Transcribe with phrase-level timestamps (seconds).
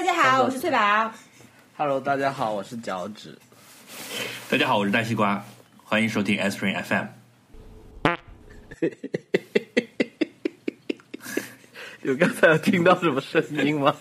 [0.00, 1.12] 大家好，我是翠宝。
[1.76, 3.36] Hello，大家好，我是脚趾。
[4.48, 5.44] 大家好，我是大西瓜，
[5.84, 7.04] 欢迎收听 S Spring FM。
[12.00, 13.94] 有刚才有听到什么声音吗？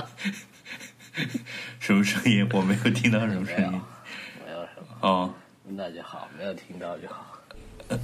[1.80, 2.46] 什么声音？
[2.52, 3.80] 我没有听到什么声音。
[4.44, 7.40] 没有什么，哦那就好，没有听到就好。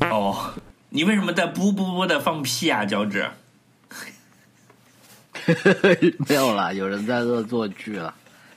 [0.08, 0.54] 哦，
[0.88, 3.28] 你为什么在噗噗噗的放屁啊，脚趾？
[6.28, 8.14] 没有啦，有人在恶作剧了，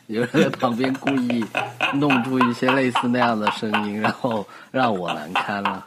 [0.07, 1.45] 有人在旁边故意
[1.93, 5.85] 弄出一些类似那样的声音，然后让我难堪了。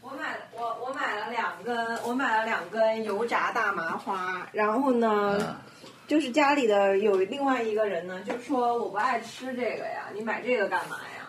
[0.00, 5.54] 我买我我买了两根，我买了两根油炸大麻花，然后呢，嗯
[6.06, 11.19] 就是家里的有另外一个人呢，就说我不爱吃这个呀，你买这个干嘛呀？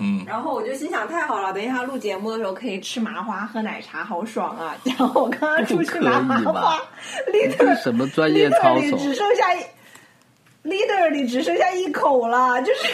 [0.00, 4.76] 嗯，然后我就心想太好了，等一下录节目的时候可以吃麻花喝奶茶，好爽啊！
[4.84, 6.80] 然后我刚刚出去拿麻花
[7.26, 8.96] 这，liter 是什么专业操守？
[8.98, 9.58] 只剩下一
[10.64, 12.88] liter 里只剩下一口了，就是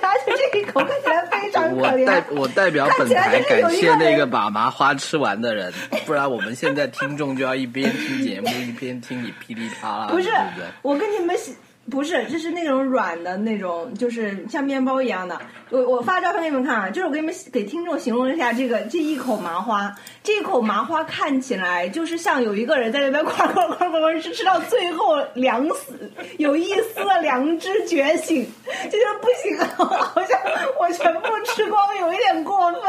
[0.00, 2.24] 夹着这一口看起来非常可我代怜。
[2.34, 5.72] 我代表本台感谢那个把麻花吃完的人，
[6.06, 11.54] 不然我们现在听众就要一边听节目一边听你噼里啪啦， 不是对不对？，我跟你们形
[11.90, 15.38] 不是，这是那种软的那种，就是像面包一样的。
[15.70, 28.46] 我我发照片给你们看啊，就是我给你们给听众形容一下这个这一口麻花，这一口麻花看起来就是像有一个人在那边哐哐哐哐哐吃，吃到最后凉死，有一丝的良知觉醒，
[28.84, 29.66] 就觉得不行了，
[30.04, 30.38] 好像
[30.80, 32.82] 我全部吃光，有一点过分。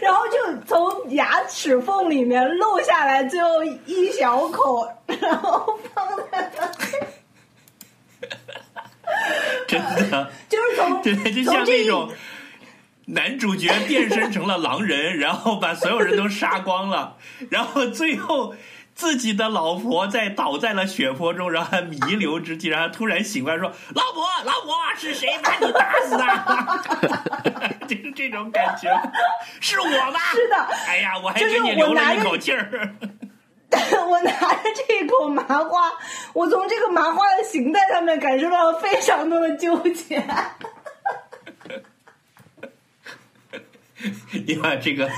[0.00, 4.88] 然后就从牙齿缝里面漏下来最后一小口，
[5.20, 6.66] 然后放在那，
[9.66, 12.12] 真的，就是从对就像那种
[13.06, 17.16] 男主角变身成了狼人，然后把所有人都杀光了，
[17.50, 18.54] 然后最后。
[18.92, 28.90] 自己的老婆在倒在了血泊中，然后还弥留之际，然后突然醒过来说：“老婆，老婆，是谁把你打死的？” 就是这种感觉，
[29.58, 30.20] 是我吗？
[30.34, 32.94] 是的，哎呀，我还给你留了一口气儿。
[34.08, 35.92] 我拿着这一口麻花，
[36.32, 40.22] 我从这个麻花的形态上面感受到了非常多的纠结。
[44.46, 45.10] 你把这个，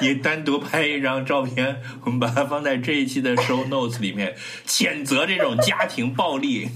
[0.00, 4.34] 你单独拍一张照片，我们把它放在这一期的 show notes 里面，
[4.66, 6.70] 谴责这种家庭暴力。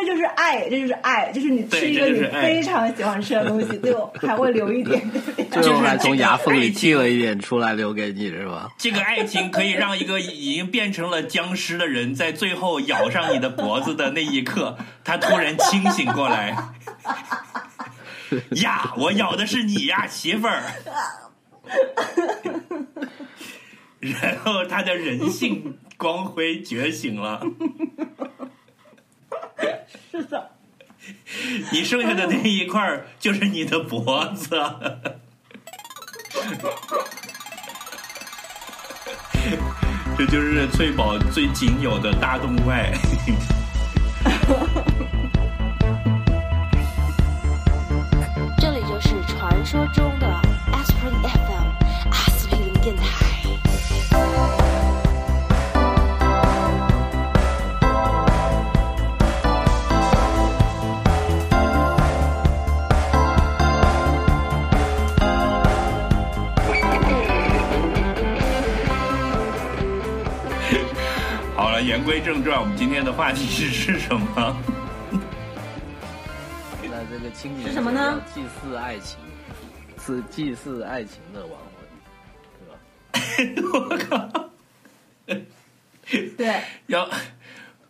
[0.00, 5.10] 这就是爱，这就是爱，就是你吃一个你这就是非常喜欢吃的东西， 最后还会留一点。
[5.50, 8.70] 最后还从就是这个牙缝里爱情剔了一点出来留给你是吧？
[8.78, 16.56] 这个爱情可以让一个已经变成了僵尸的人，在最后咬上你的脖子的那一刻，他突然清醒过来。
[18.62, 20.62] 呀，我咬的是你呀，媳妇儿。
[23.98, 27.42] 然后他的人性光辉觉醒了。
[30.10, 30.50] 是的，
[31.72, 34.56] 你剩下的那一块就是你的脖子。
[40.16, 42.92] 这就是翠宝最仅有的大动脉。
[48.58, 50.26] 这里就是传说中的
[50.72, 51.22] Aspirin
[72.48, 74.56] 言归正传，我们今天的话题是是什么？
[76.82, 79.18] 那这个清明是什么呢祭祀爱情，
[80.04, 81.60] 是祭祀爱情的亡
[83.12, 83.70] 魂，对吧？
[83.72, 84.50] 我靠！
[86.36, 87.08] 对，要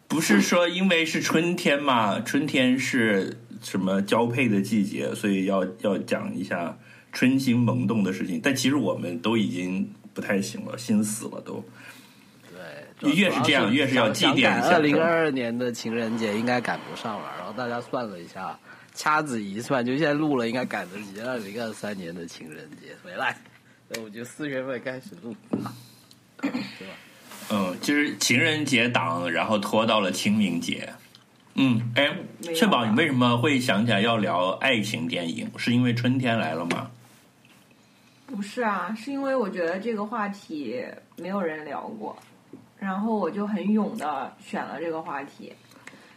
[0.08, 2.20] 不是说因为是春天嘛？
[2.20, 6.76] 春天是什么交配的季节，所以要要讲一下
[7.12, 8.40] 春心萌动的事情。
[8.43, 11.64] 但其实我们都已经不太行了，心死了都。
[12.98, 18.58] 对，越是这样越是要祭奠一下二零二二年的情人节应该赶不上了，然后大家算了一下，
[18.94, 23.36] 掐指一算，就现在录了，应该赶得及二零二三年的情人节回来。
[23.88, 25.72] 所以我就四月份开始录，对吧？
[27.50, 30.92] 嗯，就是情人节档，然后拖到了清明节。
[31.54, 32.08] 嗯，哎，
[32.44, 35.50] 没有翠宝，啊你为什么会想起来要聊爱情电影？
[35.56, 36.90] 是因为春天来了吗？
[38.26, 40.84] 不是啊，是因为我觉得这个话题
[41.16, 42.14] 没有人聊过，
[42.78, 45.52] 然后我就很勇的选了这个话题，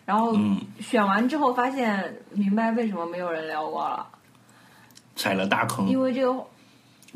[0.06, 4.08] 然后嗯选完之后发现明白为什么没有人聊过了。
[5.16, 5.88] 踩了大坑。
[5.88, 6.46] 因为这个，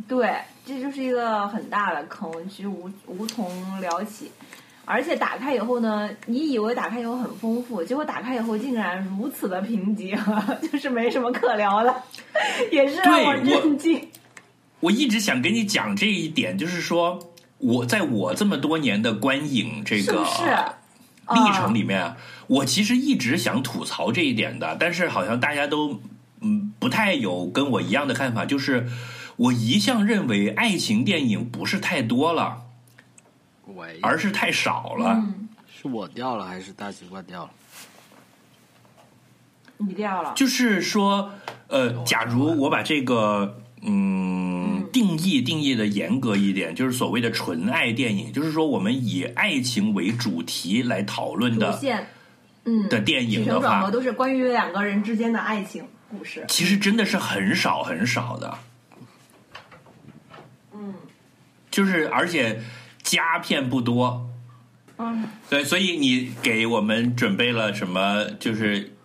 [0.08, 4.32] 对，这就是一个很大的坑，其实无无从聊起。
[4.88, 10.16] 而且打开以后呢，你以为打开以后很丰富，结果打开以后竟然如此的贫瘠，
[10.72, 12.04] 就是没什么可聊的，
[12.72, 14.08] 也是让我我震惊。
[14.82, 17.18] 我一直想跟你讲这一点，就是说
[17.66, 20.26] 我在我这么多年的观影这个？
[21.28, 26.00] 历程里面啊，我其实一直想吐槽这一点的，但是好像大家都
[26.42, 28.88] 嗯不太有跟我一样的看法，就是
[29.36, 32.62] 我一向认为爱情电影不是太多了，
[33.66, 35.14] 喂，而是太少了。
[35.16, 37.50] 嗯，是我掉了还是大习惯掉了？
[39.78, 40.32] 你掉了。
[40.36, 41.32] 就是说，
[41.70, 52.08] 呃，假如我把这个嗯定义定义的严格一点，就是所谓的纯爱电影，就是说我们以爱情为主题来讨论的线，
[52.64, 56.46] 嗯，的电影的话都是关于两个人之间的爱情故事。
[56.48, 58.58] 其实真的是很少很少的。
[60.74, 60.94] 嗯
[61.72, 62.62] 就是而且
[63.04, 64.30] 佳片不多，
[64.98, 68.26] 嗯，对，所以你给我们准备了什么？
[68.40, 68.96] 就是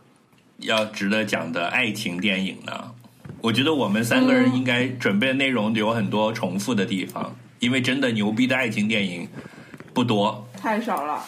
[0.59, 2.93] 要值得讲的爱情电影呢？
[3.43, 9.27] 我觉得我们三个人嗯应该准备的内容有很多重复的地方，因为真的牛逼的爱情电影
[9.95, 10.47] 不多。
[10.61, 11.25] 太少了。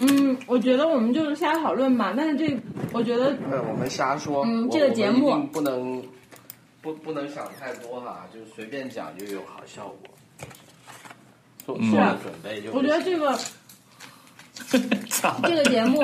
[0.00, 2.56] 嗯，我觉得我们就是瞎讨论嘛，但是这
[2.92, 4.44] 我觉得对，我们瞎说。
[4.46, 6.00] 嗯这个节目不能
[6.80, 10.08] 不不能想太多哈，就是随便讲就有好效果。
[11.66, 13.36] 做嗯做了准备就我觉得这个
[15.42, 16.00] 这个节目，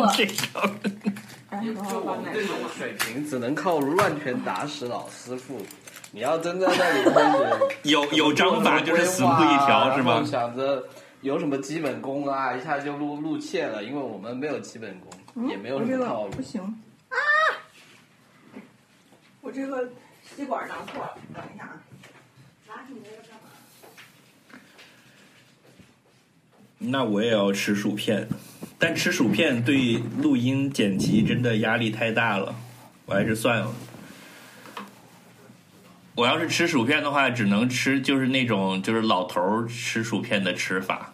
[1.61, 5.61] 就我我们这种水平，只能靠乱拳打死老师傅。
[6.11, 7.39] 你要真在那里 开始
[7.91, 10.23] 有有章法就是死路一条是吗？
[10.25, 10.87] 想着
[11.23, 16.41] 有什么基本功啊，一下就露露怯了，因为我们没有基本功，也没有什么套路不。
[16.43, 16.63] 行
[17.09, 17.17] 啊！
[19.41, 19.89] 我这个
[20.23, 21.83] 吸管拿错了，等一下啊。
[22.69, 23.51] 拿起你那个干嘛？
[26.79, 28.29] 那我也要吃薯片，
[28.79, 32.55] 但吃薯片对录音剪辑真的压力太大了，
[33.07, 33.73] 我还是算了。
[36.15, 41.13] 我要是吃薯片的话，只能吃就是那种就是老头儿吃薯片的吃法，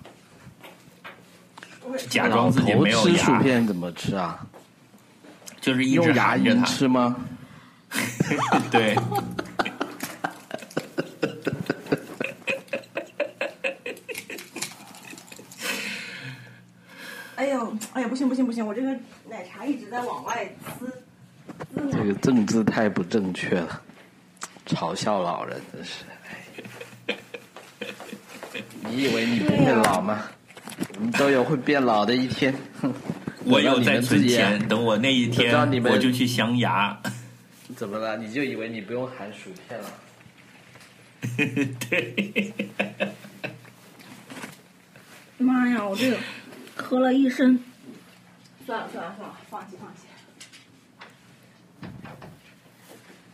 [2.08, 4.46] 假装自己没有牙吃薯牙，片怎么吃啊？
[5.60, 6.64] 就是一直用牙龈含着它。
[6.66, 7.16] 吃吗？
[8.70, 8.96] 对，
[17.36, 18.14] 哎呦，哎呀，不
[18.62, 18.92] 我这个
[19.28, 20.44] 奶茶一直在往外
[20.78, 21.90] 滋滋。
[21.92, 23.82] 这个政治太不正确了，
[24.66, 26.04] 嘲笑老人真是。
[27.08, 27.16] 哎
[28.82, 30.24] 你以为你不会老吗？
[30.96, 32.52] 我们都有会变老的一天。
[32.80, 32.92] 哼
[33.44, 36.98] 我又你在们自己存钱，等我那一天你们我就去镶牙。
[37.76, 38.16] 怎么了？
[38.16, 39.88] 你就以为你不用含薯片了？
[41.88, 42.52] 对，
[45.38, 46.16] 妈呀，我这个
[46.74, 47.62] 喝了一身。
[48.70, 50.06] 算了算了算了，放弃放弃。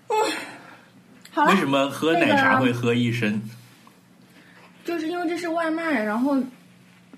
[0.08, 0.16] 嗯，
[1.30, 1.50] 好了。
[1.50, 3.42] 为什么喝奶茶会喝一身？
[4.82, 6.38] 就是因为这是外卖，然后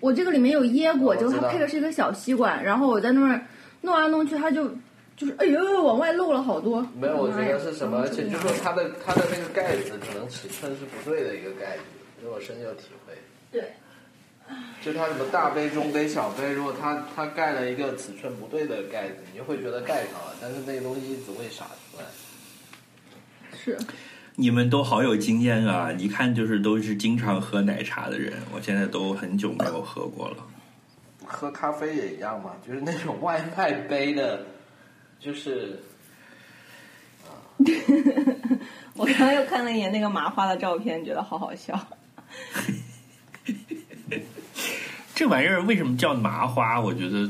[0.00, 3.40] 我这个里面有椰果，就它配的是一个小吸管，然后我在那儿
[3.82, 4.66] 弄来弄去，它就
[5.16, 6.84] 就是哎呦往外漏了好多。
[6.96, 8.00] 没有，我觉得是什么？
[8.00, 11.82] 而且就说它的它的那个盖子可能尺寸是不对的一个盖子，
[12.20, 13.14] 因为我深有体会。
[13.52, 13.74] 对，
[14.80, 22.04] 就它什么大杯、中杯、小杯，如果它它盖了一个尺寸不对的盖子，你就会觉得盖上了，但是那个东西一直会洒出来。
[23.56, 23.76] 是
[24.36, 25.90] 你们都好有经验啊！
[25.92, 30.36] 一看就是都是经常喝奶茶的人，我现在都很久没有喝过了。
[31.26, 34.46] 喝咖啡也一样嘛，就是那种外卖杯的，
[35.18, 35.82] 就是
[38.94, 41.78] 我刚刚又看了一眼那个麻花的照片，觉得好好笑。
[45.18, 46.80] 这玩意儿为什么叫麻花？
[46.80, 47.28] 我觉得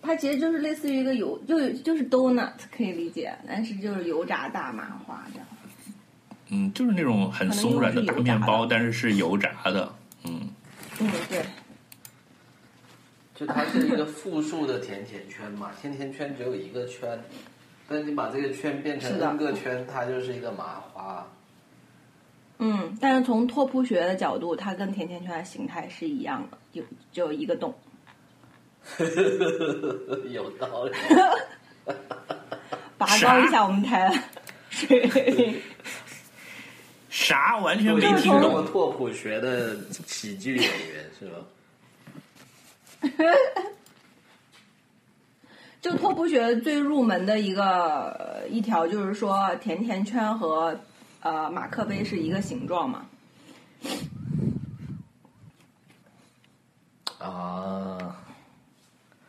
[0.00, 5.48] 它其实就是类似于一个油，就就是 donut 可以理解，但是就是油炸大麻花这样。
[6.50, 9.92] 嗯，就是那种很松软的大面包，但是是油炸的。
[10.22, 10.48] 嗯，
[11.00, 11.44] 嗯，对，
[13.34, 17.18] 就它是一个复数的甜甜圈嘛，甜甜圈只有一个圈，
[17.88, 21.26] 但是你把这个圈变成是的 n 个圈，它就是一个麻花。
[22.58, 27.74] 嗯，但是从拓扑学的角度，它跟甜甜圈的形态是一样的，有只有一个洞。
[30.30, 30.92] 有道理。
[32.96, 34.14] 拔高一下我们台的
[34.70, 35.60] 水平。
[37.08, 38.64] 啥完全没听懂。
[38.66, 41.38] 拓扑学的喜剧演员是吧？
[45.80, 50.78] 就拓扑学最入门的一个呃一条就是说，甜甜圈和
[51.20, 53.06] 呃马克杯是一个形状嘛。
[57.18, 58.16] 啊，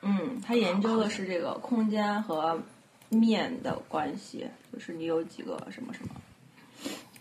[0.02, 2.62] 嗯，他研究的是这个空间和
[3.10, 6.10] 面的关系，就是你有几个什么什么，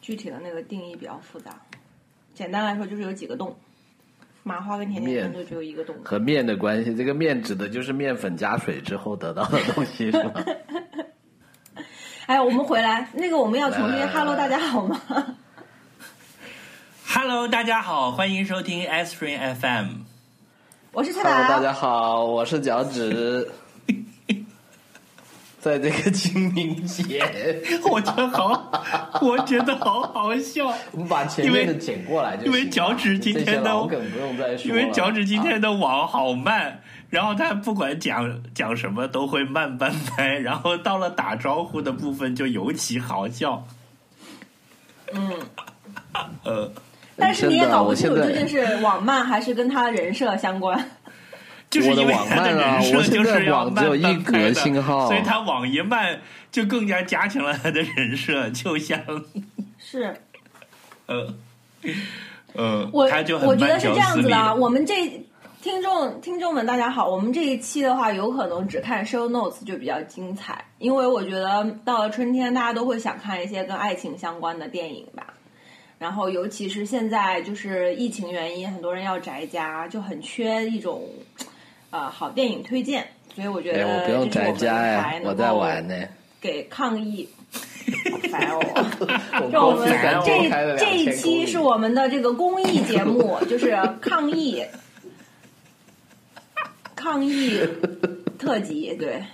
[0.02, 1.58] 具体的那个定义比较复杂。
[2.34, 3.56] 简单来说，就是有几个洞，
[4.42, 5.96] 麻花跟甜甜圈就只有一个洞。
[6.04, 10.44] 和面的关系，这个面指的就是面粉加水之后得到的东西，是吧？
[12.28, 15.00] 哎，我们回来，那个我们要重新 “hello，大家好”吗
[17.06, 19.86] ？Hello，大家好，欢迎收听 S Spring FM。
[20.92, 23.50] 我是蔡 Hello，大，家好，我是脚趾。
[25.68, 27.22] 在这个清明节，
[27.92, 43.62] 我觉得好，我觉得好好笑，我们把前面的剪过来就因为脚趾今天的梗不用再说了，因为脚趾今天啊的网好慢，然后他不管讲讲什么都会慢半拍，然后到了打招呼的部分就尤其好笑。
[45.12, 45.32] 嗯，
[46.44, 46.72] 呃，
[47.16, 50.90] 但是你也搞不清楚究竟是网慢还是跟他人设相关。
[51.70, 56.20] 就是因为他我的网慢啊人设我就是要网只有慢一格信号所以他网一慢
[56.50, 59.00] 就更加加强了他的人设，就像
[59.78, 60.16] 是
[61.06, 61.34] 呃
[62.54, 65.26] 呃，我他就很我觉得是这样子的啊，我们这
[65.60, 75.34] 听众听众们大家好，我们这一期的话，有可能只看 show notes 就比较精彩，因为我觉得到了春天，大家都会想看一些跟爱情相关的电影吧。
[75.98, 81.02] 然后，尤其是现在就是疫情原因，很多人要宅家，就很缺一种
[81.90, 86.06] 呃好电影推荐，所以我觉哎，得我不用宅家呀，我在玩呢，呢。
[86.40, 87.28] 给抗疫。
[88.12, 88.60] 好烦哦！
[89.42, 91.12] 我就我们这这一2000公里。
[91.16, 94.62] 期是我们的这个公益节目， 就是抗议
[96.94, 97.66] 抗议
[98.38, 99.24] 特辑，对，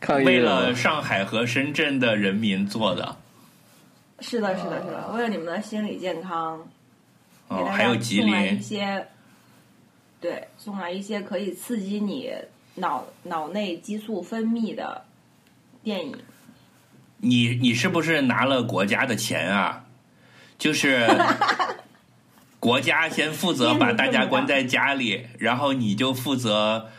[0.00, 3.16] 抗议为了上海和深圳的人民做的，
[4.18, 6.58] 是的，是的，是的，为了你们的心理健康，
[7.48, 8.28] 给哦，大家还有吉林。
[8.28, 9.06] 一林，些，
[10.20, 12.30] 对，送来一些可以刺激你
[12.74, 15.04] 脑脑内激素分泌的
[15.82, 16.14] 电影。
[17.18, 19.86] 你你是不是拿了国家的钱啊？
[20.58, 21.08] 就是
[22.60, 26.90] 国家先负责把大家关在家里，然后你就负责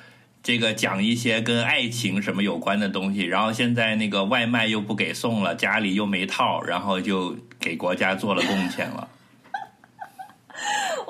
[0.42, 3.22] 这个讲一些跟爱情什么有关的东西。
[3.22, 9.08] 然后现在那个外卖又不给送了，家里又没套，然后就给国家做了贡献了。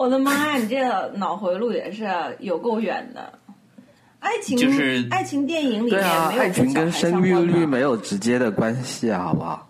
[0.02, 3.32] 我的妈呀，你这个脑回路也是有够远的。
[4.20, 9.70] 爱情就是爱情电影里面没有爱情跟生育率没有直接的关系啊，好不好？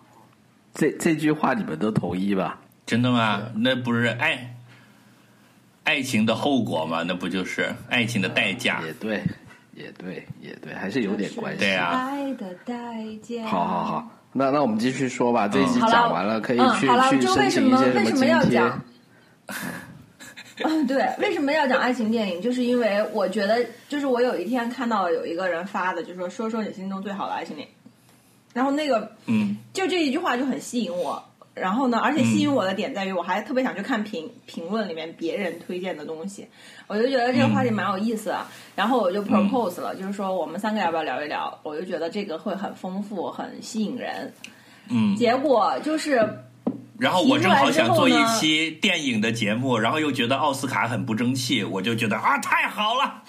[0.72, 2.58] 这这句话你们都同意吧？
[2.86, 3.42] 真的吗？
[3.54, 4.56] 那不是爱
[5.84, 7.02] 爱情的后果吗？
[7.06, 8.80] 那不就是爱情的代价？
[8.86, 9.22] 也对，
[9.74, 11.60] 也对，也对，还是有点关系。
[11.60, 12.74] 对啊爱的代
[13.22, 13.46] 价。
[13.46, 15.46] 好好好，那那我们继续说吧。
[15.46, 18.82] 这一集讲完了，可以嗯，去去申就为什请一些什么为什么津贴要讲？
[20.64, 22.40] 嗯，对，为什么要讲爱情电影？
[22.42, 27.74] 就是因为我觉得，就是我有一天看到有一个人发的，就说说说你心中最好的爱情电影，
[28.52, 31.22] 然后那个嗯，就这一句话就很吸引我。
[31.54, 36.48] 然后呢，而且吸引我的点在于，我还特别想去看评评论里面别人推荐的东西，
[36.86, 38.40] 我就觉得这个话题蛮有意思的。
[38.74, 41.58] 然后我就 propose 了，就是说我们三个要不要聊一聊？
[41.62, 44.32] 我就觉得这个会很丰富，很吸引人。
[44.88, 46.26] 嗯，结果就是
[47.02, 53.24] 然后我正好想做一期电影的节目，然后又觉得奥斯卡很不争气，我就觉得啊，太好了。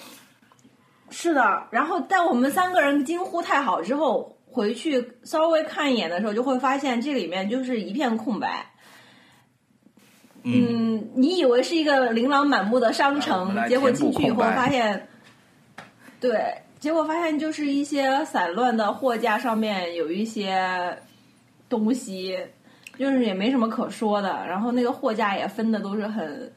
[1.10, 8.64] 是的，然后在我们三个人惊呼太好之后，回去稍微看一眼的时候，就会发现这里面就是一片空白。
[10.44, 15.08] 嗯，嗯，你以为是一个琳琅满目的商城结果进去以后发现，
[16.20, 20.96] 对，结果发现就是一些散乱的货架上面有一些
[21.68, 22.38] 东西，
[22.98, 24.46] 就是也没什么可说的。
[24.46, 26.52] 然后那个货架也分的都是很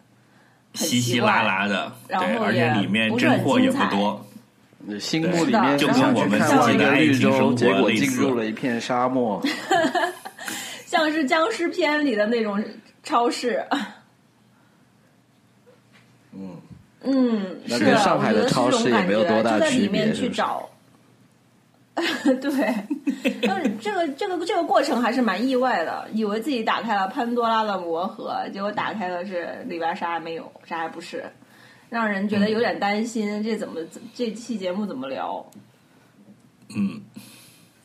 [0.74, 4.26] 很稀稀拉拉的，对，而且然后也里面真货也不多。
[5.00, 9.42] 心目里面就只想跟我们自己的绿洲，情生活结果进入了一片沙漠。
[10.86, 12.64] 像是僵尸片里的那种
[13.04, 13.66] 超市。
[16.32, 16.56] 嗯
[17.04, 20.70] 嗯，那是的，跟上海的我觉得这种超市也没有多大感觉就在里区别面去找。
[22.40, 22.76] 对，
[23.42, 31.26] 但是这个这个这个过程还是蛮意外的，以为自己打开了潘多拉的魔盒，结果打开的是里边啥也没有，啥也不是，
[31.90, 33.82] 让人觉得有点担心，这怎么
[34.14, 35.44] 这期节目怎么聊？
[36.76, 37.02] 嗯，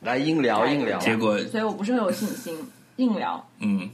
[0.01, 2.59] 来硬聊硬聊，结果所以我不是很有信心，
[2.97, 3.43] 硬聊。
[3.61, 3.89] 嗯，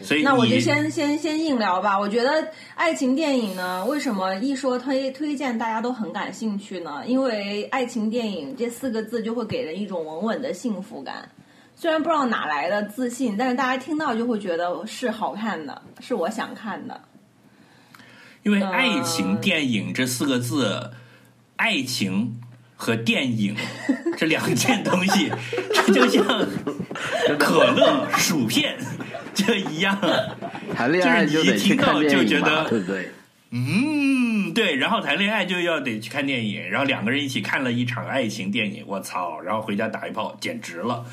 [0.00, 1.98] 所以那我就先先先硬聊吧。
[1.98, 7.02] 我觉得爱情电影呢，为什么一说推推荐大家都很感兴趣呢？
[7.06, 11.28] 因为爱情电影这四个字就会给人一种稳稳的幸福感。
[11.74, 17.00] 虽然不知道哪来的自信，但是大家听到就会觉得是好看的，是我想看的。
[18.42, 20.90] 因为爱情电影这四个字，
[21.56, 22.40] 爱情
[22.76, 23.56] 和电影
[24.16, 25.32] 这两件东西，
[25.74, 26.24] 这就像
[27.38, 28.76] 可乐、薯片
[29.34, 29.98] 这一样。
[30.74, 33.10] 谈恋爱就得去看电就是你一听到就觉得对不对？
[33.50, 41.04] 嗯，对，然后谈恋爱就要得去看电影，然后两个人一起看了一场爱情电影，我操，然后回家打一炮，简直了。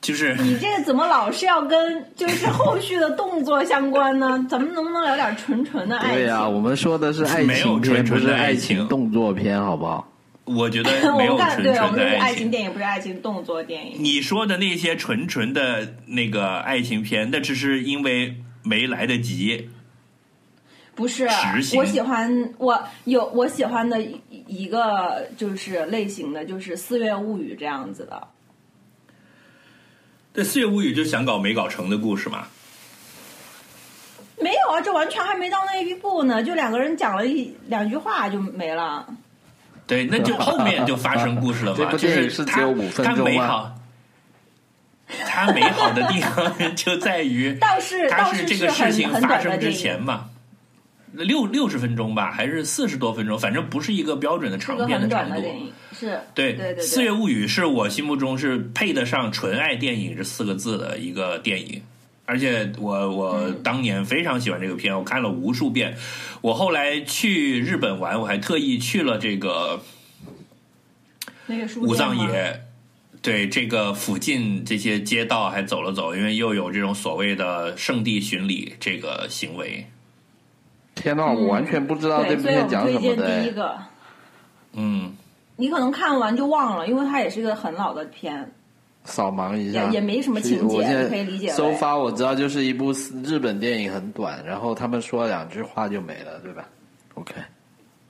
[0.00, 4.46] 就是你这个怎么老是要跟 就是后续的动作相关呢？
[4.48, 6.14] 咱们能不能聊点纯纯的爱情？
[6.14, 10.08] 对呀、我们说的是爱没有情片，纯纯的不是爱情动作片，好不好？
[10.56, 14.02] 我觉得 我没有纯纯的爱情情电影，不是爱情动作电影。
[14.02, 19.70] 你说的那些纯纯的那个爱情片，那只是因为没来得及。
[20.94, 21.28] 不是
[21.76, 28.26] 我喜欢我有我喜欢的一一个就是类型的，就是《四月物语》这样子的。
[30.32, 32.48] 对《四月物语》就想搞没搞成的故事嘛？
[34.40, 39.06] 没有啊，这完全还没到那一步呢，就两个人讲了一两句话就没了。
[39.88, 41.90] 对，那就后面就发生故事了这嘛。
[41.90, 43.74] 部电影就是它是只有五分它钟吗美好，
[45.26, 50.26] 他美好的地方就在于 倒是是是这个事情发生之前嘛。
[51.12, 55.42] 六六十分钟吧，还是四十多分钟，反正不是一个标准的长片的长度。
[55.98, 61.82] 是，对对对四月物语》是我心目中是配得上“纯爱电影”这四个字的一个电影，
[62.28, 65.96] 而且我我嗯当年非常喜欢这个片，我看了无数遍。
[66.42, 69.80] 我后来去日本玩，我还特意去了这个
[71.46, 72.64] 那个书武藏野，
[73.22, 79.86] 对这个附近这些街道还走了走，因为又有这种所谓的圣地巡礼这个行为。
[80.94, 83.42] 天呐，我完全不知道这，片讲什么们推荐的哎。
[83.42, 83.78] 第一个，
[84.74, 85.16] 嗯，
[85.56, 88.52] 你可能看完就忘了，因为它也是一个很老的片。
[89.04, 92.92] 扫盲一下，也也没什么情节我现在可以理解为收发我知道就是一部
[93.24, 96.68] 日本电影，很短，然后他们说两句话就没了，对吧
[97.14, 97.34] ？OK，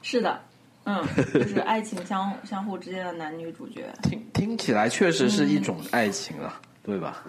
[0.02, 0.40] 是的，
[0.84, 3.84] 嗯，就是 爱情相相互之间的男女主角。
[4.02, 7.22] 听听起来确实是一种爱情啊，对吧？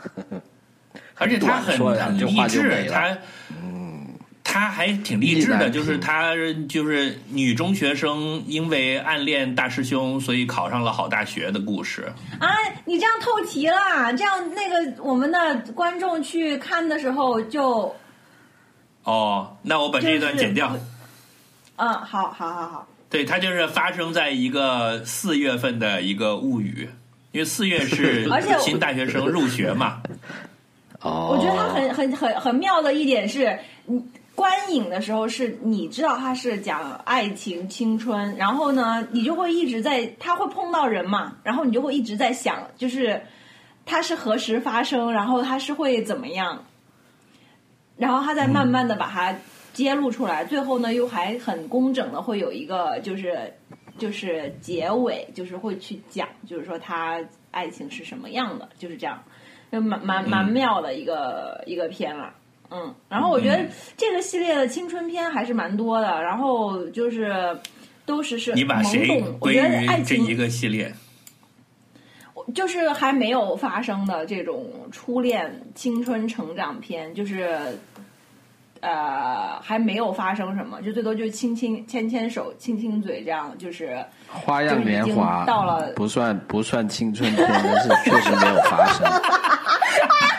[1.16, 3.18] 而且他很 说了两句很励志，话就没了他
[3.62, 3.89] 嗯，
[4.52, 6.34] 他还挺励志的，就是平他
[6.68, 12.12] 就是女中学生因为暗恋大师兄，所以考上了好大学的故事。
[12.40, 12.50] 啊，
[12.84, 17.96] 你这样透题了，这样那个我们的观众去看的时候就，
[19.04, 20.76] 哦，那我把这一段就是剪掉。
[21.76, 26.90] 嗯，好好好好，对，它就是发生在一个四月份的一个物语，
[27.32, 28.28] 因为四月是
[28.60, 30.02] 新大学生入学嘛。
[31.02, 34.04] 哦， 我觉得他很很很很妙的一点是，你
[34.40, 43.22] 观影的时候是你知道他是讲爱情青春，然后呢，你就会一直在他会碰到人嘛，然后你就会一直在想，就是
[43.86, 46.64] 他是何时发生，然后他是会怎么样，
[47.98, 49.36] 然后他再慢慢的把它
[49.74, 53.54] 揭露出来，最后呢又还很工整的会有一个就是
[53.98, 57.20] 就是结尾，就是会去讲，就是说他
[57.52, 59.22] 爱情是什么样的，就是这样。
[59.70, 62.34] 就蛮蛮蛮妙的一个、一个片了。
[62.72, 63.66] 嗯，然后我觉得
[63.98, 67.58] 这个系列的青春片还是蛮多的，然后就是
[68.06, 70.94] 都是是你把谁懵懂，我归觉得爱情这一个系列？
[72.56, 77.78] 就是还没有发生的这种初恋青春成长片，就是
[78.82, 89.06] 呃还没有发生什么，就最多就亲亲牵牵手、亲亲嘴这样，就是花样年华到了不算不算青春片，但是确实没有发生。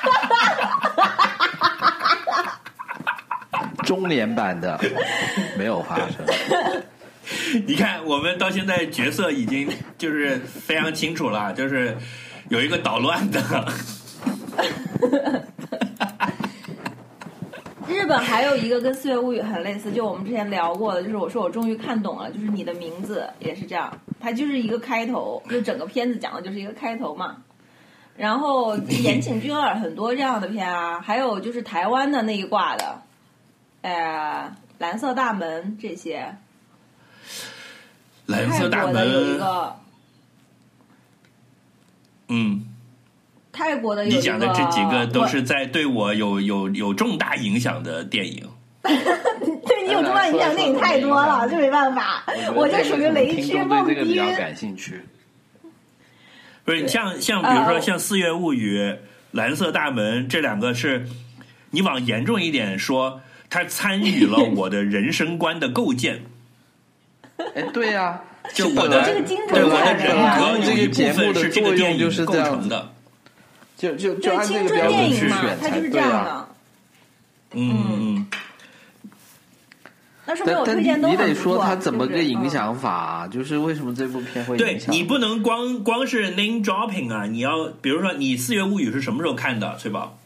[3.90, 4.79] 中年版的
[5.59, 6.24] 没有发生，
[7.66, 11.96] 你看，我们到现在角色已经就是非常清楚了， 就是
[12.50, 13.42] 有一个捣乱的，
[17.88, 27.38] 日本还有一个跟《四月物语》很类似，就我们之前聊过的，就是我说我终于看懂了，就是你的名字也是这样，它就是一个开头，就整个片子讲的就是一个开头嘛。
[28.16, 33.03] 然后岩井俊二很多这样的片啊，还有就是台湾的那一挂的，
[33.82, 36.36] 呃，蓝色大门这些，
[38.26, 39.76] 蓝色大门，个，
[42.28, 42.64] 嗯，
[43.52, 48.48] 泰国的有一个，你讲的这几个都是在对我有有有重大影响的电影。
[48.82, 54.24] 对你有重大影响电影太多了，这没办法，我就属于雷区蹦迪这个比较。
[54.36, 55.02] 感兴趣。
[56.64, 57.80] 不是像像比如说呃。
[57.80, 58.78] 像《四月物语》
[59.32, 61.06] 《蓝色大门》这两个是
[61.70, 66.22] 你往严重一点说，他参与了我的人生观的构建。
[67.54, 68.20] 哎，对呀、
[68.54, 72.92] 就我的这个精准对我的人格有一部分是这个电影构就是这样子成的。
[73.76, 76.08] 就就就按这个标准去选才它就是这对啊。
[76.10, 76.48] 样的。
[77.52, 78.26] 嗯嗯，
[80.26, 83.26] 但但我推荐都你得说他怎么个影响法啊？
[83.26, 84.94] 就是为什么这部片会对影响？
[84.94, 90.19] 你不能光光是 name dropping 啊，你要比如说你《四月物语》是什么时候看的，崔宝？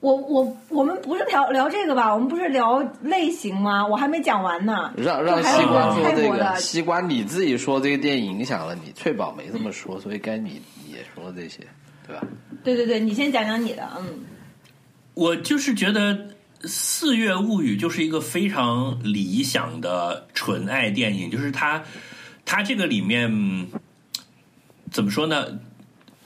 [0.00, 2.12] 我我我们不是聊聊这个吧？
[2.12, 3.86] 我们不是聊类型吗？
[3.86, 4.92] 我还没讲完呢。
[4.96, 11.66] 让让西瓜个说这个，西瓜你自己说这个电影影响了你，翠宝没这么说，所以该你你也说这些，
[12.06, 12.22] 对吧？
[12.64, 14.20] 对对对，你先讲讲你的，嗯。
[15.12, 16.14] 我就是觉得
[16.62, 21.82] 《四月物语》就是一个非常理想的纯爱电影，就是它
[22.46, 23.66] 它这个里面嗯
[24.90, 25.46] 怎么说呢？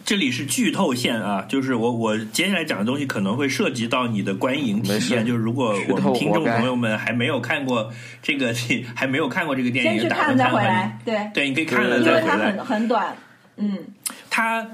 [0.04, 7.90] 这里是剧透线啊，就是我我接下来讲的东西可能会涉及到你的观影体验，就是如果我们听众朋友们还没有看过
[8.22, 8.54] 这个，
[8.94, 12.52] 还没有看过这个电影，先去打算看再回来，对，对，你可以看了对因为它再回来。
[12.52, 13.16] 很很短，
[13.56, 13.78] 嗯。
[14.28, 14.66] 他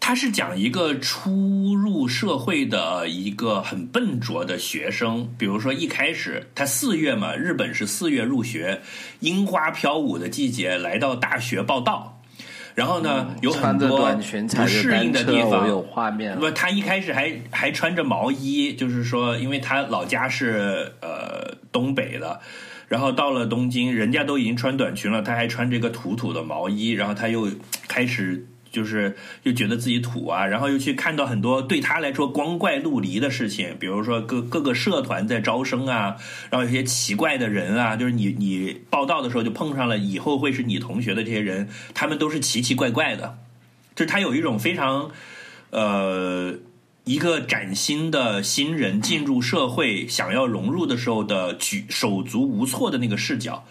[0.00, 8.80] 他是讲一个初入社会的一个很笨拙的学生，比如说一开始他四月嘛，日本是四月入学，
[9.20, 12.18] 樱花飘舞的季节，来到大学报道。
[12.74, 16.52] 然后呢，有很多不适应，的地方，有画面不，了。
[16.52, 22.40] 他一开始还还穿着毛衣，就是说，因为他老家是呃东北的，
[22.88, 27.48] 然后到了东京，人家都已经穿短裙了，他还穿这个土土的毛衣，然后他又
[27.88, 36.16] 开始就是又觉得自己土啊，然后又去看到很多对他来说光怪陆离的事情，比如说各各个社团在招生啊，
[36.50, 43.38] 然后有些奇怪的人啊，就是你你报道的时候就碰上了以后会是你同学的这些人，他们都是奇奇怪怪的，
[43.94, 45.10] 就是他有一种非常
[45.70, 46.54] 呃。
[47.04, 53.64] 一个崭新的新人进入社会，想要融入的时候的举手足无措的那个视角，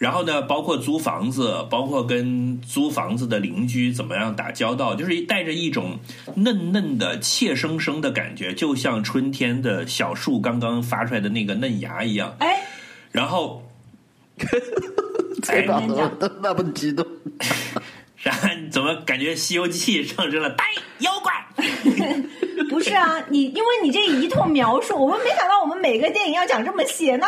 [0.00, 5.98] 然后呢，包括租房子，包括跟租房子的邻居怎么样打交道，就是带着一种
[6.36, 12.34] 嫩嫩的、怯生生的感觉，就像春天的小树刚刚发出来的那个嫩芽一样。
[12.38, 12.62] 哎，
[13.12, 13.62] 然后，
[15.44, 17.06] 翠宝你先讲那么激动，
[18.22, 20.50] 然后怎么感觉《西游记》 上升了？
[20.50, 20.64] 呆
[20.98, 21.32] 妖怪，
[22.68, 27.26] 不是啊，你因为你这一通描述，我们没想到我们每个电影要讲这么细，那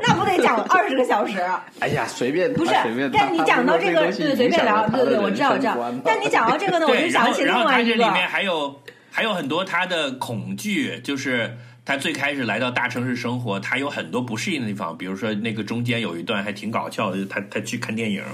[0.00, 1.38] 那不得讲二十个小时？
[1.78, 18.24] 哎呀，随便不是随便，但你讲到这个，对，随便聊，对对，我知道，我知道但你讲到这个呢，我，就想起然后然后另外一个他这里，面还有还有很多他的恐惧，就是他最开始来到大城市生活，他有很多不适应的地方，比如说那个中间有一段还挺搞笑的，他他去看电影，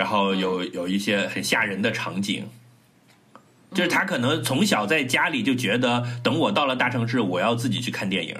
[0.00, 2.48] 然后有有一些很吓人的场景。
[3.74, 8.34] 就是他可能从小在家里就觉得，等我到了大城市，我要自己去看电影。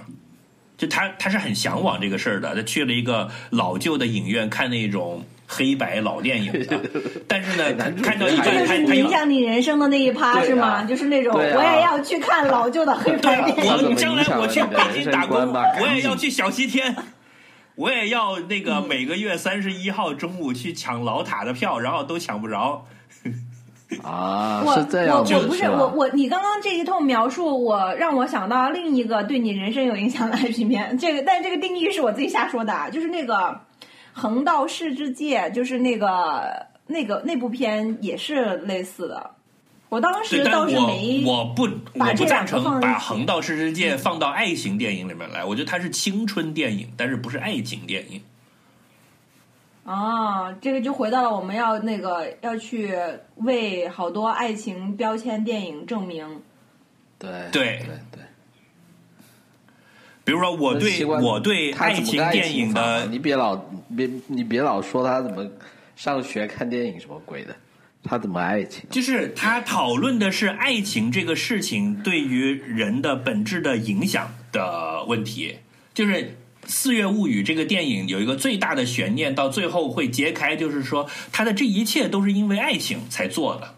[0.78, 6.80] 就他他是很向往这个事儿的，他去了一个老旧的影院看那种黑白老电影的，
[7.28, 7.64] 但是呢，
[8.02, 10.82] 看到一半，这就是他他影响你人生的那一趴是吗？
[10.88, 13.72] 就是那种我也要去看老旧的黑白电影。
[13.72, 16.96] 我将来我去北京打工，我也要 去小西天，
[17.80, 22.84] 我也要那嗯个每个月三十一号中午去抢老塔的票，然后都抢不着。
[24.04, 30.96] 啊，我是这样子，我我不是我我你刚刚这一通描述，我让我想到另一个对你人生有影响的爱情片。
[30.98, 33.34] 这个，但这个定义是我自己瞎说的，啊，就是那个
[34.12, 39.30] 《横道世之介》，就是那个那个那部片也是类似的。
[39.90, 48.22] 我当，时倒是没我不我不把这两赞成把《横道世之介》放到爱情电影里面来，我觉得它是青春电影，但是不是爱情电影。
[49.84, 52.96] 啊，这个就回到了我们要那个要去
[53.36, 56.40] 为好多爱情标签电影证明。
[57.18, 58.22] 对对对对。
[60.22, 63.56] 比如说，我对我对爱情电影的你别老
[63.96, 65.44] 别你别老说他怎么
[65.96, 67.56] 上学看电影什么鬼的，
[68.02, 68.84] 他怎么爱情？
[68.90, 75.56] 就是他讨论的是爱情这个事情对于人的本质的影响的问题。
[75.92, 76.12] 就是
[76.64, 83.76] 《四月物语》这个电影有一个最大的悬念，到最后会揭开，就是说他的这一切都是因为爱情才做的。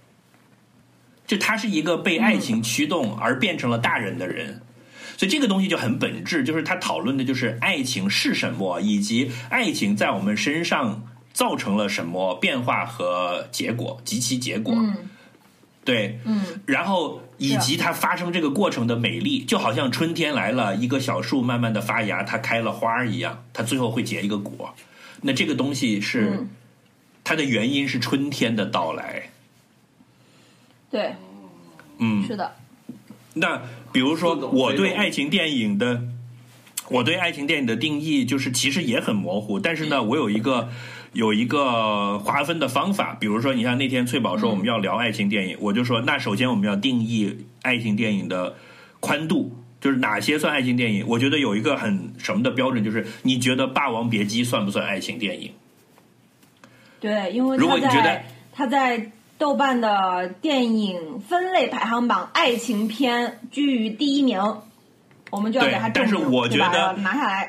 [1.26, 4.62] 就他是一个被爱情驱动而变成了大人的人。
[5.16, 11.02] 所以这个东西就很本质，就是他讨论的就是爱情是什么，以及爱情在我们身上
[11.32, 14.74] 造成了什么变化和结果及其结果。
[14.76, 14.96] 嗯
[15.84, 24.72] 对，嗯，然后以及它发生这个过程的美丽，就好像春天来了，一个小树慢慢的发芽，它开了花儿一样，它最后会结一个果。
[25.22, 26.50] 那这个东西是、嗯
[27.24, 29.30] 它的原因是春天的到来。
[30.90, 31.14] 对，
[31.98, 32.56] 嗯，是的。
[33.34, 36.02] 那比如说我对爱情电影的，
[36.90, 40.70] 我对爱情电影的定义就是其实也很模糊，但是呢，我有一个
[41.12, 43.16] 有一个划分的方法。
[43.20, 48.54] 比如说，你像那天翠宝说我们要聊爱情电影，我就说那首先我们要定义爱情电影的
[49.00, 49.56] 宽度。
[49.80, 51.04] 就是哪些算爱情电影？
[51.08, 55.50] 我觉得有一个很什么的标准，就是你觉得《霸王别姬》算不算爱情电影？
[57.00, 58.22] 对，因为如果你觉得
[58.52, 64.40] 他在豆瓣的电影分类排行榜爱情片居于第一名，
[65.30, 67.46] 我们就要给他但是我觉得拿下来。《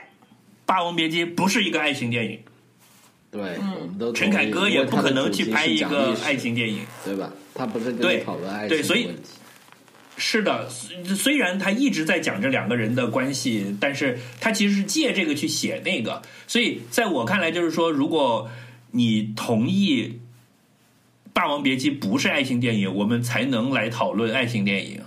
[0.65, 2.39] 霸王别姬》不是一个爱情电影，
[3.33, 6.85] 对，嗯我们都陈凯歌也不可能去拍一个爱情电影。
[7.03, 7.33] 对吧？
[7.55, 9.29] 他不是跟对你讨论爱情对所以的问题。
[10.15, 18.47] 是的，虽虽然他一直在讲这两个人的关系，但是他其实是借这个去写那个，所以在我看来，就是说，如果
[18.91, 20.03] 你同意
[21.33, 25.01] 《霸王别姬》不是爱情电影，我们才能来讨论爱情电影，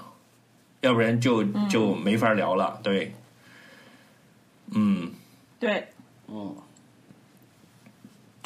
[0.80, 2.80] 要不然就就没法聊了。
[2.82, 3.14] 对，
[4.74, 5.12] 嗯，
[5.60, 5.86] 对，
[6.26, 6.56] 嗯，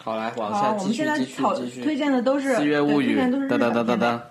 [0.03, 1.83] 好，来往，下我们继续继续现在讨继续。
[1.83, 3.17] 推荐的都是四月物语
[3.49, 4.23] 哒哒哒哒哒，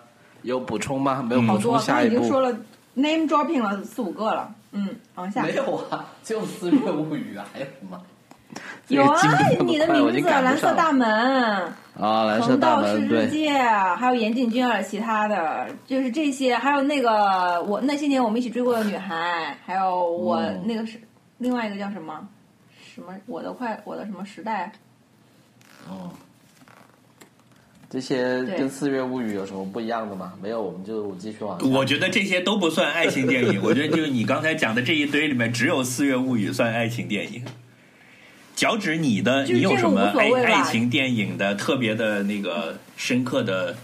[0.41, 1.21] 有补充吗？
[1.21, 2.15] 没有补，充，下他一步。
[2.15, 2.51] 已经说了
[2.95, 4.53] name dropping 了四五个了。
[4.71, 8.01] 嗯，往下没有啊，就四月物语啊，还有什么？
[8.87, 9.21] 有啊
[9.59, 11.07] 你的名字蓝色大门。
[11.07, 20.99] 啊，蓝色横大道世门对，界，还有岩井俊二，其他的就是这些，还有那个我那些年我们一起追过的女孩，还有我、嗯那个是
[21.37, 22.27] 另外一个叫什么
[22.95, 24.71] 什么我的快我的什么时代，
[25.87, 26.11] 哦，
[27.89, 30.33] 这些跟四月物语有什么不一样的吗？
[30.41, 31.65] 没有，我们就继续往下。
[31.65, 37.43] 我觉得这些都不算爱情电影，我觉得就是你刚才讲的这一堆里面，只有《四月物语》算爱情电影。
[38.55, 43.77] 脚趾你的，你有什么爱爱情电影的特别的那个深刻的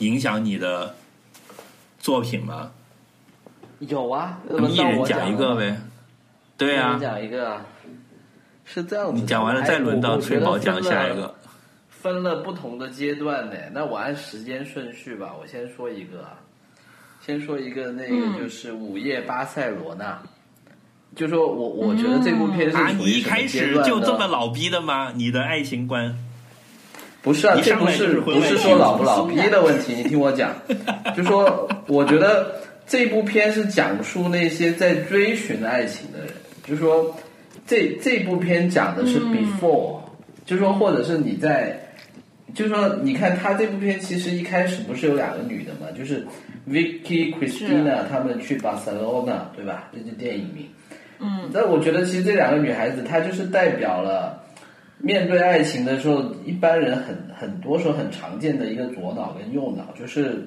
[0.00, 0.94] 影响你的
[1.98, 2.70] 作品吗？
[3.78, 5.80] 有啊，我们一人讲一个呗。
[6.58, 7.64] 对啊，啊，讲一个啊。
[8.72, 11.16] 是这样子的，你讲完了再轮到崔宝讲下一。
[11.16, 11.34] 个。
[11.88, 16.40] 分了不同的阶段呢，那我按时间顺序吧，我先说一个啊，
[17.20, 20.18] 先说一个，那个嗯就是《午夜巴塞罗那》，
[21.18, 25.12] 就说我我觉得这部片是啊，你一开始就这么老逼的吗？
[25.14, 26.16] 你的爱情观？
[27.20, 30.54] 不是啊，一这不是是不是说老不老逼的问题，你听我讲，
[31.14, 32.50] 就说我觉得
[32.86, 36.28] 这部片是讲述那些在追寻爱情的人，
[36.64, 37.14] 就说
[37.70, 40.00] 这这部片讲的是嗯 before，、
[40.44, 41.78] 就说或者是你在，
[42.52, 46.26] 就说你看他这部片其实一开始不是有两个女的嘛，就是
[46.68, 49.88] Vicky Christina 他们去 Barcelona，对吧？
[49.92, 50.66] 这是电影名。
[51.20, 54.42] 嗯，但我觉得其实这两个女孩子，她就是代表了
[54.98, 60.44] 面对爱情的时候，一般人很很多时候很常见的一个左脑跟右脑，就是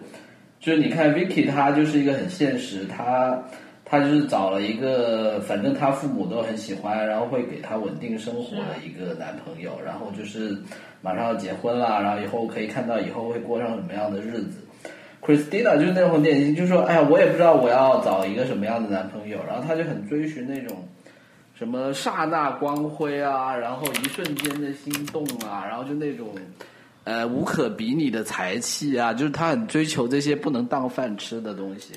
[0.60, 3.42] 就是你看 Vicky 她就是一个很现实，她
[3.86, 10.58] 她就是找了一个反正她父母都很喜欢，然后会给她稳定生活的一个男朋友，然后就是
[11.02, 14.60] 马上要结婚了，然后以后可以看到以后会过上什么样的日子。
[15.22, 20.86] Christina 就是那种典型，就说哎呀，我也不知道我要找一个什么样的男朋友，然后她就很追寻那种
[21.54, 26.28] 什么刹那光辉啊，然后一瞬间的心动啊，然后就那种
[27.06, 31.94] 呃无可比拟的才气啊，就是她很追求这些不能当饭吃的东西。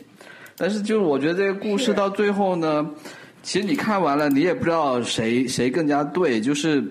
[0.56, 2.88] 但是就是我觉得这个故事到最后呢，
[3.42, 6.82] 其实你看完了，你也不知道谁谁更加对，就是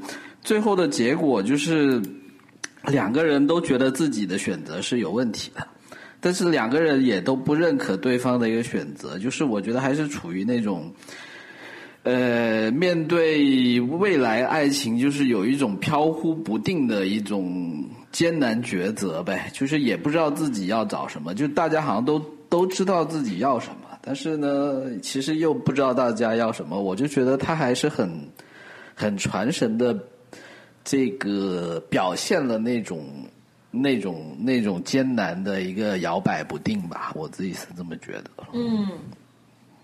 [0.41, 2.01] 最后的结果就是
[2.88, 5.67] 两个人都觉得自己的选择是有问题的。
[6.21, 10.91] 但是两个人也都不认可对方的一个选择，就是我觉得还是处于那种，
[12.01, 28.10] 呃，面对未来爱情，就是有一种飘忽不定的一种艰难抉择呗，就是也不知道自己要找什么，就大家好像都都知道自己要什么，但是呢，其实又不知道大家要什么，我就觉得他还是很
[28.93, 29.97] 很传神的，
[30.84, 33.05] 这个表现了那种。
[33.77, 38.31] 那种那种艰难的一个摇摆不定吧，我自己是这么觉得。
[38.53, 38.88] 嗯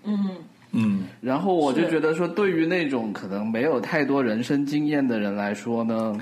[0.06, 0.30] 嗯，
[0.71, 6.17] 嗯，然后我就觉得说，对于那种可能没有太多人生经验的人来说呢，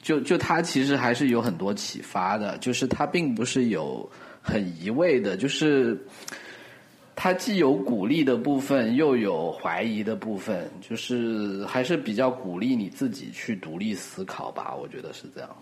[0.00, 4.08] 就就他其实还是有很多启发的，就是他并不是有
[4.48, 6.02] 很一味的，就是
[7.14, 15.56] 它既有鼓励的部分，又有怀疑的部分，就是还是比较鼓励你自己去独立思考吧，我觉得是这样。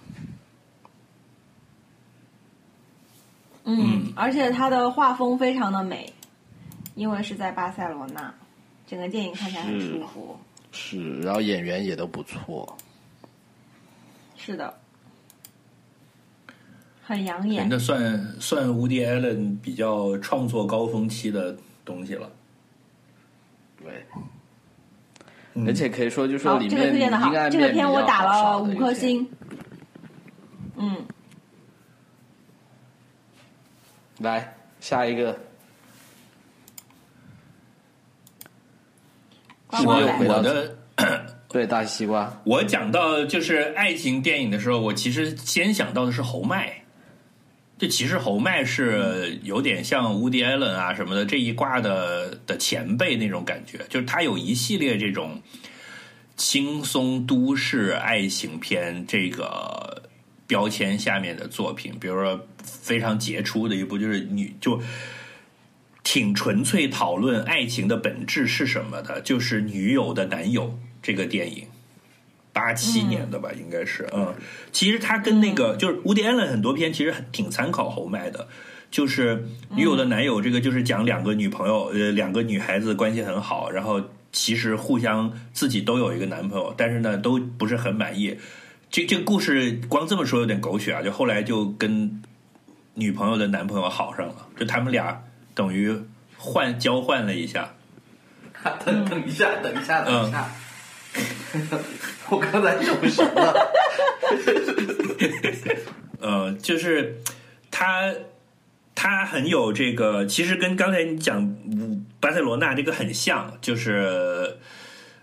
[3.64, 6.12] 嗯，而且它的画风非常的美，
[6.94, 8.32] 因为是在巴塞罗那，
[8.86, 10.38] 整个电影看起来很舒服。
[10.70, 12.76] 是，然后演员也都不错。
[14.36, 14.72] 是的。
[17.06, 17.68] 很养眼。
[17.70, 22.28] 那算算 Woody Allen 比较创作高峰期的东西了。
[23.80, 24.04] 对，
[25.54, 28.74] 嗯而且可以说，就说好，这个里面推荐的好阴暗，这个片我打了五。
[28.74, 29.24] 颗星。
[30.74, 30.96] 嗯，
[34.18, 35.38] 来下一个，
[39.68, 40.76] 瓜瓜来是不是又回到我的
[41.48, 46.82] 对大西瓜，我讲到就是爱情电影的时候，我其实先想到的是侯麦。
[47.78, 55.42] 这其实侯麦是有点像乌迪·艾伦啊什么的这一挂的的前辈那种感觉，就是他有一系列这种
[56.36, 60.02] 轻松都市爱情片这个
[60.46, 64.80] 标签下面的作品，比如说非常杰出的一部就是女就
[66.02, 70.64] 挺纯粹讨论爱情的本质是什么的，就是《女友的男友》
[71.02, 71.66] 这个电影。
[72.56, 74.34] 八七年的吧，应该是，嗯，
[74.72, 78.48] 其实他跟那个、就是伍迪·艾伦很多片其实很挺参考侯麦的，
[78.90, 79.36] 就是
[79.76, 84.00] 《女友的男友》这个就是讲两个女朋友，呃，两个女孩子关系很好，然后
[84.32, 88.38] 其实互相自己都有一个男朋友，但是呢都不是很满意。
[88.88, 92.22] 这这个故事光这么说有点狗血啊，就后来就跟
[92.94, 95.22] 女朋友的男朋友好上了，就他们俩
[95.54, 95.94] 等于
[96.38, 97.74] 换交换了一下，
[98.82, 100.48] 等 等一下，等一下，等一下，
[102.30, 103.72] 我刚才走神了。
[106.20, 107.16] 呃，就是
[107.70, 108.12] 他
[108.94, 114.56] 他很有这个，其实跟刚才你讲嗯巴塞罗那这个很像，就是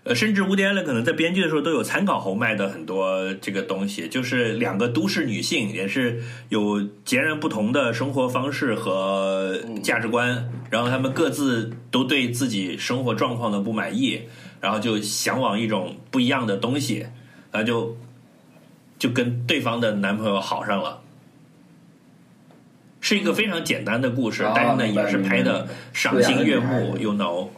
[0.04, 14.22] 呃，甚至乌迪安伦可能在编剧的时候都有参考侯麦的很多这个东西，就是两个都市女性也是有截然不同的生活方式和价值观，然后她们各自都对自己生活状况的不满意，
[14.64, 17.06] 然后就向往一种不一样的东西，
[17.52, 17.94] 然后就
[18.98, 21.02] 就跟对方的男朋友好上了。
[23.02, 27.48] 是一个非常简单的故事，哦但是呢，也是拍的赏心悦目，you know。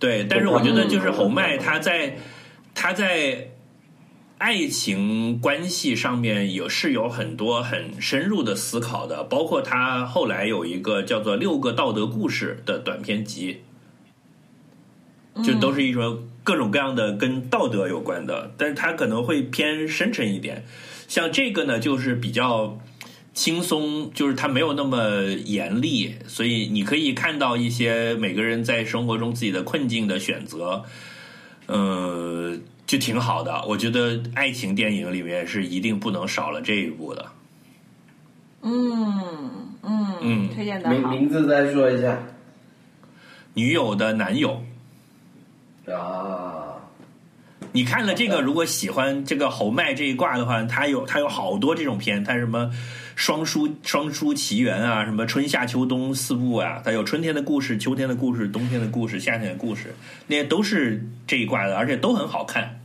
[0.00, 2.16] 对，但是我觉得就是侯麦他在
[2.74, 3.50] 他在
[4.38, 13.62] 爱情关系上面有是有很多很深入的思考的，包括他后来有一个叫做《六个道德故事》的短篇集，
[15.42, 20.64] 就都是一种各种各样的跟道德有关的，但是它可能会偏深沉一点。
[21.08, 22.78] 像这个呢，就是比较
[23.32, 30.84] 轻松，就是它没有那么严厉，所以你可以看到一些每个人在生活中自己的困境的选择，
[31.66, 33.64] 呃，就挺好的。
[33.66, 37.26] 我觉得爱情电影里面是一定不能少了这一部的。
[38.62, 39.20] 嗯
[39.82, 40.94] 嗯嗯推荐的好。
[40.94, 42.18] 名名字再说一下
[43.52, 44.64] 女友的男友，
[45.92, 46.76] 啊，
[47.72, 52.70] 你看了这个，如果喜欢这个侯麦这一挂的话，它有它有好多这种片，它什么
[53.16, 59.94] 双书双书奇缘啊，什么春夏秋冬四部啊，它有春天的故事、秋天的故事、冬天的故事、夏天的故事，
[60.26, 62.80] 那些都是这一挂的，而且都很好看。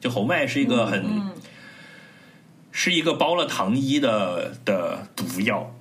[0.00, 1.32] 就侯麦是一个很、嗯
[2.78, 5.74] 是一个包了糖衣的的毒药，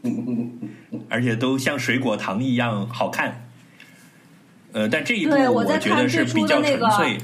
[1.10, 3.51] 而且都像水果糖一样好看。
[4.72, 7.18] 呃，但这一部对我觉得是比较纯粹。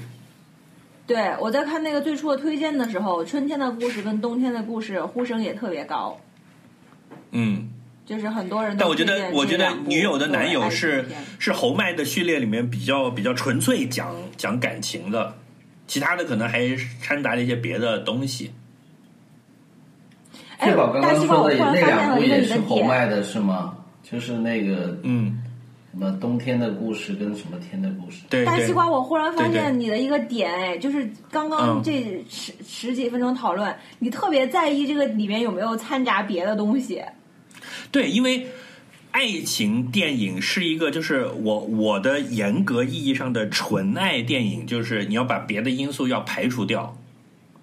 [1.06, 6.20] 对，我在看那个最初的推荐的时候，春天的故事跟冬天的故事呼声也特别高，
[7.30, 7.70] 嗯，
[8.04, 11.06] 就是很多人但我觉得，我觉得女友的男友是
[11.38, 15.34] 是侯麦的序列里面比较比较纯粹讲讲感情的，
[15.87, 18.52] 其他的可能还掺杂了一些别的东西。
[20.58, 23.78] 哎确保刚大西瓜，刚说的我突然那发现了一个两部也是你的点，侯麦的是吗？
[24.02, 25.40] 就是那个嗯，
[25.90, 28.22] 什么冬天的故事跟什么天的故事？
[28.44, 37.03] 大西瓜，我忽然发现你的一个点，哎，就是刚刚嗯这十、十几分钟讨论，你特别在意这个里面有没有掺杂别的东西。
[37.90, 38.46] 对，因为
[39.11, 46.96] 爱情电影是一个，就是我我的严格意义上的纯爱电影，就是你要把别的因素要排除掉，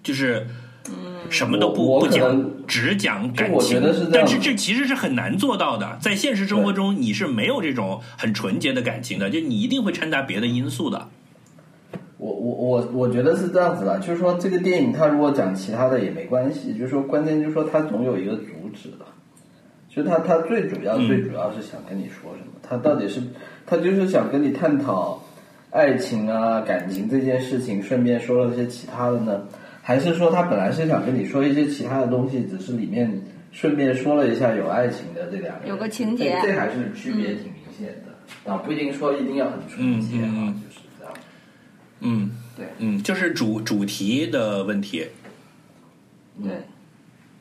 [0.02, 0.46] 就是。
[1.30, 3.82] 什么都不不讲，只讲感情。
[4.12, 11.08] 但是这其实是很难做到的，在现实生活中你是没有这种很纯洁的感情的，就你一定会掺杂别的因素的。
[12.18, 19.04] 我我我我觉得是这样子的，就是说这个电影它如果讲其他的也没关系，就是说关键就是说它总有一个主旨的，
[19.88, 23.20] 就是它它最主要嗯最主要是想跟你说什么，它到底是
[23.66, 25.22] 它就是想跟你探讨
[25.70, 29.42] 爱情啊感情这件事情，顺便说了些其他的呢，
[29.86, 33.22] 还是说他本来是想跟你说一些其他的东西，只是里面
[33.52, 41.14] 顺便说了一下有爱情的这两个人有个情节这这还是区别挺明显的，啊，不一定说一定要很纯洁啊，就是这样。
[42.00, 45.06] 嗯，对嗯，就是主主题的问题。
[46.42, 46.50] 对，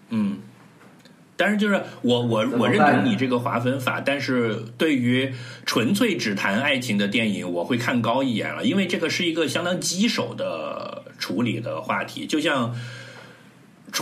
[0.09, 0.37] 嗯，
[1.37, 5.33] 但是就是我我我认同你这个划分法，但是对于
[5.65, 12.75] 纯粹只谈爱情的电影，我会看高一眼了，因为这个是一个相当棘手的处理的话题，就像。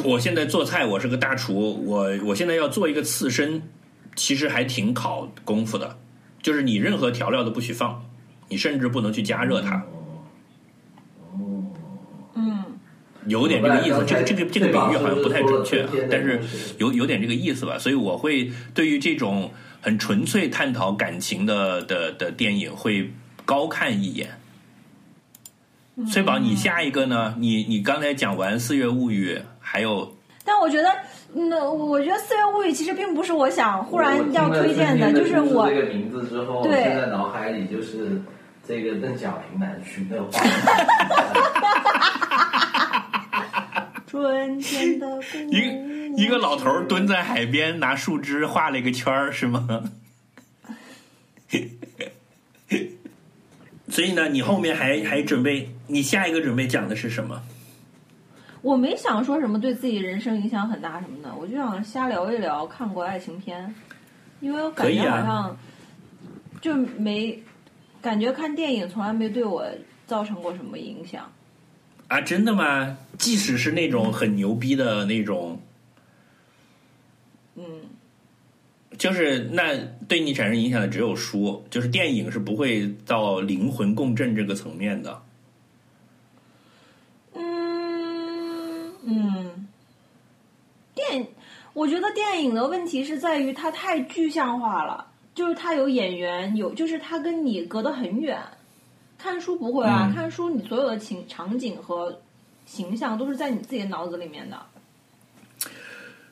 [0.04, 3.62] 我现在做菜，我是个大厨，我我现在要做一个刺身，
[4.16, 5.98] 其实还挺考功夫的，
[6.42, 8.04] 就是你任何调料都不许放，
[8.50, 9.86] 你甚至不能去加热它，
[12.34, 12.66] 嗯，
[13.28, 14.04] 有点这个意思。
[14.06, 16.40] 这个这个这个比喻好像不太准确啊，但是
[16.78, 17.78] 有有点这个意思吧。
[17.78, 19.52] 所以我会对于这种
[19.82, 23.12] 很纯粹探讨感情的的的电影会
[23.46, 24.30] 高看一眼。
[26.12, 27.36] 翠宝，你下一个呢？
[27.38, 30.90] 你你刚才讲完《四月物语》，还有但我觉得，
[31.34, 38.20] 那我觉得《四月物语》其实并不是我想忽然要推荐的，就是我这个名字之后，对现在脑海里就是
[38.68, 40.52] 这个邓小平南巡的画面。
[44.14, 45.66] 春天的姑 一个
[46.22, 49.90] 一个老头蹲在海边，拿树枝画了一个圈儿，是吗？
[53.90, 57.42] 所以呢，你后面还还准备，你下一个准备讲的是什么？
[58.62, 63.74] 我没想说什么对自己人生影响很大什么的，我就想瞎聊一聊看过爱情片，
[64.42, 65.58] 因为我感觉好像
[66.62, 67.42] 就没
[68.00, 69.66] 感觉看电影从来没对我
[70.06, 71.28] 造成过什么影响。
[72.14, 72.96] 啊，真的吗？
[73.18, 75.60] 即使是那种很牛逼的那种，
[77.56, 77.64] 嗯，
[79.00, 79.76] 就是那
[80.08, 85.24] 对你产生影响的只有书，就是电影是不会到灵魂共振这个层面的。
[87.34, 89.68] 嗯嗯，
[90.94, 91.28] 电，
[91.74, 98.40] 我觉得电影的问题是在于它太具象化了，就是它有演员，有就是它跟你隔得很远。
[99.24, 102.22] 看书不会啊，嗯看书你所有的情场景和
[102.66, 104.62] 形象都是在你自己的脑子里面的。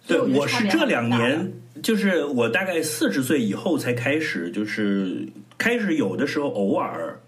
[0.06, 5.26] 对，我是这两年，就是我大概四十岁以后才开始，就是
[5.58, 7.22] 开始有的时候偶尔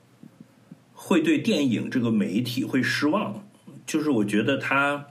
[0.94, 3.48] 会对电影这个媒体会失望，
[3.86, 5.06] 就是我觉得它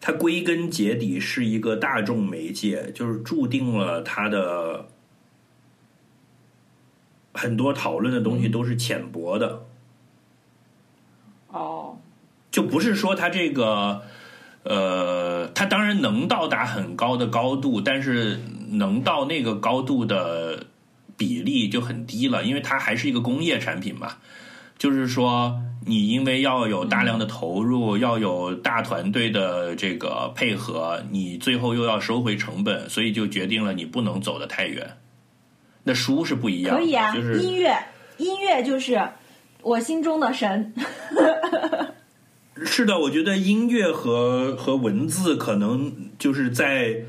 [0.00, 4.88] 它归根结底是一个大众媒介，就是注定了它的
[7.36, 9.62] 很多讨论的东西都是浅薄的。
[11.48, 11.98] 哦，
[12.50, 14.02] 就不是说它这个，
[14.64, 20.66] 呃，它当然能到达很高的高度，但是能到那个高度的
[21.16, 24.16] 比例就很低了，因为它还是一个工业产品嘛。
[24.78, 34.98] 就是说，你因为要有大量的投入，要有大团队的这个配合，你最后又要收回成本，所以就决定了你不能走得太远。
[35.88, 37.72] 那书是不一样的，可以啊，就是音乐，
[38.16, 39.00] 音乐就是
[39.62, 40.74] 我心中的神。
[42.64, 47.04] 是的，我觉得音乐和和文字可能就是在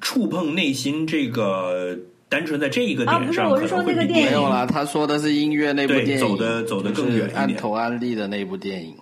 [0.00, 8.94] 触碰内心这个单纯在这一个啊不是我是点上可能说那个电影会比没有啦，他说的是音乐那部电影，走的走的更远一点按头安利的那部电影。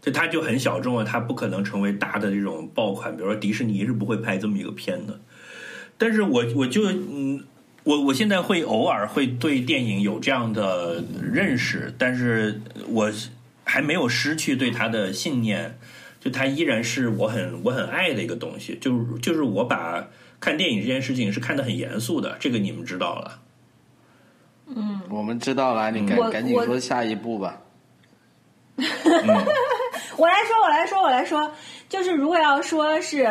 [0.00, 5.20] 就他就很小众啊，他不可能成为大的这种爆款，比如说迪士尼是不会拍这么一个片的。
[5.98, 7.44] 但是我我就嗯，
[7.84, 13.10] 我我现在会偶尔会对电影有这样的认识，但是我
[13.64, 15.78] 还没有失去对它的信念，
[16.20, 18.76] 就它依然是我很我很爱的一个东西。
[18.80, 20.06] 就是就是我把
[20.38, 23.40] 看电影这件事情是看得很严肃的，这个你们知道了。
[24.72, 27.60] 嗯我们知道了，你赶我赶紧说下一步吧。
[30.16, 31.52] 我来说，我来说，我来说，
[31.90, 33.28] 就是如果要说是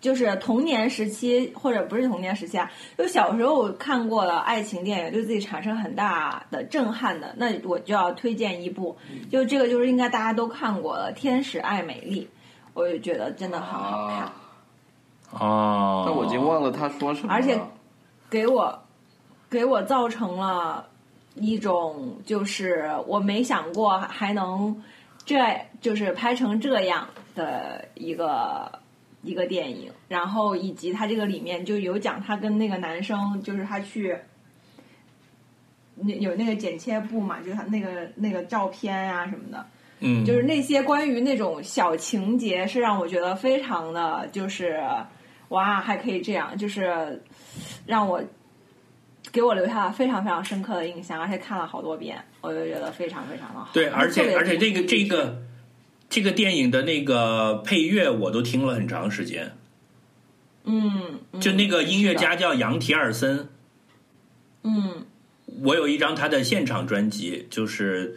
[0.00, 8.96] 就是童年时期或者不是童年时期啊，就小时候看过的爱情电影，对自己产生很大的震撼的，那我就要推荐一部，
[9.30, 12.22] 就这个就是应该大家都看过了，《天使爱美丽》，
[12.74, 14.32] 我就觉得真的很好看，啊，
[15.38, 16.02] 哦。
[16.04, 17.34] 但我已经忘了他说什么了。
[17.34, 17.60] 而且
[18.28, 18.76] 给我
[19.48, 20.84] 给我造成了
[21.36, 24.82] 一种就是我没想过还能
[25.30, 28.80] 这就是拍成这样的一个
[29.22, 34.18] 一个电影，然后以及他这个里面就有讲他跟那个男生就是他去。
[36.02, 39.66] 那有那个剪切布嘛，就是他那个那个照片啊什么的，
[40.00, 44.82] 嗯，就是那些关于那种小情节，是让我觉得非常的，就是
[45.50, 47.22] 哇，还可以这样，就是
[47.86, 48.20] 让我
[49.30, 53.70] 给我留下了非常非常深刻的印象，而且看了好多遍，我就觉得非常非常的好。
[53.72, 55.42] 对，而且而且这个这个
[56.08, 59.52] 这个电影的那个配乐我都听了很长时间，
[60.64, 63.48] 嗯，嗯就那个音乐家叫杨提尔森，
[64.62, 65.06] 嗯
[65.62, 68.16] 我有一张他的现场专辑，就是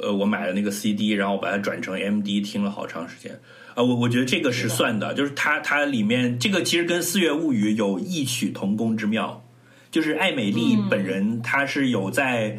[0.00, 3.40] 呃我买了那个 CD，然后我把它转成 MD 听了好长时间。
[3.74, 9.44] 啊，我我觉得这个是算的，就是它它里面这个其实跟《四月物语》有异曲同工之妙，
[9.92, 12.58] 就是艾美丽嗯本人她是有在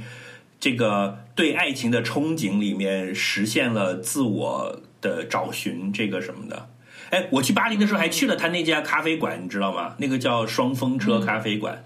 [0.61, 6.69] 这个对爱情的憧憬里面实现了自我的找寻，这个什么的。
[7.09, 9.95] 哎，我去巴黎的时候还去了他那家咖啡馆，你知道吗？
[9.97, 11.83] 那个叫双风车咖啡馆，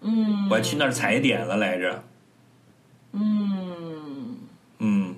[0.00, 2.02] 嗯我还去那儿踩点了来着。
[3.12, 4.36] 嗯，
[4.78, 5.14] 嗯，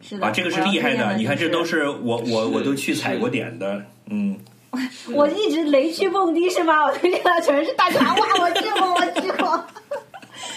[0.00, 3.86] 是的，啊，这个是厉害的，你看这都是我我我都去踩过点的。
[4.10, 4.38] 嗯，
[5.14, 6.84] 我一直雷区蹦迪是吗？
[6.84, 9.64] 我推荐的全是大船，哇，我去过，我去过。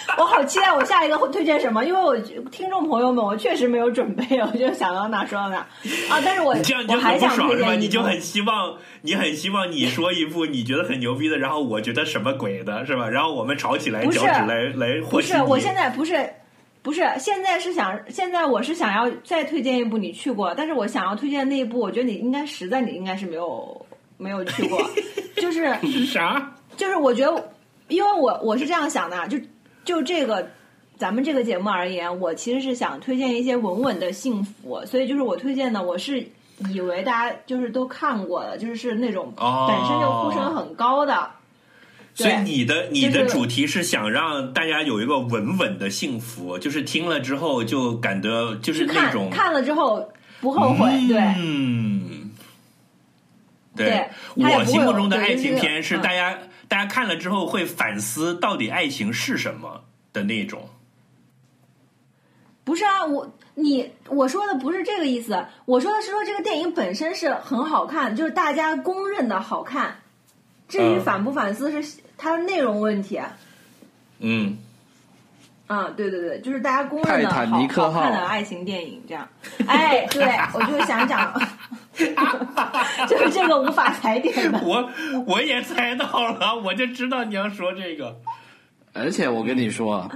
[0.18, 2.16] 我好期待我下一个会推荐什么，因为我
[2.50, 5.58] 听众朋友们，我确实没有准备， 我就想到哪说到哪
[6.10, 6.22] 啊。
[6.24, 7.74] 但是我这样你就很不爽是吧？
[7.76, 13.10] 你就很希望你很希望你说一部你觉得很牛逼的，然后我觉得什么鬼的是吧？
[13.10, 16.30] 然后我们吵起来，脚趾来来不和稀是，我现在不是
[16.82, 23.86] 不是，现在是想，现在我是想要再推荐一部你去过，但是我想要推荐的那一部，我觉得你应该实在你应该是没有
[24.18, 24.80] 没有去过，
[25.38, 26.52] 就是是 啥？
[26.78, 27.52] 就是我觉得，
[27.88, 29.38] 因为我我是这样想的，啊就
[29.86, 30.50] 就这个
[30.98, 36.28] 咱们这个节目而言，我其实是想推荐一些稳稳的幸福，所以就是我推荐的，我是
[36.74, 41.30] 以为大家就是都看过的，就是是那种哦本身就呼声很高的。
[42.14, 50.10] 所以你的你的主题是想让大家有一个稳稳的幸福，就是听了之后就感得就是那种看了之后
[50.40, 51.18] 不后悔，对。
[51.38, 52.32] 嗯，
[53.76, 60.70] 对我心目中的爱情就是片是嗯大家、大家看了之后会反思到底爱情是什么的那种。
[62.64, 69.96] 不是啊，我你我说的不是这个意思，我说的是说这个电影本身是很好看，就是大家公认的好看。
[70.68, 73.22] 至于嗯反不反思是它的内容问题。
[74.18, 74.58] 嗯，
[75.68, 79.28] 啊，对对对，就是大家公认的泰坦好尼克号好看的爱情电影这样。
[79.68, 81.40] 哎，对，我就想讲，
[83.08, 84.60] 就是这个无法踩点的。
[84.66, 84.90] 我
[85.26, 88.16] 我也猜到了，我就知道你要说这个。
[88.94, 90.10] 而且我跟你说，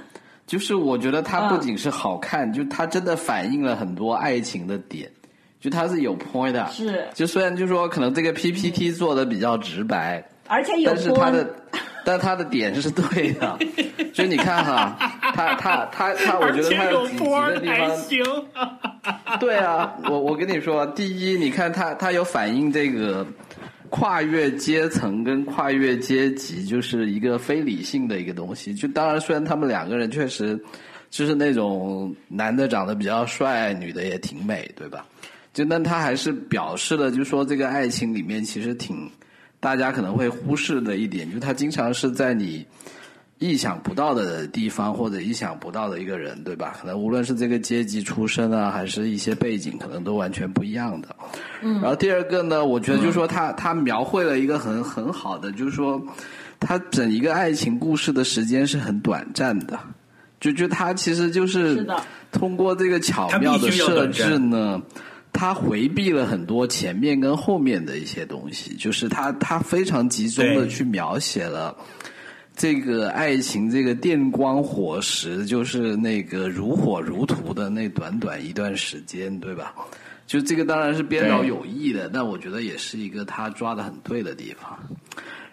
[0.48, 5.10] 就是我觉得它不仅是好看，就它真的反映了很多爱情的点，
[5.60, 6.66] 就它是有 point 的。
[6.72, 11.56] 是就虽然就说可能这个 PPT 做的比较直白，而且有但是它的，
[12.06, 13.58] 但他的点是对的。
[14.14, 14.96] 就你看哈，
[15.34, 18.24] 他他他他，我觉得他有波的地方，还行。
[19.40, 23.26] 对啊，我我跟你说，第一，你看他他有反映这个
[23.90, 28.74] 跨越阶层跟跨越阶级，就是一个非理性的一个东西。
[28.74, 30.60] 就当然，虽然他们两个人确实
[31.10, 35.06] 就是那种男的长得比较帅，女的也挺美，对吧？
[35.54, 39.10] 就但他还是表示了，就说这个爱情里面其实挺
[39.60, 42.66] 大家可能会忽视的一点，就是他经常是在你。
[43.42, 46.76] 意想不到的地方或者意想不到的一个人，对吧？
[46.78, 51.16] 可能无论是这个阶级出身啊，还是一些背景，可能都完全不一样的。
[51.62, 51.76] 嗯。
[51.76, 56.06] 然后第二个呢，我觉得就是说他他描绘了一个很很好的，就是说
[56.60, 59.80] 他整一个爱情故事的时间是很短暂的，
[60.42, 61.88] 就就他其实就是
[62.34, 64.82] 通过这个巧妙的设置呢。
[65.32, 71.76] 他回避了很多前面跟后面的一些东西，就是他他非常集中的去描写了
[72.56, 79.74] 这个爱情，这个电光火石，就是那个如火如荼的那短短一段时间，对吧？
[80.28, 84.78] 就这个当然是编导有意的，但我觉得也是一个他抓的很对的地方。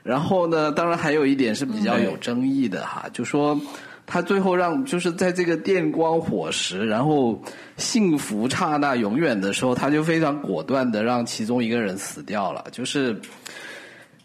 [0.03, 3.59] 然后呢，当然还有一点是比较有争议的哈，就说
[4.07, 7.43] 他最后让就是在这个电光火石，然后
[7.77, 13.21] 幸福刹那永远的时候，他就非常果断的让其中一个人死掉了，就是。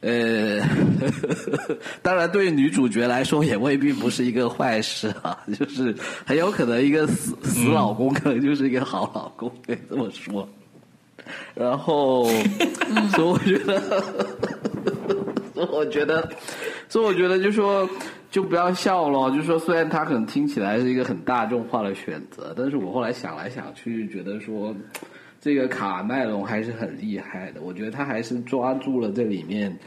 [0.04, 0.60] 呃，
[2.02, 10.50] 当然，对女主角来说也未必不是一个坏事啊，就是很有可能一个死死老公可能就是一个好老公，可以这么说。
[11.54, 12.26] 然后，
[13.14, 13.80] 所以我觉得，
[15.54, 16.28] 所以我觉得，
[16.90, 17.88] 所以我觉得，就说
[18.32, 19.30] 就不要笑了。
[19.30, 24.76] 就是说虽然他可能听起来是一个很大众化的选择，但是我后来想来想去，觉得说
[25.40, 27.62] 这个卡麦隆还是很厉害的。
[27.62, 29.78] 我觉得他还是抓住了这里面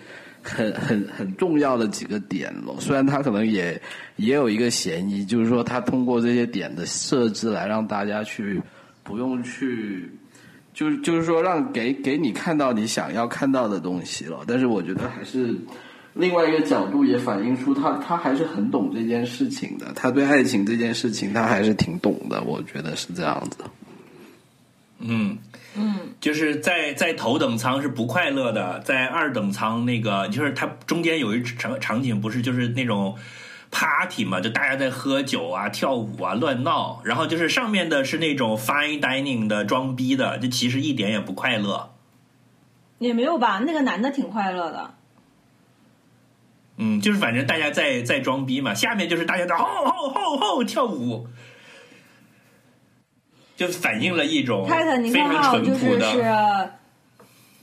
[0.43, 2.77] 很 很很重要的几个点了。
[2.79, 3.81] 虽然他可能也
[4.17, 8.63] 也有一个嫌疑，就是说他通过这些点的设置来让大家去
[9.03, 10.09] 不用去。
[10.75, 14.41] 就是就是说，让给给你看到你想要看到的东西了。
[14.45, 15.55] 但是我觉得还是
[16.15, 19.93] 另外一个角度也反映出他他还是很懂这件事情的。
[19.95, 23.59] 他对爱情这件事情他还是挺懂的，我觉得是这样子。
[25.01, 25.37] 嗯，
[25.77, 33.17] 嗯，就是在在头等舱是不快乐的，在二等舱那个就是他中间有一场场景，不是就是那种
[33.73, 41.91] party 嘛，就大家在喝酒啊、跳舞啊、乱闹，然后就是上面的是那种 fine dining 的装逼的，就其实一点也不快乐。
[42.99, 44.95] 也没有吧，那个男的挺快乐的。
[46.77, 51.29] 嗯，就是反正大家在在装逼嘛，下面就是大家在吼吼吼吼跳舞，
[53.57, 55.99] 就反映了一种泰坦尼克号就是。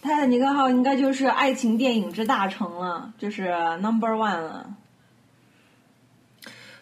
[0.03, 3.49] 泰坦尼克号应该就是爱情电影之大成了，就是
[3.81, 4.73] number one 了。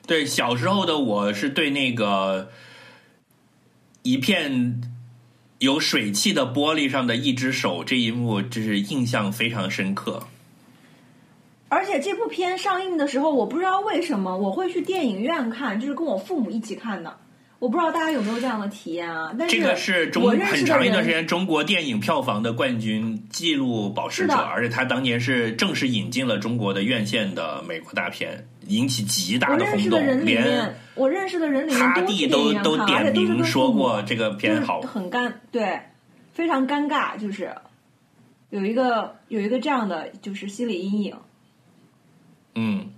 [0.08, 2.50] 对，小时候的我是对那个
[4.04, 4.82] 一片
[5.58, 10.28] 有水汽的玻璃上的一只手这一幕，就是印象非常深刻。
[11.70, 17.16] 而且这部片上映的时候，我不知道为什么我会去电影院看，就是跟我父母一起看的。
[17.60, 19.36] 我不知道大家有没有这样的体验啊？
[19.38, 31.94] 但是这个是中很长一段时间中国电影票房的冠军，记录保持者，而且他当年是正式引进了中国的院线的美国大片，引起极大的轰动，识的人里连面，我认识的人里面哈
[32.32, 34.80] 都都点名说过这个片好。
[34.82, 35.82] 很尴，对，
[36.34, 37.54] 非常尴尬，就是
[38.52, 41.14] 有一个有一个这样的就是心理阴影。
[42.62, 42.90] 嗯，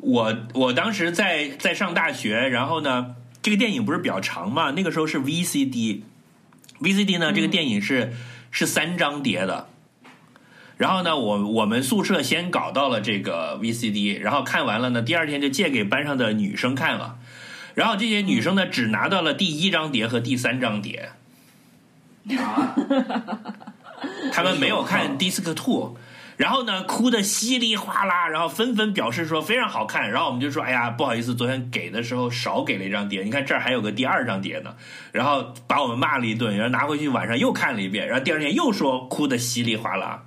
[0.00, 4.72] 我我当时在在上大学，然后呢，这个电影不是比较长嘛？
[4.72, 8.12] 那个时候是 VCD，VCD 呢，这个电影是、
[8.50, 9.68] 是三张碟的。
[10.76, 17.18] 然后呢，我我们宿舍先搞到了这个 VCD，然后看完了呢，第二天就借给班上的女生看了。
[17.74, 21.12] 然后这些女生呢，只拿到了第一张碟和第三张碟，
[22.36, 22.74] 啊，
[24.32, 25.96] 他们没有看 Disc Two，
[26.38, 34.74] 然后呢，哭的稀里哗啦，然后纷纷表示说非常好看，然后我们就说，哎呀，不好意思，昨天给的时候少给了一张碟，你看这儿还有个第二张碟呢，
[35.12, 40.22] 然后把我们骂了一顿，然后拿回去晚上又看了一遍，然后第二天又说哭的稀里哗啦，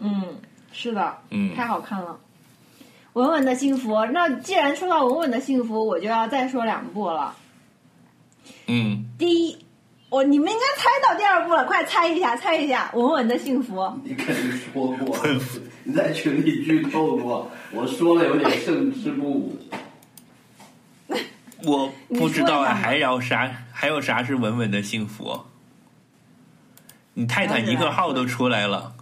[0.00, 0.22] 嗯，
[0.72, 2.18] 是的，嗯太好看了。
[3.14, 4.04] 稳稳的幸福。
[4.12, 7.34] 那既然说到稳稳的幸福，我就要再说两部了。
[8.68, 9.58] 嗯，第一，
[10.10, 13.88] 我你们应该猜到第二部了，快猜一下，猜一下，稳稳的幸福。
[14.04, 15.16] 你肯定说过，
[15.84, 19.56] 你在群里剧透过，我说了有点胜之不武。
[21.62, 23.48] 我不知道还有啥？
[23.72, 25.38] 还有啥是稳稳的幸福？
[27.14, 28.92] 你泰坦尼克号都出来了，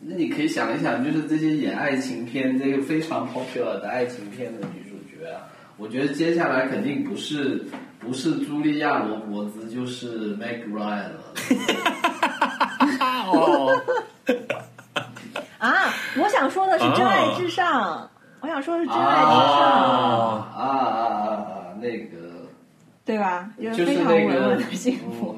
[0.00, 5.40] 那你可以想一想，就是这些演爱情片、这个非常 popular 的爱情片的女主角啊，
[5.78, 7.64] 我觉得接下来肯定不是
[8.06, 11.34] 不是茱莉亚·罗伯兹，就是 Meg Ryan 了。
[13.26, 13.82] 哦，
[15.58, 15.72] 啊，
[16.18, 17.98] 我想说的是《真爱至上》
[18.40, 21.74] 我想说的是《真爱至啊上》啊啊啊啊！
[21.80, 22.46] 那个
[23.04, 23.50] 对吧？
[23.60, 25.34] 就就是稳稳的幸福。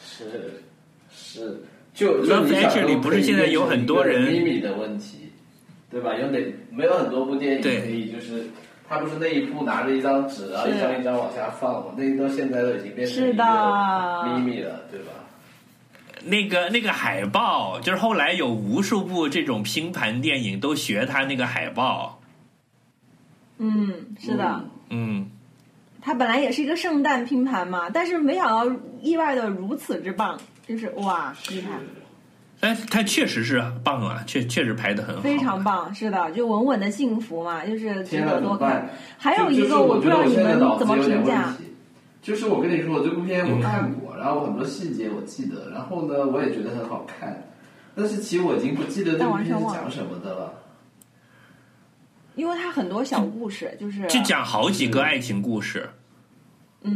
[0.00, 0.62] 是
[1.12, 1.60] 是，
[1.92, 5.32] 就你想 Actually 不是现在有很多人秘密的问题，
[5.90, 6.14] 对吧？
[6.14, 6.38] 有哪
[6.70, 8.46] 没有很多部电影可以就是。
[8.92, 11.94] 他不是那一部拿着一张纸，然后一张一张往下放吗？
[11.96, 15.12] 那到现在都已经变成是一个的咪咪了，对吧？
[16.24, 22.20] 那个那个海报，就是后来有无数部这种拼盘电影都学他那个海报，
[23.56, 24.62] 嗯，是的。
[24.90, 25.30] 嗯，
[26.02, 28.70] 他本来也是一个圣诞拼盘嘛，但是没想到
[29.00, 30.38] 意外的如此之棒，
[30.68, 31.70] 就是哇，厉害，
[32.62, 38.88] 哎，他确实是棒啊，确确实拍的很好，非常棒，是的，就稳稳的幸福嘛，就是值，得多看？
[39.18, 41.52] 还有一个我不知道你们怎么评价。
[42.22, 47.42] 就是我跟你说，我这部片我看过，然后很多细节我记得，然后呢，我也觉得很好看，
[47.96, 50.54] 但是其实我已经不记得这部片是讲什么的了。
[52.36, 55.90] 因为它很多小故事，就是就讲好几个爱情故事，
[56.82, 56.94] 嗯，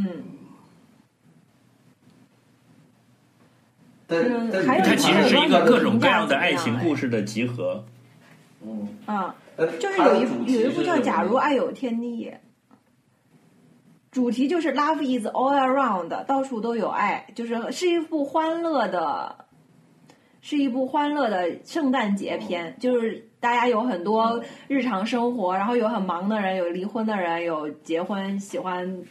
[4.07, 7.85] 但嗯但还有它其实是一个各种各样的爱情故事的集合。
[8.65, 12.31] 嗯，啊，呃就是有一有一部叫《假如爱有天地》，
[14.11, 19.45] 主题就是 Love is all around，到处都有爱，就是是一部欢乐的，
[20.41, 29.05] 是一部欢乐的圣诞节片，就是大家有很多日常生活，然后有很忙的人，有离婚的人，有结婚喜欢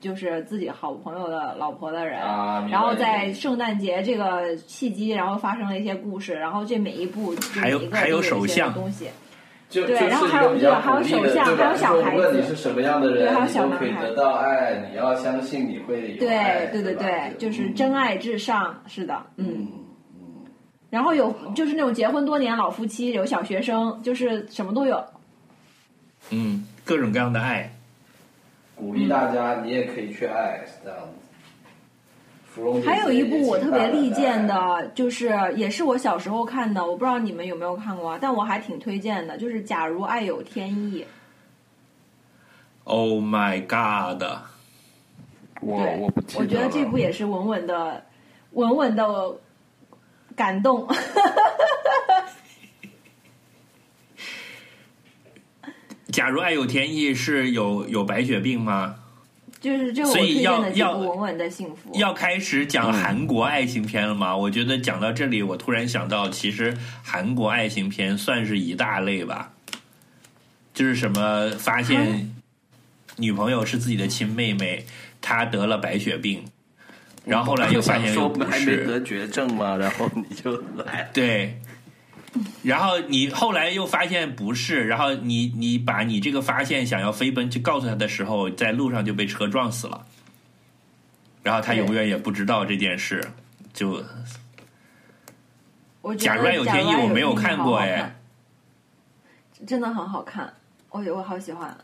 [0.00, 9.08] 就是自己好朋友的老婆的人，啊，然后在圣诞节这个契机，然后发生了一些故事，然后这每一部就还有每一个还有首相东西。
[9.70, 14.88] 对然后还有对还有首相还有小孩子无论你是什么样的对还有人，你都可以小男孩得到爱。
[14.90, 19.46] 你要相信你会有爱对对对对，就是嗯真爱至上，是的，嗯。
[19.46, 19.68] 嗯
[20.88, 25.04] 然后有就是那种结婚多年老夫妻，有小学生，就是什么都有。
[26.30, 27.70] 嗯，各种各样的爱。
[28.78, 31.14] 鼓励大家，你也可以去爱，是这样子。
[32.46, 41.04] 芙蓉姐姐还有一部我特别力荐的，就是也是我小时候看的，我不知道你们有没有看过啊，但我还挺推荐的，就是《假如爱有天意》。
[42.84, 44.22] Oh my god！
[45.60, 48.04] 我，我不记得我觉得这部也是稳稳的，
[48.52, 49.36] 稳稳的
[50.34, 50.88] 感动。
[56.12, 58.96] 假如爱有天意是有有白血病吗？
[59.60, 61.90] 就是这所以推荐的几要稳稳的幸福。
[61.94, 64.36] 要开始讲韩国爱情片了吗？
[64.36, 69.52] 我觉得讲到这里，我突然想到，其实韩国爱情片算是一大类吧，
[70.72, 72.32] 就是什么发现
[73.16, 74.86] 女朋友是自己的亲妹妹，
[75.20, 76.44] 她得了白血病，
[77.24, 81.58] 然后后来又发现又不说还没是，得绝症嘛， 然后你就来，对，
[82.62, 90.04] 然后你后来又发现不是，然后你你把你这个发现想要飞奔去告诉他的时候，在路上就被车撞死了，
[91.42, 93.22] 然后他永远也不知道这件事，
[93.72, 94.04] 就
[96.02, 98.14] 我觉得假如爱有天意我没有看过哎
[99.66, 100.52] 真的很好看，
[100.90, 101.76] 我我好喜欢。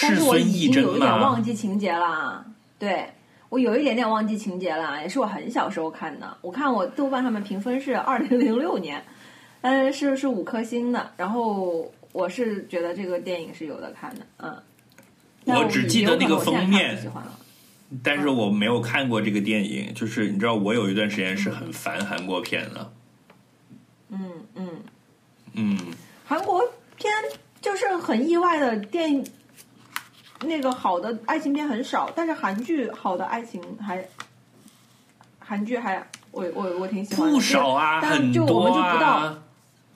[0.00, 1.42] 但是是我已孙艺珍经有一点吗忘？
[1.42, 2.44] 记情节了，
[2.78, 3.06] 对
[3.48, 6.36] 我有一点点忘记情节了，也是我很小时候看的。
[6.40, 9.04] 我看我豆瓣上面评分是二零零六年，
[9.64, 11.10] 嗯，是是五颗星的。
[11.16, 14.62] 然后我是觉得这个电影是有的看的，嗯。
[15.46, 16.98] 我只记得那个封面。
[18.02, 22.92] 但是我没有看过这个电影，就是你知道，我有一段时间是很烦韩国片的，
[24.08, 24.68] 嗯嗯，
[25.52, 25.78] 嗯，
[26.26, 26.60] 韩国
[26.96, 27.12] 片
[27.60, 29.24] 就是很意外的电影，
[30.40, 34.04] 那个好的爱情片很少，但是韩剧好的爱情还，
[35.38, 39.43] 韩剧还我我我挺喜欢的，不少啊，很就我们多就不到，啊。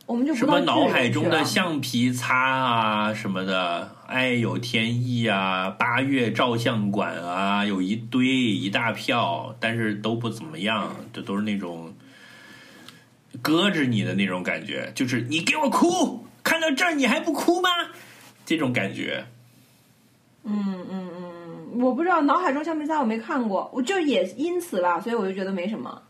[0.09, 11.93] 我们就不什么脑海中的橡皮擦啊什么的，爱有天意啊，八月照相馆啊，有一堆一大票，但是都不怎么样，这都是那种
[13.43, 17.69] 搁着你的那种感觉，就是你给我哭，看到这儿你还不哭吗？
[18.47, 19.27] 这种感觉。
[20.43, 21.11] 嗯嗯嗯，
[21.75, 26.01] 嗯，我不知道脑海中橡皮擦我没看过，我就也因此吧，所以我就觉得没什么，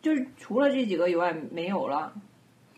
[0.00, 2.10] 就是除了这几个以外没有了。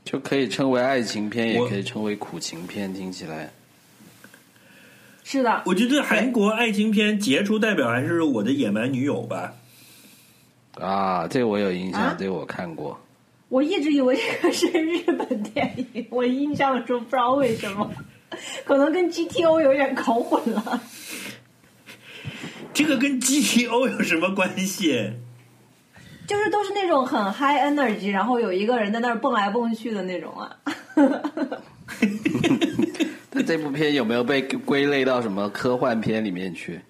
[0.05, 3.52] 就可以称为爱情片，也可以称为苦情片，听起来。
[5.24, 9.55] 是的，我觉得韩国爱情片杰出代表还是我的野蛮女友吧。
[10.72, 13.00] 啊，这个我有印象，啊这个我看过。
[13.48, 17.90] 我一直以为这个是日本电影，我印象中不知道为什么，
[18.64, 20.82] 可能跟 GTO 有点搞混了。
[22.72, 25.12] 这个跟 GTO 有什么关系？
[26.27, 30.57] 就是都是那种很 high energy，然后有一个人在那儿蹦来蹦去的那种啊。
[33.31, 36.81] 那这部片有没有被归类到什么科幻片里面去？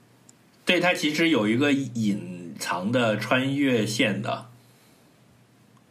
[0.64, 4.47] 对，它其实有一个隐藏的穿越线的。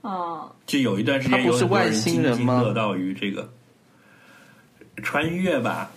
[0.02, 3.50] 哦，就有一段时他不是间有很多人外星津津人吗乐道于这个
[4.98, 5.90] 穿越吧，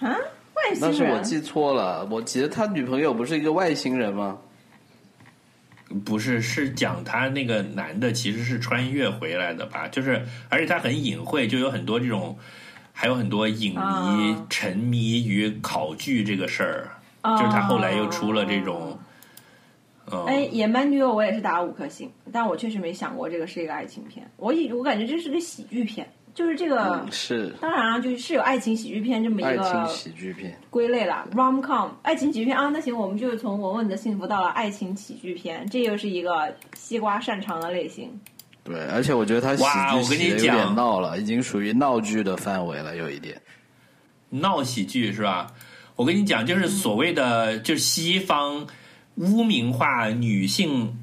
[0.00, 0.14] 啊，
[0.54, 1.18] 外星人那是我？
[1.20, 4.38] 记错了，我记得他女朋友不是一个外星人吗？
[6.00, 9.86] 不是是讲他那个男的其实是穿越回来的吧？
[9.88, 12.36] 就是而且他很隐晦，就有很多这种，
[12.92, 14.46] 还有很多影迷、啊。
[14.48, 16.90] 沉迷于考据这个事儿，
[17.20, 17.38] 啊。
[17.38, 18.98] 就是他后来又出了这种，
[20.10, 26.82] 嗯，哎，野蛮女友我也是打五颗星，但我确实没想过这个是一个爱情片，我以我感觉这是个喜剧片，就是这个。
[26.82, 30.58] 嗯，是当然啊，就是有爱情喜剧片这么一个爱情个喜剧片。
[30.68, 32.68] 归类了，rom com 爱情喜剧片啊。
[32.68, 38.10] 那行，我们就从稳稳的幸福到了爱情喜剧片，这又是一个西瓜擅长的类型。
[38.64, 43.40] 对，而且我觉得他喜剧哇我跟你写的有点讲闹了，已经属于闹剧的范围了，有一点。
[44.30, 45.46] 闹喜剧是吧？
[45.96, 48.66] 我跟你讲，就是所谓的，就是西方
[49.16, 50.98] 污名化女性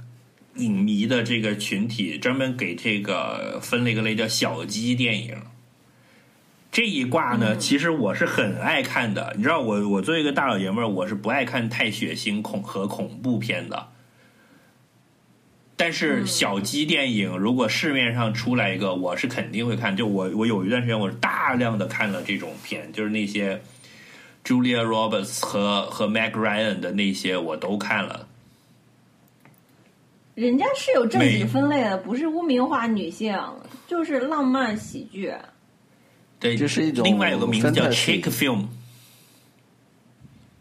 [0.55, 5.37] 影迷的这个群体，专门给这个分了一个类叫小鸡电影。
[6.71, 9.33] 这一挂呢，其实我是很爱看的。
[9.35, 13.89] 你知道我，我作为一个大老爷们儿，我是不爱看太血腥恐和恐怖片的。
[15.75, 19.97] 但是小鸡电影，如果市面上出来一个，我是肯定会看。
[19.97, 23.61] 就我，我有一段时间，我是大量的看了这种片，就是那些
[24.45, 28.27] Julia Roberts 和和 Meg Ryan 的那些，我都看了。
[30.35, 33.37] 人家是有正美经分类的，不是污名化女性，
[33.87, 35.33] 就是浪漫喜剧。
[36.39, 38.65] 对，就是一种另外有个名字叫 chick film，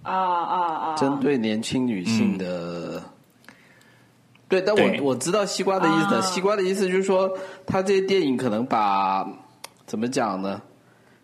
[0.02, 0.96] 啊啊啊！
[0.96, 3.02] 针对年轻女性的。
[4.48, 7.32] 对，但我我知道西瓜的意思，啊西瓜的意思就是说，
[7.64, 9.26] 他这些电影可能把
[9.86, 10.60] 怎么讲呢？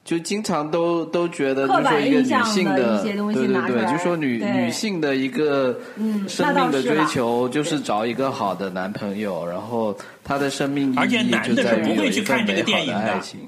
[0.06, 13.12] 就经常都都觉得，就是说一个女性的对对对，就说女女性的一个嗯生命的追求，就是找一个好的男朋友，然后她的生命意而且义男的是不就在于有一会去看这个份美好电影的。
[13.12, 13.40] 爱情。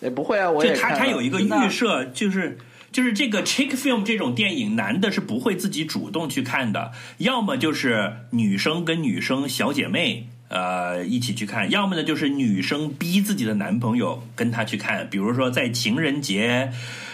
[0.00, 2.56] 也不会啊，我也他他有一个预设，就是
[2.90, 10.26] 就是这个 chick film 这种电影，男的是不会自己主动去看的，要么就是女生跟女生小姐妹。
[10.50, 16.72] 呃，一起去看，要么呢就是女生逼自己的男朋友跟她去看，比如说在情人节、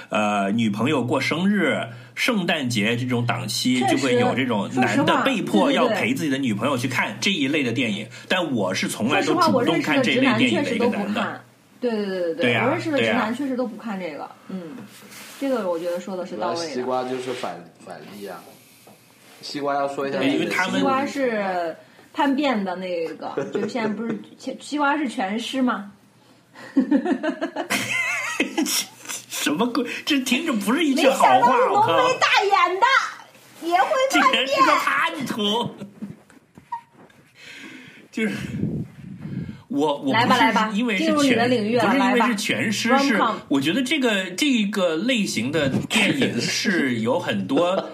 [0.09, 8.09] 呃女朋友过生日、圣诞节这种档期，就会有这种男的被迫要陪自己的女朋友去看这一类的电影。
[8.27, 11.21] 但我是从来都主动看这类电影的一个男的。
[11.21, 11.41] 看。
[11.79, 14.27] 对对对对对呀我认识的直男确实都不看这个。
[14.49, 14.77] 嗯，
[15.39, 16.73] 这个我觉得说的是到位的。
[16.73, 18.41] 西瓜就是反反例啊。
[19.43, 21.77] 西瓜要说一下因为他们西瓜是
[22.17, 25.93] 叛变的那个， 就是现在不是西西瓜是全尸吗？
[29.29, 29.85] 什么鬼？
[30.07, 31.87] 这听着不是一没句好想到话，是浓！
[31.87, 32.87] 眉大眼的，
[33.69, 34.79] 也会这叛人是个变。
[34.79, 35.71] 叛徒，
[38.11, 38.35] 就是
[39.69, 47.91] 我我不来吧来吧是因为是进入你的全领域了不是因为是全尸，是我觉得这个这个类型的电影是有很多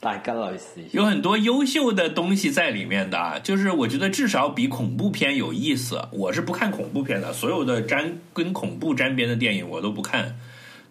[0.00, 6.00] 大家老师有很多优秀的东西在里面的，啊就是我觉得至少比恐怖片有意思。
[6.12, 10.36] 我是不看恐怖片的，所有的沾跟恐怖沾边的电影我都不看，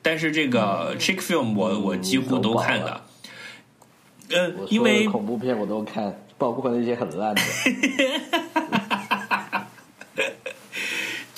[0.02, 3.02] 但是这个嗯 chick film 我我几乎都看的。
[4.30, 7.42] 嗯，因为恐怖片我都看，包括那些很烂的。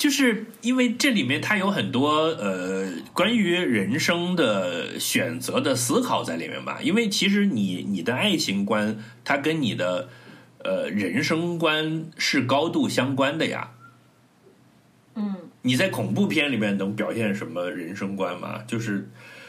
[0.00, 6.78] 就是因为这里面它有很多呃关于人生的选择的思考在里面吧。
[6.82, 10.08] 因为其实你你的爱情观，它跟你的
[10.64, 13.72] 呃人生观是高度相关的呀。
[15.16, 18.60] 嗯，你在恐怖片里面能表现什么人生观吗？
[18.66, 19.06] 就是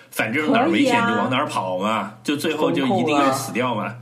[0.10, 3.95] 反正哪儿危险就往哪儿跑嘛，就最后就一定要死掉嘛。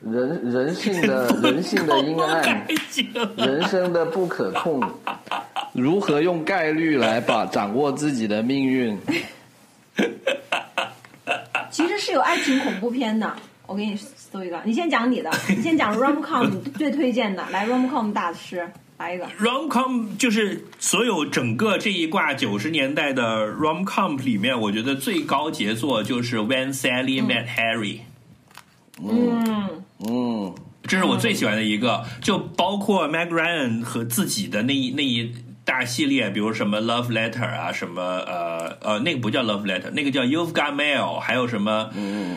[0.00, 2.66] 人人性的人性的阴暗，
[3.38, 4.78] 人生的不可控，
[5.74, 8.96] 如何用概率来把掌握自己的命运？
[11.70, 13.34] 其实是有爱情恐怖片的。
[13.66, 16.46] 我给你搜一个，你先讲你的，你先讲 rom com
[16.76, 19.26] 最推荐的，来 rom com 大师来一个。
[19.40, 28.00] rom com 就是所有整个这一挂九十年代的 rom com 里面，我觉得最高杰作就是 When Sally Met Harry，、
[29.02, 30.54] 嗯，嗯，
[30.86, 42.36] 这是我最喜欢的一个，就包括 Meg Ryan 和自己的那一那一大系列，比如什么 Love Letter 啊，什么呃呃，那个不叫 Love Letter，那个叫 You've Got Mail，还有什么嗯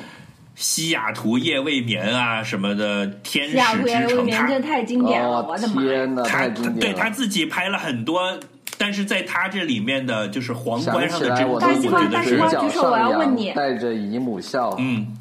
[0.56, 5.90] 西雅图夜未眠啊什么的，天西雅图使之城，夜未眠他真的太经典了，哦我的妈呀！
[5.90, 6.50] 天哪，他太
[6.80, 6.94] 对！
[6.94, 8.40] 他自己拍了很多，
[8.78, 14.74] 但是在他这里面的就是皇冠上的珍珠，我我都觉大西瓜觉得是大西瓜嘴角举手我要上问你扬，带着姨母笑。
[14.80, 15.16] 嗯，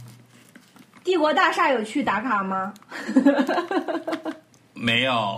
[1.02, 2.72] 帝国大厦有去打卡吗？
[4.72, 5.36] 没有，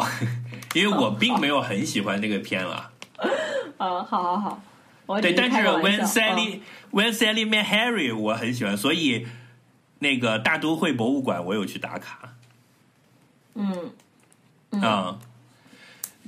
[0.74, 2.90] 因为我并没有很喜欢那个片了。
[3.76, 4.62] 啊， 好好好，
[5.06, 6.60] 我对，但是 When 笑 Sally、
[6.92, 9.26] When Sally Met Harry 我很喜欢，所以
[10.00, 12.34] 那个大都会博物馆我有去打卡。
[13.54, 13.90] 嗯
[14.70, 15.18] 嗯，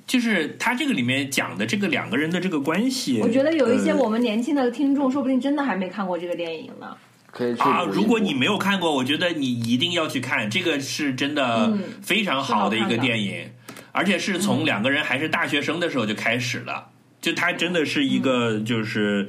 [0.07, 6.97] 就是他这个里面讲的这个两个人的这个关系，我觉得有一些呃我们年轻的听众，说不定真的还没看过这个电影呢。
[7.31, 13.53] 可以去啊，如果你没有看过，我觉得你一定要去看，这个是真的嗯非常好的一个电影，
[13.93, 16.89] 而且是从两个人还是大学生的时候就开始了，
[17.21, 19.29] 就他真的是一个就是。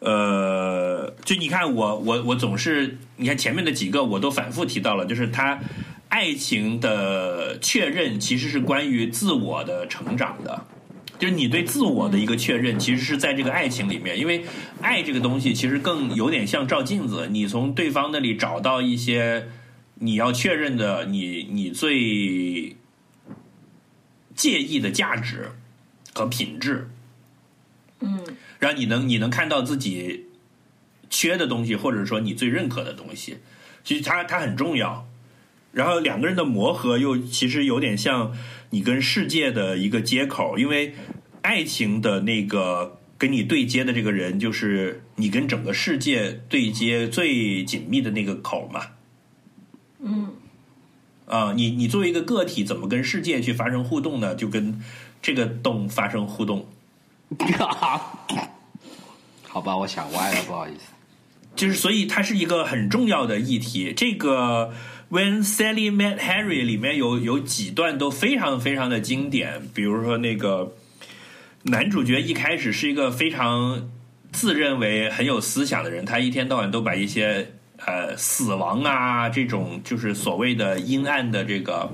[0.00, 5.58] 呃，就你看我我我总是你看前面的几个我都反复提到了，就是他
[6.10, 10.66] 爱情的确认其实是关于自我的成长的，
[11.18, 14.44] 就是你对自我的一个确认，其实是在这个爱情里面，因为
[14.82, 19.48] 爱这个东西其实更有点像照镜子，你从对方那里找到一些
[20.00, 22.76] 你要确认的，你你最
[24.34, 25.52] 介意的价值
[26.12, 26.88] 和品质，
[28.00, 28.20] 嗯
[28.58, 30.26] 然后你能你能看到自己
[31.10, 33.38] 缺的东西，或者说你最认可的东西，
[33.84, 35.06] 其实它它很重要。
[35.72, 38.32] 然后两个人的磨合又其实有点像
[38.70, 40.94] 你跟世界的一个接口，因为
[41.42, 48.86] 爱情的那个跟你对接的这个人，就是你跟整个世界对接最紧密的那个口嘛。
[49.98, 50.32] 嗯
[51.26, 54.34] 啊、你你作为一个个体，怎么跟世界去发生互动呢？
[54.34, 54.80] 就跟
[55.22, 56.66] 这个洞发生互动。
[59.48, 60.80] 好吧，我想歪了，不好意思。
[61.56, 63.92] 就是所以它是一个很重要的议题。
[63.96, 64.72] 这个
[65.10, 70.74] When Sally Met Harry 里面有有几段都非常非常的经典，比如说那个
[71.62, 73.88] 男主角一开始是一个非常
[74.32, 77.52] 自认为很有思想的人，他一天到晚都把一些
[77.86, 81.90] 呃死亡啊这种就是所谓的阴暗的这个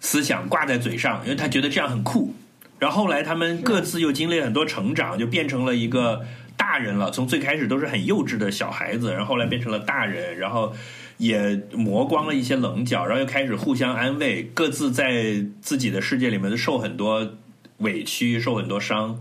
[0.00, 2.34] 思想挂在嘴上，因为他觉得这样很酷。
[2.78, 6.24] 然后后来他们各自又经历很多成长，就变成了一个
[6.56, 7.10] 大人了。
[7.10, 10.72] 从最开始都是很幼稚的小孩子，然后后来变成了大人，然后
[11.16, 17.34] 也磨光了一些棱角，然后又开始互相安慰，各自在自己的世界里面受很多
[17.78, 19.18] 委屈，受很多伤，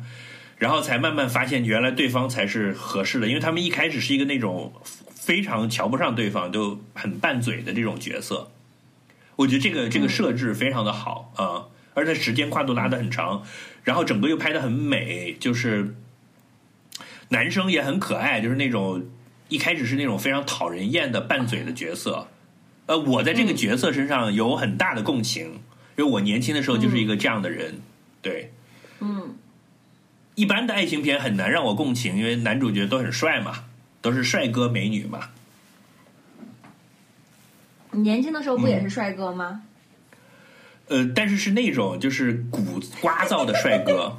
[0.60, 3.28] 然后才慢慢发现原来对方才是合适的。
[3.28, 4.72] 因为他们一开始是一个那种
[5.28, 8.50] 非常瞧不上对方，就很拌嘴的这种角色。
[9.36, 11.68] 我觉得这个这个设置非常的好啊。
[11.94, 13.44] 而且时间跨度拉得很长，
[13.84, 15.96] 然后整个又拍得很美，就是
[17.30, 19.04] 男生也很可爱，就是那种
[19.50, 22.28] 一开始是那种非常讨人厌的拌嘴的角色。
[22.86, 25.60] 呃，我在这个角色身上有很大的共情，
[25.98, 27.82] 因为我年轻的时候就是一个这样的人。
[28.22, 28.54] 对，
[29.02, 29.36] 嗯，
[30.36, 33.66] 一般的爱情片很难让我共情，因为男主角都很帅嘛，
[34.08, 35.20] 都是帅哥美女嘛。
[37.92, 39.64] 你年轻的时候不也是帅哥吗？
[40.88, 44.18] 呃，但是是那种就是古瓜造的帅哥。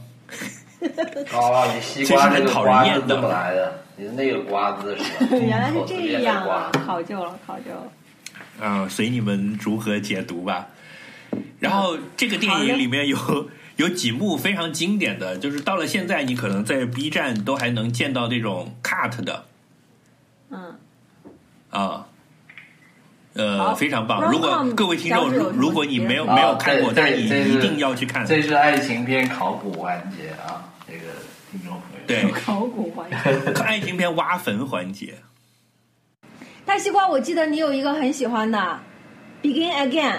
[1.33, 3.83] 哦，你西瓜这个瓜是怎么来的？
[3.97, 5.37] 你的那个瓜字是吧？
[5.41, 6.71] 原来是这样啊！
[6.85, 8.67] 考究了，考究了。
[8.67, 10.69] 啊，随你们如何解读吧。
[11.61, 19.47] 然后这个电影里面有有几幕非常经典的，就是到了现在，你可能在 B 站都还能见到这种 cut 的。
[20.51, 20.79] 嗯。
[21.71, 22.07] 啊。
[23.35, 24.33] 呃，非常棒！
[24.33, 28.27] 如果各位听众，如如果你没有没有看过，但你一定要去看。
[28.27, 31.05] 这是爱情片考古环节啊，这个
[31.49, 32.05] 听众朋友。
[32.05, 33.17] 对，考古环节，
[33.63, 35.15] 爱情片挖坟环节。
[36.65, 38.81] 大西瓜，我记得你有一个很喜欢的
[39.47, 40.17] 《Begin Again》。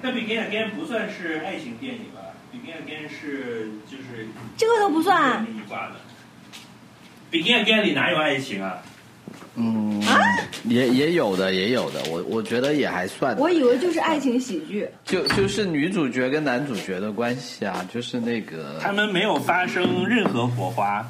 [0.00, 2.20] 那《Begin Again》不算是爱情电影吧？
[2.56, 5.44] 《Begin Again》是就是这个都不算。
[7.30, 8.82] 《Begin Again》里哪有爱情啊？
[9.58, 10.02] 嗯，
[10.64, 13.34] 也也有的，也有的，我我觉得也还算。
[13.38, 21.06] 我以为就是爱情喜剧，就就是女主角跟男主角的关系啊，就是那个他们没有发生任何火花。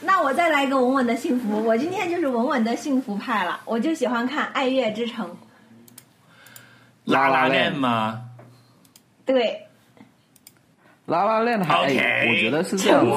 [0.00, 5.26] 那我再来一个稳稳的幸福，我今天就是稳稳的幸福派了，我就喜欢看《爱乐之城》。
[7.04, 8.22] 拉拉链吗？
[9.26, 9.60] 对。
[11.06, 13.12] 拉拉链还，我觉得是这样子。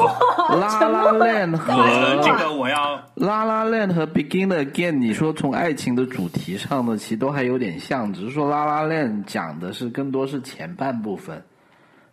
[0.59, 1.73] 拉拉链和
[2.21, 11.41] 这个我要拉拉链和 Begin Again，你说从爱情的主题上呢，其实都还有点像，只是说拉拉链讲的是更多是前半部分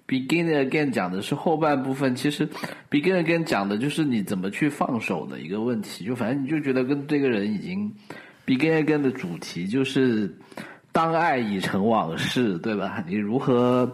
[0.07, 2.15] ，Begin Again 讲的是后半部分。
[2.15, 2.49] 其实
[2.89, 7.93] Begin Again 讲的就是你怎么去放手的一个问题，就反正你就觉得跟这个人已经
[8.47, 10.33] Begin Again 的主题就是
[10.93, 13.03] 当爱已成往事，对吧？
[13.09, 13.91] 你如何？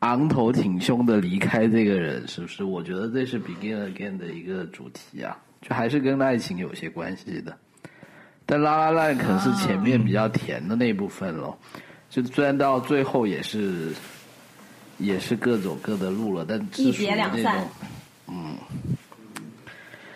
[0.00, 2.64] 昂头挺胸的离开这个人，是不是？
[2.64, 7.56] 我觉得这是《Begin Again》的一个主题啊，就还是跟爱情有些关系的。
[8.46, 11.56] 但《拉拉烂》可能是前面比较甜的那部分咯，
[12.08, 13.92] 就虽然到最后也是，
[14.98, 17.62] 也是各走各的路了，但一别两散。
[18.26, 18.56] 嗯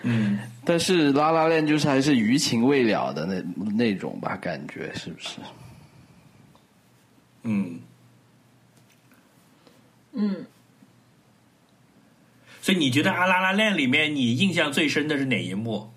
[0.02, 3.40] 嗯，但是《拉拉链》就是还是余情未了的那
[3.74, 5.38] 那种吧，感觉是不是？
[7.42, 7.78] 嗯。
[10.14, 10.46] 嗯，
[12.62, 15.90] 所以你觉得《阿拉拉链》里面你印象最深的是哪一幕？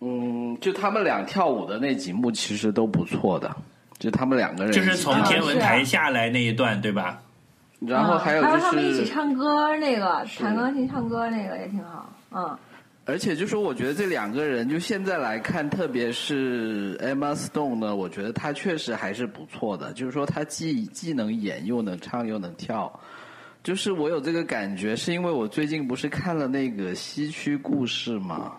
[0.00, 3.56] 嗯，就他们俩跳舞的那几幕其实都不错的，
[3.98, 7.22] 就他们两个人就是从天文台下来那一段，对吧？
[7.80, 12.58] 然后还有就是他们一起唱歌那个，弹钢琴唱歌那个也挺好，嗯。
[13.08, 19.94] 而且就说，我觉得这两个人就现在来看，特别是 Emma Stone 呢，我觉得她确实还是不错的。
[19.94, 23.00] 就是说，她既既能演，又能唱，又能跳。
[23.64, 28.52] 就是我有这个感觉，是因为我最近不是看了那个《西区故事》吗？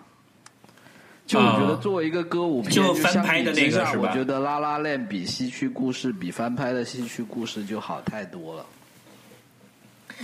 [1.28, 4.02] 就我觉得作为一个歌舞片，就翻拍的那个是吧？
[4.02, 8.66] 我觉得《拉拉链》比《西区故事》比翻拍的《西区故事》就好太多了。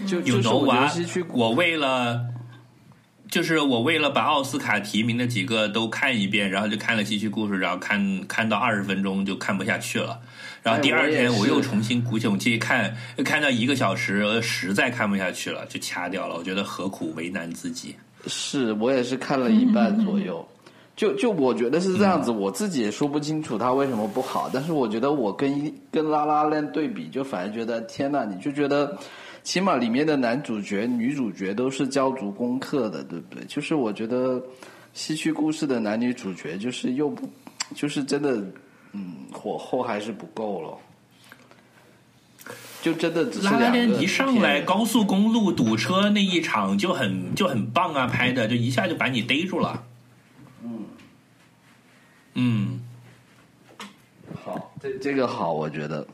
[0.08, 2.26] 就就是我觉得西区，我为了。
[3.30, 10.20] 就是我为了把奥斯卡提名的几个都看一遍，然后就看了《戏剧故事》，然后看看到二十分钟就看不下去了。
[10.62, 16.36] 然后第二天我又重新鼓起勇气看，看到一个小时，实在看不下去了，就掐掉了。
[16.36, 17.96] 我觉得何苦为难自己？
[18.28, 20.48] 是我也是看了一半左右，
[20.96, 22.32] 就就我觉得是这样子。
[22.32, 28.98] 我自己也说不清楚它为什么不好，但是我觉得我跟跟拉拉链对比，就反而觉得天呐，你就觉得。
[29.46, 33.46] 起码里面的男主角、女主角都是交足功课的，对不对？
[33.46, 34.44] 就是我觉得
[34.92, 37.30] 戏曲故事的男女主角，就是又不，
[37.76, 38.44] 就是真的，
[38.94, 40.78] 嗯，火候还是不够了。
[42.82, 49.84] 就真的只是拉拉两个链一上来，高速公路堵车那一场就很就很棒啊，拍的就一下就把你逮住了。
[50.64, 50.84] 嗯，
[52.34, 52.80] 嗯，
[54.44, 56.08] 好，这这个好，我觉得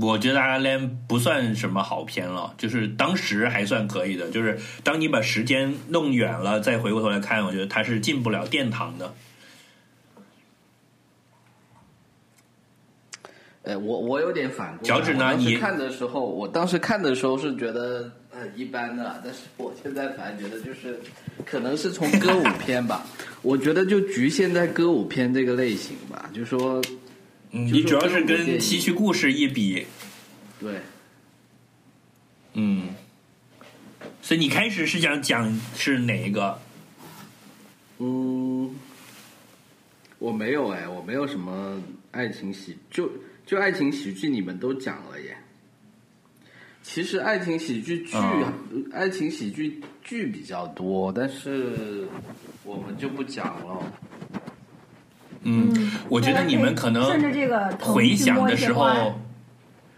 [0.00, 9.12] 我觉得阿拉链不算什么好片了，就是当时还算可以的，就是当你把时间弄远了，再回过头来看，我觉得它是进不了殿堂的。
[13.64, 14.82] 哎，我我有点反过来。
[14.82, 20.98] 脚趾呢你看的时候，我当时看的时候是觉得呃一般的，但是我现在反而觉得就是，
[21.44, 23.06] 可能是从歌舞片吧，
[23.42, 26.82] 我觉得就局限在歌舞片这个类型吧，就说
[27.54, 29.86] 你主要是跟我建议跟西区故事一比，
[30.58, 30.80] 对，
[32.54, 32.88] 嗯，
[34.22, 36.58] 所以你开始是想讲是哪一个？
[37.98, 38.74] 嗯，
[40.18, 41.78] 我没有哎，我没有什么
[42.10, 43.10] 爱情喜，就
[43.44, 45.36] 就爱情喜剧你们都讲了耶。
[46.82, 52.08] 其实爱情喜剧剧，嗯爱情喜剧剧比较多，但是
[52.64, 53.92] 我们就不讲了。
[55.44, 59.14] 嗯，我觉得你们可能顺着这个回想的时候，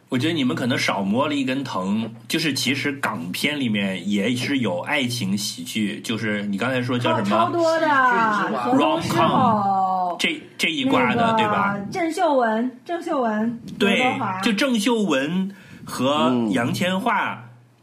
[0.09, 2.11] 我觉得你们可能少摸了一根藤。
[2.29, 11.77] 就是其实港片里面也是有爱情喜剧，就是你刚才说叫什么超多的 rom com 这这一挂的，对吧？？
[11.91, 14.03] 郑秀文，郑秀文，对
[14.43, 15.53] 就郑秀文
[15.85, 17.37] 和嗯杨千嬅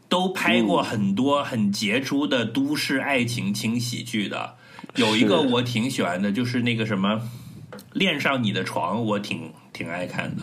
[0.08, 4.54] 都拍过很多很杰出的都市爱情轻喜剧的。
[4.96, 7.14] 有一个我挺喜欢的，就是那个什么
[7.92, 10.42] 《恋上你的床》，我挺挺爱看的。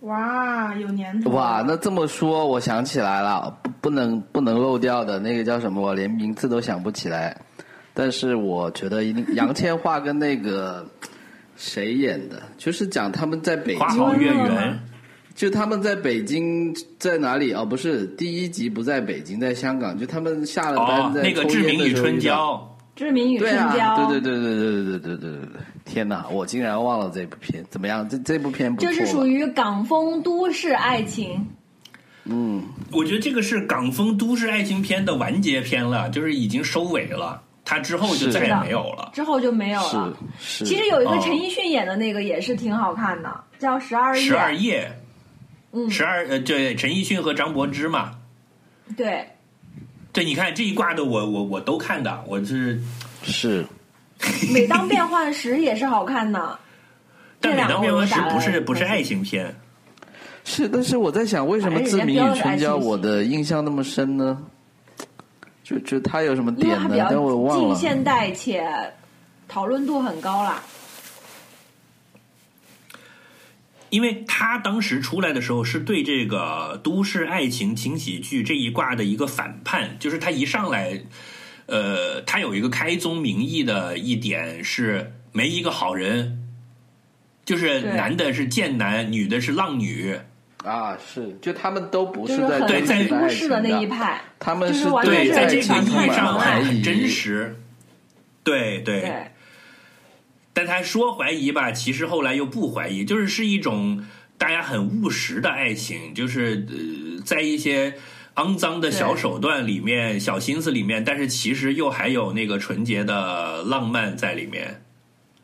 [0.00, 7.36] 哇，有年头，哇，那这么说，我想起来了，不不能不能漏掉的那个叫什么，我连名字都想不起来。
[7.92, 10.86] 但是我觉得一定杨千嬅跟那个
[11.56, 14.78] 谁演的，就是讲他们在北京，花好月嗯圆，
[15.34, 17.52] 就他们在北京在哪里？
[17.52, 25.60] 哦，不是，第一集不在北京，在香港，就他们下了班哦，在那个《志明与春娇志明与春娇，对对对对对对对对对对对！
[25.88, 28.06] 天哪，我竟然忘了这部片，怎么样？
[28.08, 31.44] 这这部片不错，这是属于港风都市爱情，
[32.24, 32.62] 嗯，》，
[32.96, 39.10] 我觉得这个是港风都市爱情片的完结篇了，就是已经收尾了，它之后就再也没有了。
[39.14, 40.16] 之后就没有了。
[40.38, 40.64] 是。
[40.64, 44.34] 其实有一个哦陈奕迅演的那个也是挺好看的，叫《十二夜十》。
[44.38, 45.00] 二夜，
[45.72, 48.12] 嗯，十二呃，对，陈奕迅和张柏芝嘛，
[48.96, 49.26] 对，
[50.12, 52.80] 对，你看这一挂的我我我都看的，我是，
[53.22, 53.66] 是
[54.52, 56.58] 每当变幻时也是好看的。
[57.40, 59.54] 但每当变幻时不是不是爱情片，
[60.44, 64.42] 是，但是我在想，为什么《哎人家志明标的是爱与春娇》我的印象那么深呢？
[65.62, 66.80] 就就他有什么点呢？
[66.82, 67.74] 它比较但我忘近了。
[67.74, 68.66] 现代且
[69.46, 70.62] 讨论度很高啦。
[73.90, 81.02] 因为他当时出来的时候是对这个都市爱情轻喜剧这一挂的一个反叛，就是他一上来，
[81.68, 86.42] 呃，他有一个开宗明义的一点是没一个好人，
[87.44, 90.18] 就是男的是贱男，女的是浪女，
[90.64, 97.54] 啊，是，就他们都不是在对在都市的那一派，他们就是完全对，在这个意义上很很真实，
[98.42, 99.02] 对对。
[99.02, 99.32] 对，
[100.54, 104.04] 但他说怀疑吧，其实后来又不怀疑，就是是一种
[104.36, 107.94] 大家很务实的爱情，就是呃，在一些
[108.38, 114.84] 肮脏的小手段里面、小心思里面，但是其实又还有那个纯洁的浪漫在里面，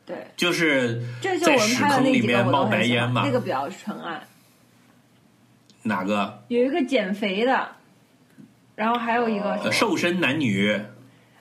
[0.06, 3.32] 对，就是在屎坑里面冒白烟嘛那。
[3.32, 4.22] 个比较纯爱。
[5.82, 6.44] 哪个？
[6.46, 7.72] 有一个减肥的，
[8.76, 10.80] 然后还有一个呃，瘦身男女。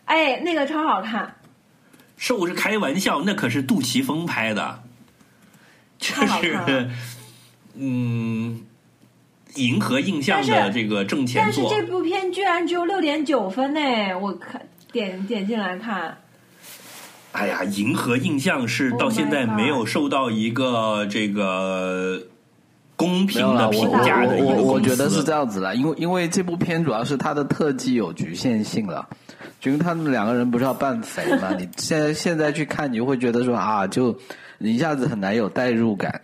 [0.06, 1.36] 哎，那个超好看，
[2.18, 4.84] 瘦是开玩笑，那可是杜琪峰拍的，
[6.00, 6.90] 就是
[7.76, 8.66] 嗯，
[9.56, 11.70] 银河印象的这个挣钱作。
[11.70, 13.80] 但是这部片居然只有六点九分呢！
[14.22, 14.62] 我看
[14.92, 16.18] 点点进来看，
[17.32, 22.22] 哎呀，银河印象是 Oh 到现在没有受到一个这个
[22.96, 29.08] 公平的评价的一个我我我觉得是这样子的，因为因为这部片主要是它的特技有局限性了，
[29.60, 34.16] 就因为他们两个人不是要扮肥嘛，你现在现在去看，你就会觉得说啊，就
[34.60, 36.22] 你一下子很难有代入感，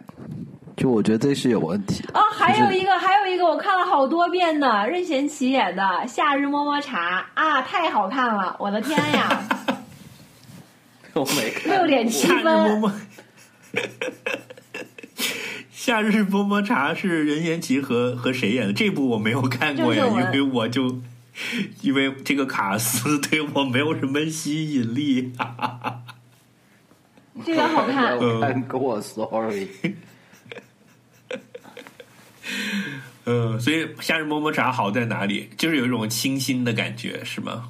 [0.79, 2.17] 就我觉得这是有问题的。
[2.17, 9.43] 哦，还有就是一个，还有一个，我看了好多遍呢，任贤齐演的《夏日么么茶》啊，太好看了，我的天呀，
[11.13, 12.93] 我没看六点七分，
[15.69, 18.71] 夏日么么 茶是任贤齐和和谁演的？
[18.71, 21.01] 这部我没有看过呀，因为我就
[21.81, 25.33] 因为这个卡斯 对我没有什么吸引力。
[27.43, 29.67] 这个好看，我看过，sorry。
[33.25, 35.49] 嗯， 所以夏日么么茶好在哪里？
[35.57, 37.69] 就是有一种清新的感觉，是吗？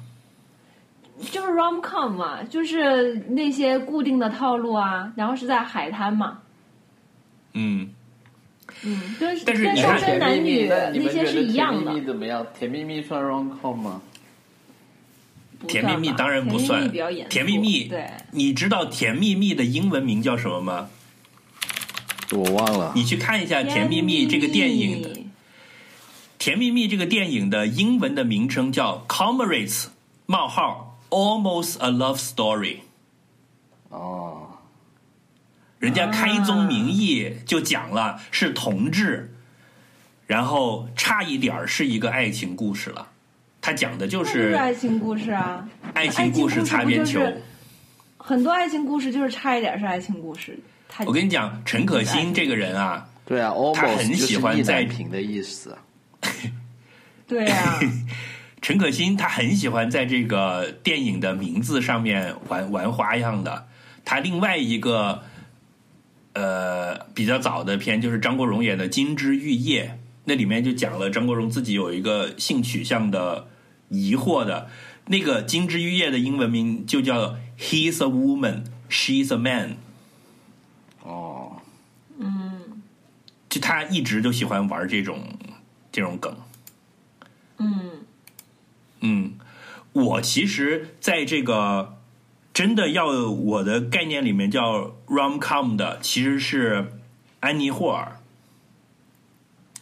[1.30, 6.38] 就是 rom com 嘛，就是那些固定的套路啊，然后是在海滩嘛，
[7.52, 7.90] 嗯，
[8.82, 12.06] 嗯，跟但是跟你看单身男女那些是一样的甜蜜蜜。
[12.06, 12.46] 怎么样？
[12.58, 14.00] 甜蜜蜜算 rom com 吗？
[15.68, 20.88] 甜蜜蜜当然不甜蜜算甜蜜蜜，对，你知道甜蜜蜜的英文名叫什么吗？
[22.36, 22.92] 我忘了。
[22.94, 25.14] 你去看一下《甜蜜蜜》这个电影的
[26.38, 29.86] 《甜蜜蜜》这个电影的英文的名称叫 Comrades
[30.26, 32.78] 冒号 Almost a Love Story。
[33.88, 34.58] 哦，
[35.78, 39.34] 人家开宗明义就讲了是同志，
[40.26, 43.08] 然后差一点儿是一个爱情故事了。
[43.60, 47.20] 他讲的就是是爱情故事啊，爱情故事擦边球。
[48.16, 50.58] 很多爱情故事就是差一点是爱情故事。
[50.90, 55.78] 太我跟你讲，陈可辛这个人啊，对啊他很喜欢在难平的意思。
[57.26, 57.78] 对啊，
[58.60, 63.68] 陈可辛他很喜欢在这个电影的名字上面玩玩花样的。
[64.04, 65.22] 他另外一个
[66.32, 69.84] 呃比较早的片就是张国荣演的《金枝玉叶》，
[70.24, 73.46] 那里面就讲了张国荣自己有一个性取向的
[73.88, 74.68] 疑惑的。
[75.06, 79.76] 那个《金枝玉叶》的英文名就叫 “He's a woman, she's a man”。
[81.02, 81.62] 哦，
[83.50, 85.20] 就他一直就喜欢玩这种
[85.92, 86.34] 这种梗。
[87.58, 87.90] 嗯，
[89.00, 89.34] 嗯，
[89.92, 91.98] 我其实在这个
[92.54, 96.92] 真的要我的概念里面叫 rom com 的，其实是
[97.40, 98.18] 安妮霍尔，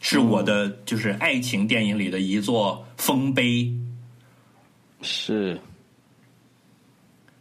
[0.01, 3.73] 是我的就是爱情电影里的一座丰碑。
[5.03, 5.61] 是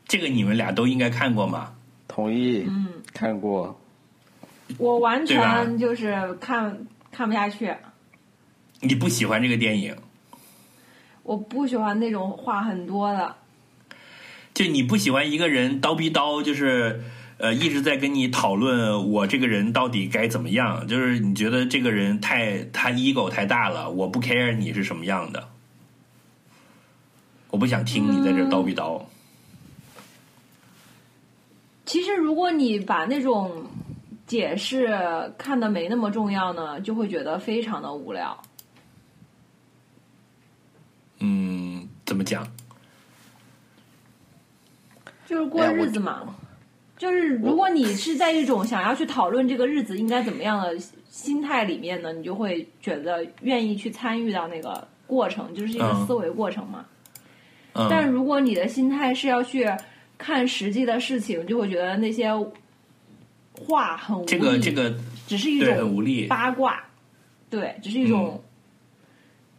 [0.07, 1.73] 这个你们俩都应该看过吗？
[2.07, 2.65] 同意。
[2.67, 3.79] 嗯，看过。
[4.77, 7.73] 我完全就是看看不下去，
[8.81, 9.95] 你不喜欢这个电影，
[11.23, 13.35] 我不喜欢那种话很多的。
[14.53, 17.03] 就你不喜欢一个人叨逼叨，就是
[17.37, 25.47] 呃一直在跟你讨论我这个人到底该怎么样，就是你觉得这个人太他 ego 太大了，我不 care 你是什么样的，
[27.51, 29.01] 我不想听你在这叨逼叨。
[31.85, 33.65] 其实，如果你把那种
[34.27, 34.87] 解释
[35.37, 38.37] 看的没那么重要呢，就会觉得非常的无聊。
[41.19, 42.45] 嗯，怎么讲？
[45.25, 46.35] 就是过日子嘛，
[46.97, 50.77] 就是如果你是在一种想要去讨论这个日子应该怎么样的
[51.09, 56.85] 心态里面呢，你就会觉得愿意去参与到那个过程，就是一个嗯思维过程嘛。
[57.73, 59.69] 嗯，但如果你的心态是要去
[60.17, 62.29] 看实际的事情，就会觉得那些
[63.59, 64.95] 话很无力，这个这个
[65.27, 66.27] 只是一种很种无力。
[66.27, 66.83] 八卦，
[67.49, 68.41] 对，只是一种，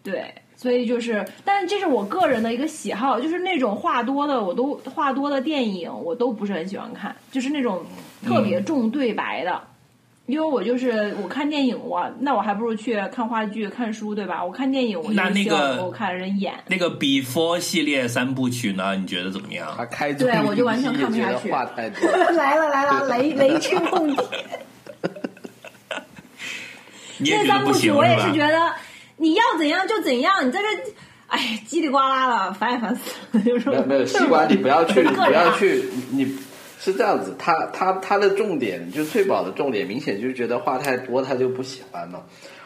[0.02, 7.84] 对，所以就是，但是这是我个人的一个喜好，就是那种话多的，我都话多的电影，我都不是很喜欢看，就是那种
[8.24, 9.62] 特别重对白的。
[10.28, 14.44] 因为我就是我看电影，我那我还不如去看话剧、看书，对吧？
[14.44, 16.52] 我看电影，我就那那个我看人演。
[16.66, 18.94] 那个 Before 系列三部曲呢？
[18.94, 19.72] 你觉得怎么样？
[19.74, 22.06] 他开宗对我就完全看不下去话太多。
[22.10, 24.22] 来 了来了， 雷雷区碰地。
[27.16, 28.55] 你也这觉得不行三部曲我也是觉得
[29.16, 30.66] 你要怎样就怎样，你在这，
[31.28, 33.40] 哎，叽里呱啦的，烦也烦死了。
[33.40, 36.36] 就是没有没有，西瓜，你不要去，不要去，你
[36.78, 42.22] 是这样子，他他他的重点就翠宝的重点，明显就是觉得话太多，他就不喜欢嘛。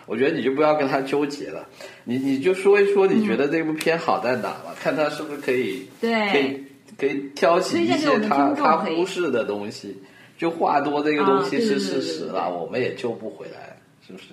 [0.06, 1.66] 我觉得你就不要跟他纠结了，
[2.04, 6.64] 你你就说一说你觉得这部片好在哪吧，看他是不是可以对可以
[6.98, 9.96] 可以挑起一些他他忽视的东西。
[10.38, 14.24] 就话多这个东西是事实了，我们也救不回来，是不是？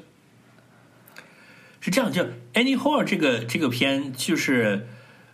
[1.82, 2.24] 是这样，就
[2.56, 4.88] 《Annie Hall》这个这个片，就是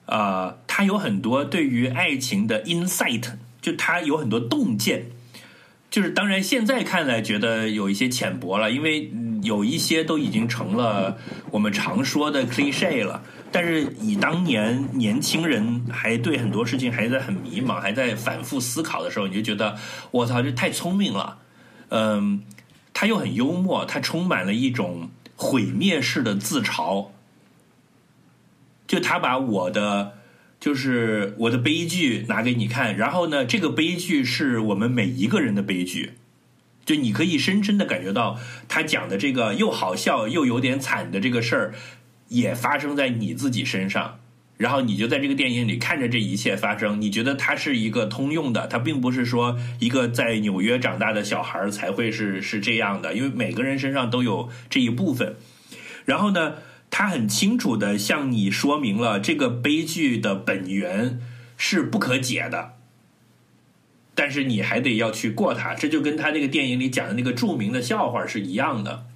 [0.06, 3.24] 呃，它有很多对于爱情的 insight，
[3.66, 5.08] 就他有很多洞见。
[5.90, 9.12] 就是当然，现在看来觉得有一些浅薄了，因为
[9.42, 11.18] 有一些都已经成了
[11.50, 13.24] 我们常说的 cliche 了。
[13.52, 19.76] 但是以当年年轻人还对很多事情还在很迷茫，还在反复思考的时候，你就觉得
[20.12, 21.40] 我操，这太聪明了。
[21.90, 22.44] 嗯，
[22.94, 27.08] 他又很幽默，他充满了一种毁灭式的自嘲。
[28.86, 30.14] 就他把我的
[30.66, 36.14] 就是我的悲剧拿给你看，然后呢，这个悲剧是我们每一个人的悲剧。
[36.84, 41.74] 就你可以深深的感觉到，他讲的这个又好笑又有点惨的这个事儿，
[42.30, 44.18] 也发生在你自己身上。
[44.58, 55.36] 然后你就在这个电影里看着这一切发生，你觉得它是一个通用的，它并不是说一个在纽约长大的小孩才会是是这样的，因为每个人身上都有这一部分。
[56.06, 56.56] 然后呢，
[56.98, 61.20] 他很清楚的向你说明了这个悲剧的本源
[61.58, 62.76] 是不可解的，
[64.14, 69.08] 但是你还得要去过它，这就跟他那个电影里讲的那个著名的笑话是一样的。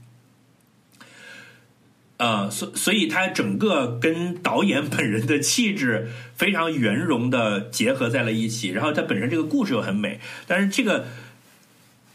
[2.18, 11.07] 呃，所所以他整个跟导演本人的气质非常圆融的结合在了一起，然后他本身这个故事又很美，但是这个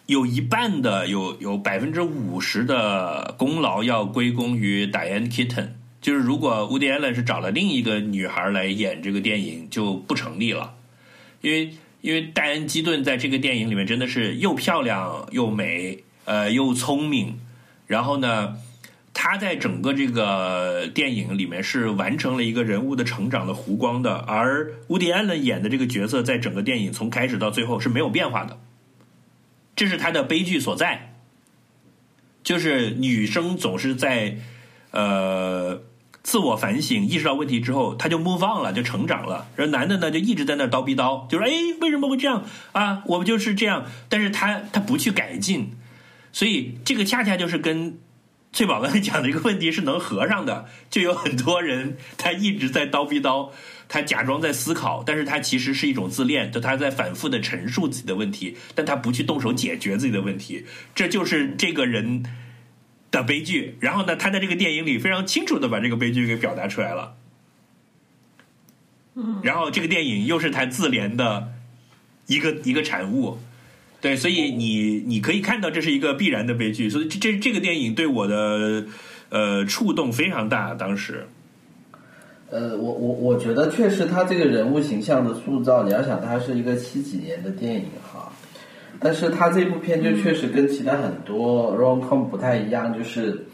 [0.07, 5.69] 有一半的有有百分之五十的功劳要归功于 Diane Keaton，
[6.01, 10.75] 就是如果 Woody Allen 是找了另一个女孩来演这个电影就不成立了，
[11.41, 17.39] 因为因为戴恩基顿在这个电影里面真的是又漂亮又美，呃又聪明，
[17.87, 18.57] 然后呢。
[19.17, 28.59] 他在整个这个电影里面是完成了一个人物的成长的弧光的，而乌迪安伦演的这个角色在整个电影从开始到最后是没有变化的，
[29.77, 31.15] 这是他的悲剧所在。
[32.43, 34.37] 就是女生总是在
[34.91, 35.83] 呃
[36.23, 39.49] 自我反省、意识到问题之后，他就 move on 了，就成长了。
[39.57, 43.03] 而男的呢，就一直在那叨逼叨，就说：“哎，为什么会这样啊？
[43.07, 45.73] 我们就是这样。”但是他他不去改进，
[46.33, 47.99] 所以这个恰恰就是跟。
[48.53, 53.51] 翠宝刚才讲的一个问题是能合上的，就有很多人他一直在叨逼叨，
[53.95, 60.65] 他假装在思考，但是他其实是一种自恋，就他在反复的陈述自己的问题，但他不去动手解决自己的问题，
[60.97, 62.25] 这就是这个人
[63.12, 63.77] 的悲剧。
[63.79, 67.15] 然后呢，他在这个电影里非常清楚的把这个悲剧给表达出来了。
[69.45, 71.53] 然后这个电影又是他自怜的
[72.27, 73.39] 一个一个产物。
[74.01, 78.87] 对，所以你你可以看到这是一个必然的悲剧，所以这这这个电影对我的
[79.29, 80.75] 呃触动非常大。
[80.75, 81.29] 当时，
[82.55, 88.31] 呃，我我我觉得确实他这个人物形象的塑造，你要想他是一个七几年的电影哈，
[89.01, 93.45] 但是他这部片就确实跟其他很多 rom com 不太一样，就是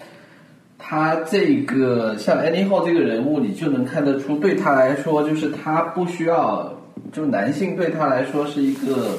[0.76, 6.78] 他这个像 Annie Hall 这个人物，你就能看得出，对他来说，就是他不需要，
[7.10, 9.16] 就男性对他来说是一个。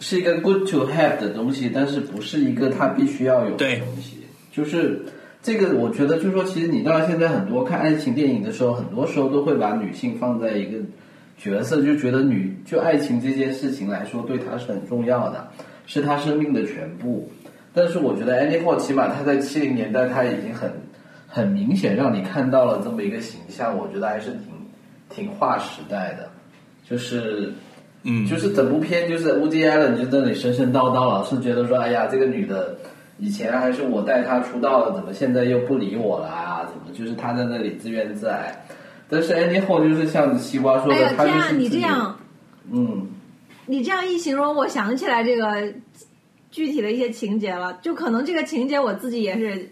[0.00, 4.18] 是一个 good to have 的东西，但是不是一个他必须要有的东西。
[4.52, 5.00] 就是
[5.44, 10.78] 这个，我觉得就是说，其实你到现在很多看爱情电影的时候，很多时候都会把女性放在一个
[11.36, 15.46] 角色，就觉得女就爱情这件事情来说，对她是很重要的，
[15.84, 17.30] 是她生命的全部。
[17.74, 20.70] 但是我觉得 Annie Hall 起码她在七零年代，她已经很
[21.28, 24.40] 很明显让你看到了这么一个形象，我觉得还是挺
[25.10, 26.30] 挺划时代的，
[26.88, 27.52] 就是。
[28.06, 32.76] 嗯，就是整部片就是 Woody Allen 就在那里神神叨叨，老是觉得说，哎呀，这个女的
[33.18, 36.66] 以前还是我带他出道的，怎么现在又不理我了啊？
[36.66, 38.64] 怎么就是他在那里自怨自艾？
[39.08, 42.18] 但是 Andy Hall 就是像西瓜说的，他就是你这样，
[42.72, 43.06] 嗯，
[43.66, 45.72] 你这样一形容，我想起来这个
[46.50, 49.70] 具体的一些情节了，就可能这个情节我自己也是，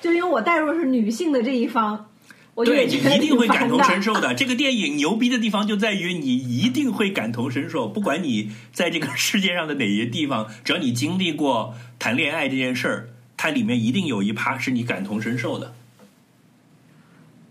[0.00, 2.06] 就因为我带入是女性的这一方。
[2.56, 4.32] 对你一定会感同身受的。
[4.34, 15.72] 这个电影牛逼的地方就在于你一定会感同身受，不管你在这个世界上的哪些地方，只要你经历过谈恋爱这件事儿，它里面一定有一趴是你感同身受的。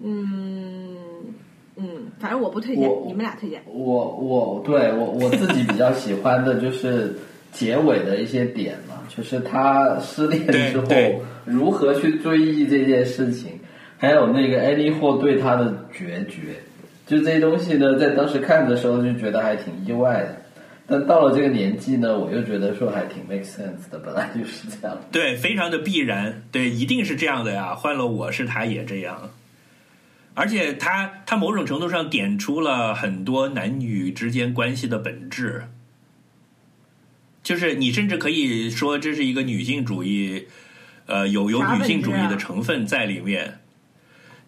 [0.02, 0.96] 嗯
[1.76, 3.62] 嗯，反正我不推荐，你们俩推荐。
[3.66, 7.20] 我我对我我自己比较喜欢的就是
[7.52, 10.88] 结尾的一些点嘛，就是他失恋之后
[11.44, 13.60] 如何去追忆这件事情。
[14.04, 16.62] 还有那个艾利霍对他的决绝，
[17.08, 20.42] 就这些东西呢，在当时看的时候就觉得还挺意外的，
[20.86, 24.98] 但到了这个年纪呢，我又觉得说还挺 make sense 的，本来就是这样。
[25.10, 27.74] 对，非常的必然，对，一定是这样的呀。
[27.74, 29.30] 换了我是他也这样，
[30.34, 35.64] 而且他他某种程度上点出了很多男女之间关系的本质，
[37.42, 40.46] 就是你甚至可以说这是一个女性主义，
[41.06, 43.60] 呃，有有女性主义的成分在里面。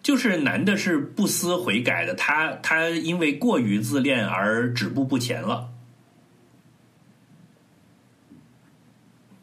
[0.06, 5.70] 就是男的是不思悔改的，他他因为过于自恋而止步不前了，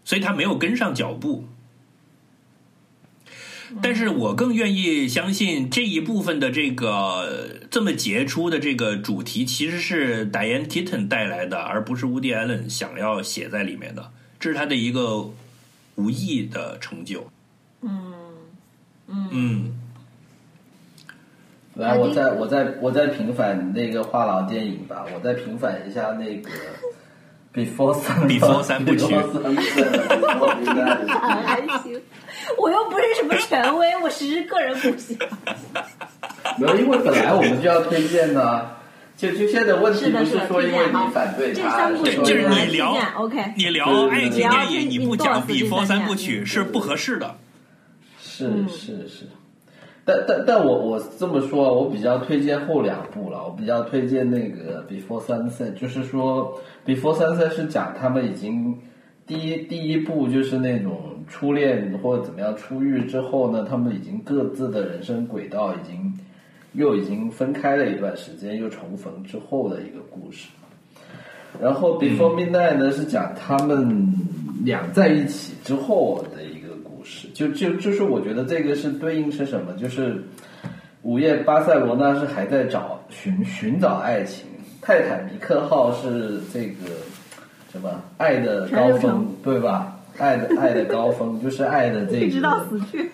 [0.05, 1.49] 所以他没有跟上脚步。
[3.81, 14.13] 但是我更愿意相信这一部分的这个这么杰出的这个主题，其实是 Diane Keaton 带来的，而不是 Woody Allen 想要写在里面的。
[14.39, 15.29] 这是他的一个
[15.95, 17.29] 无意的成就。
[17.81, 18.13] 嗯
[19.09, 19.82] 嗯。
[21.75, 26.49] 来，我再我再我再平反那个话痨电影吧，我再平反一下那个
[27.53, 29.15] Before 三 Before 三 部曲。
[31.45, 31.99] 还行，
[32.57, 35.29] 我又不是什么权威，我只是个人不喜欢。
[36.59, 38.69] 没有，因为本来我们就要推荐呢。
[39.15, 47.35] 就就现在问题不是说因为你反对他，就是你聊 OK，你聊爱情电影，你不讲 Before 三部曲是不合适的。
[48.19, 49.29] 是嗯是是，
[50.05, 53.43] 但但但我我这么说，我比较推荐后两部了。
[53.45, 58.77] 我比较推荐那个 Before Sunset，就是说 Before Sunset 是讲他们已经
[59.25, 66.13] 第一第一部就是那种初恋或者怎么样出狱之后呢，他们已经各自的人生轨道已经
[66.73, 70.49] 又已经分开了一段时间，又重逢之后的一个故事。
[71.61, 74.11] 然后 Before Midnight 呢、是讲他们
[74.65, 76.43] 俩在一起之后的，
[77.33, 79.73] 就就就是我觉得这个是对应是什么？
[79.73, 80.23] 就是
[81.01, 84.45] 午夜巴塞罗那是还在找寻寻找爱情，
[84.81, 86.89] 泰坦尼克号是这个
[87.71, 89.99] 什么爱的高峰对吧？
[90.19, 93.09] 爱的爱的高峰就是爱的这 个，直到死去。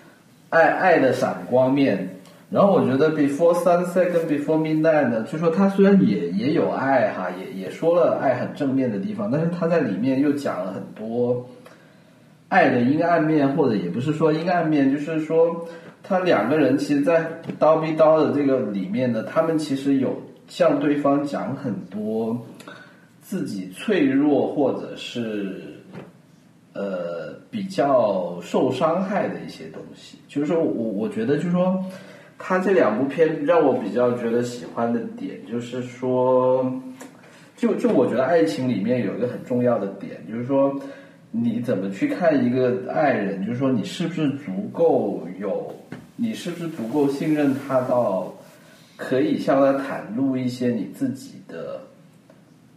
[0.50, 2.16] 爱爱的闪光面。
[2.50, 11.48] 然后我觉得 Before Sunset 跟 Before Midnight 呢，就说他虽然也也有爱哈，也也说了爱很正面的地方，但是他在里面又讲了很多
[12.50, 15.66] 爱的阴暗面，或者也不是说阴暗面，就是说
[16.02, 17.24] 他两个人其实，在
[17.60, 22.36] 刀逼刀的这个里面呢，他们其实有向对方讲很多
[23.22, 25.62] 自己脆弱或者是
[26.72, 30.18] 呃比较受伤害的一些东西。
[30.26, 31.80] 就是说我我觉得，就是说
[32.36, 36.68] 他这两部片让我比较觉得喜欢的点，就是说，
[37.56, 40.74] 就就我觉得爱情里面有一个很重要的点，就是说
[41.30, 45.74] 你怎么去看一个爱人，就是说你是不是足够有，
[46.16, 48.34] 你是不是足够信任他到
[48.96, 51.80] 可以向他袒露一些你自己的。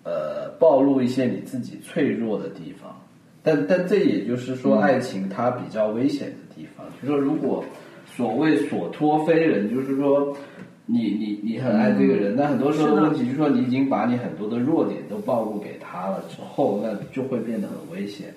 [0.05, 2.93] 呃，暴露一些你自己脆弱的地方，
[3.41, 6.85] 但但这也就是说，爱情它比较危险的地方。
[7.01, 7.63] 就是说如果
[8.05, 10.35] 所谓所托非人，就是说
[10.85, 18.27] 你你你很爱这个人，那很多时候的问题就是说，你已经把你很多的弱点都暴露给他了之后，那就会变得很危险。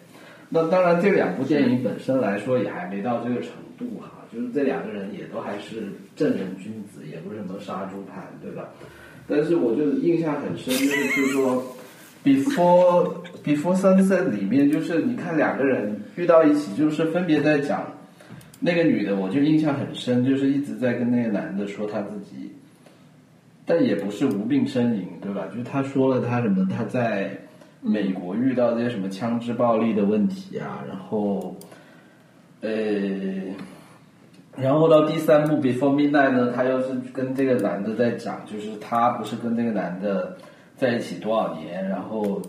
[0.49, 8.69] 那当然，这两部电影本身来说也还没到这个程度哈，就是这两个人也都还是正人君子，也不是什么杀猪盘，对吧？
[9.29, 11.77] 但是我就印象很深，就是就是说
[12.25, 13.13] ，Before
[13.45, 17.93] Before Sunset 里面，就是你看两个人遇到一起，就是分别在讲
[18.61, 22.53] 那个女的，我就印象很深，就是一直在跟那个男的说他自己，
[23.65, 25.49] 但也不是无病呻吟，对吧？
[25.51, 27.37] 就是他说了他什么，他在
[27.87, 31.55] 美国遇到这些什么枪支暴力的问题啊，然后，
[32.61, 32.71] 呃。
[34.59, 40.35] 然后到第三部 Before Midnight 呢，他又是跟这个男的在讲，就是他不是跟这个男的
[40.79, 42.41] 在一起多少年，然后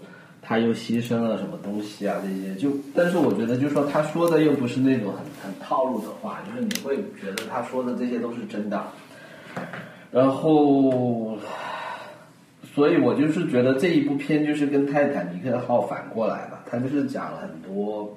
[0.41, 8.81] 他又牺牲了什么东西啊这些，就但是我觉得就说他说的又不是那种很很套路的话，就是你会觉得他说的这些都是真的，
[10.09, 11.37] 然后。
[12.77, 18.15] 所以我就是觉得这一部片就是跟泰坦尼克号反过来嘛，他就是讲了很多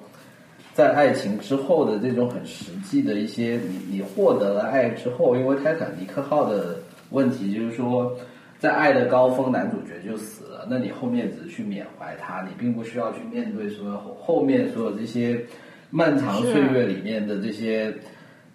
[0.75, 6.77] 在爱情之后的这种很实际的一些，你你获得了爱之后，因为泰坦尼克号的
[7.09, 8.15] 问题就是说，
[8.59, 15.43] 在爱的高峰，男主角就死了，那你后面只是去缅怀他，你并不需要去面对所有后后面所有这些
[15.89, 17.91] 漫长岁月里面的这些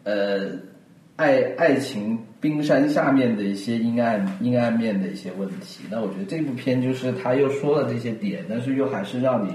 [0.04, 0.52] 呃
[1.16, 2.16] 爱爱情
[2.46, 5.82] 冰山下面的一些阴暗阴暗面的一些问题。
[5.90, 9.52] 那我觉得这部片就是他又说了这些点，但是又还是让你。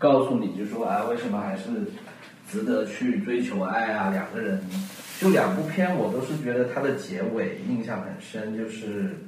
[0.00, 1.64] 告诉你，就说啊，为什么还是
[2.48, 4.10] 值得去追求爱啊？
[4.10, 4.62] 两个人，
[5.20, 9.18] 就两部片，我都是觉得它的结尾印象很深，就是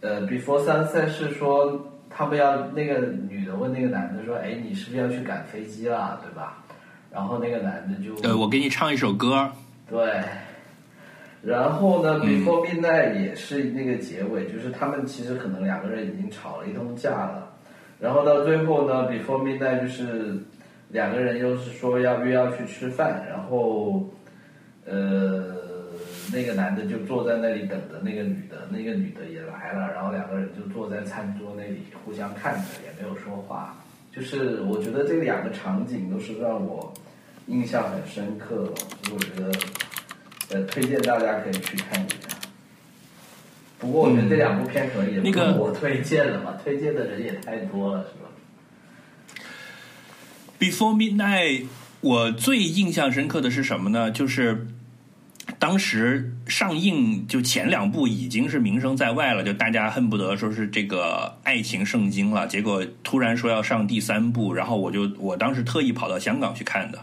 [0.00, 6.64] 呃，Before Sunset 是说他们要那个女的问那个男的说，哎，你是不是要去赶飞机啦，对吧？
[7.12, 9.48] 然后那个男的就呃，我给你唱一首歌，
[9.88, 10.24] 对，
[11.42, 17.48] 然后呢，Before Midnight 也是那个结尾，就是他们其实可能两个人已经吵了一通架了。
[18.00, 20.36] 然后到最后呢，Before Midnight 就是
[20.88, 24.08] 两个人又是说要约要去吃饭，然后
[24.84, 25.56] 呃
[26.32, 33.76] 那个男的就坐在那里等着那个女的，那个女的也来了，然后两个人就坐在餐桌那里互相看着，也没有说话。
[34.10, 36.92] 就是我觉得这两个场景都是让我
[37.46, 39.50] 印象很深刻的，所以我觉得
[40.50, 42.16] 呃推荐大家可以去看一下。
[43.78, 48.28] 不过我觉得这两部片可能也不那个我推荐了嘛，推荐的人也太多了，是吧
[50.58, 51.66] ？Before Midnight，
[52.00, 54.10] 我最印象深刻的是什么呢？
[54.10, 54.66] 就是
[55.60, 62.48] 当时上映就前两部已经是名声在外了，就大家恨不得说是这个爱情圣经了。
[62.48, 66.98] 结果突然说要上第三部，然后我就我当时特意跑到香港去看的。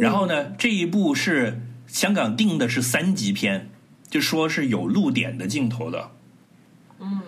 [0.00, 3.70] 然后呢，这一部是香港定的是三级片，
[4.08, 6.10] 就说是有露点的镜头的。
[7.00, 7.20] 嗯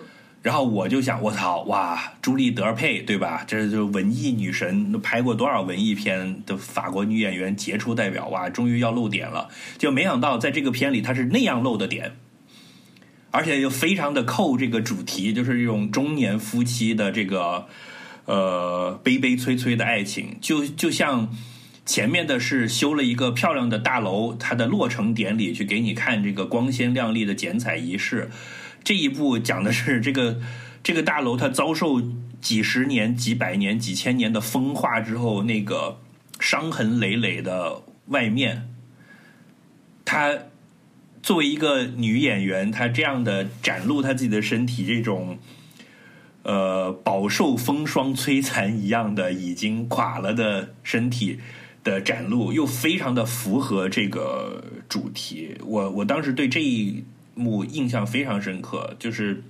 [0.43, 3.43] 然后我就想，我操，哇，朱莉德佩对吧？
[3.45, 9.49] 这就文艺女神，拍过多少文艺片的法国女演员杰出代表，哇，终于要露点了。
[9.77, 12.15] 就没想到在这个片里，她是那样露的点，
[13.31, 17.65] 而且又非常的扣这个主题，就是这种中年夫妻的这个
[18.23, 21.35] 呃悲悲催催的爱情，就就像。
[21.87, 28.29] 前面的是修了一个漂亮的大楼，它的落成典礼去给你看这个光鲜亮丽的剪彩仪式。
[28.83, 30.37] 这一部讲的是这个
[30.83, 32.01] 这个大楼它遭受
[32.41, 36.01] 几十年、几百年、几千年的风化之后，那个
[36.41, 38.67] 伤痕累累的外面。
[40.03, 40.37] 她
[41.23, 45.39] 作为一个女演员，她这样的展露她自己的身体，这种
[46.43, 51.39] 呃饱受风霜摧残一样的已经垮了的身体。
[51.87, 57.01] 的展露又非常的符合这个主题，我我当时对这一
[57.33, 59.41] 幕印象非常深刻，就是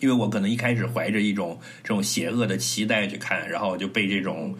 [0.00, 4.56] 因为我可能一开始怀着一种这种邪恶的期待去看，然后就被这种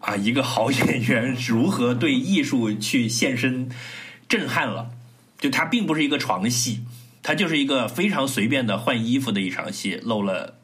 [0.00, 3.70] 啊一个好演员如何对艺术去献身
[4.28, 4.90] 震撼了。
[5.38, 6.84] 就他并不是一个床戏，
[7.22, 10.58] 他就是一个非常随便的换衣服的一场戏，露了，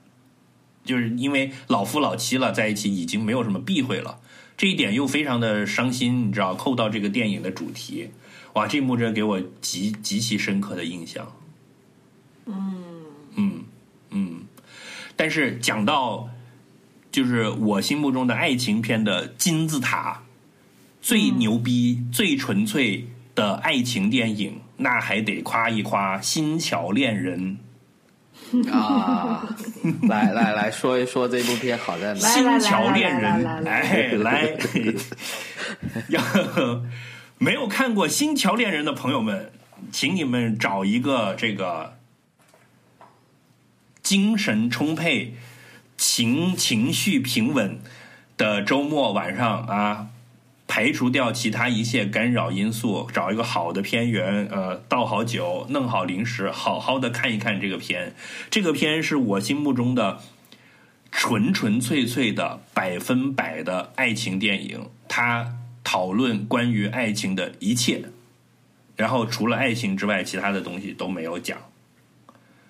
[0.84, 4.19] 就是因为老夫老妻了，在一起已经没有什么避讳了。
[4.60, 8.10] 这一点又非常的伤心，你知道，扣到这个电影的主题，
[8.52, 11.32] 哇，这幕真给我极极其深刻的印象。
[12.44, 12.84] 嗯
[13.36, 13.64] 嗯
[14.10, 14.40] 嗯，
[15.16, 16.28] 但是讲到
[17.10, 20.24] 就是我心目中的爱情片的金字塔，
[21.00, 27.56] 最牛逼、最纯粹的爱情电影，那还得夸一夸《新桥恋人》。
[28.72, 29.46] 啊，
[30.08, 32.20] 来来来说一说这部片好在哪？
[32.20, 34.56] 新桥恋人，哎，来，
[36.10, 36.20] 要
[37.38, 39.52] 没有看过《新桥恋人》的朋友们，
[39.90, 41.94] 请你们找一个这个
[44.02, 45.36] 精神充沛、
[45.96, 47.80] 情情绪平稳
[48.36, 50.08] 的周末晚上啊。
[50.72, 58.14] 排除掉其他一切干扰因素，找一个好的片源，呃，倒好酒，弄好零食，好好的看一看这个片。
[58.50, 60.20] 这个片是我心目中的
[61.10, 64.88] 纯纯粹粹的百分百的爱情电影。
[65.08, 68.04] 它讨论关于爱情的一切，
[68.94, 71.58] 然后除了爱情之外，其他的东西都没有讲。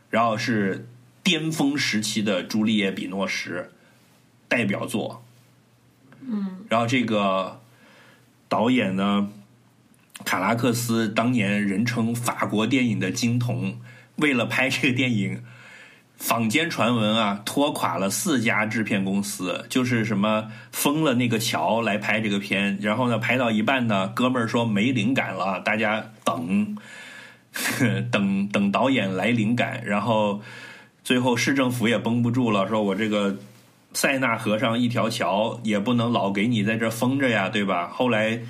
[0.08, 0.88] 然后是
[1.22, 3.70] 巅峰时期的朱丽叶·比诺什
[4.48, 5.22] 代表作。
[6.22, 7.59] 嗯，然后这个。
[8.50, 9.30] 导演呢，
[10.24, 13.78] 卡拉克斯当年人称法国电影的金童，
[14.16, 15.44] 为了拍这个电影，
[16.16, 26.76] 坊间传闻啊，拖垮了四家制片公司，就是什么封了那个桥来拍这个片，然后呢，拍到一半呢，哥们儿说没灵感了，大家等，
[28.10, 30.42] 等等导演来灵感，然后
[31.04, 33.36] 最后市政府也绷不住了，说我这个。
[33.92, 37.88] 塞纳河上一条桥也不能老给你在这封着呀，对吧？
[37.92, 38.40] 后来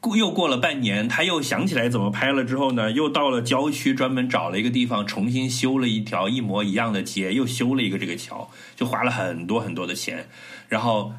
[0.00, 10.28] 过又过了半年，他又想起来怎么拍了之后呢，又到了郊区，专门找了一个地方重新修了一条一模一样的街，又修了一个这个桥，就花了很多很多的钱。
[10.68, 11.12] 然后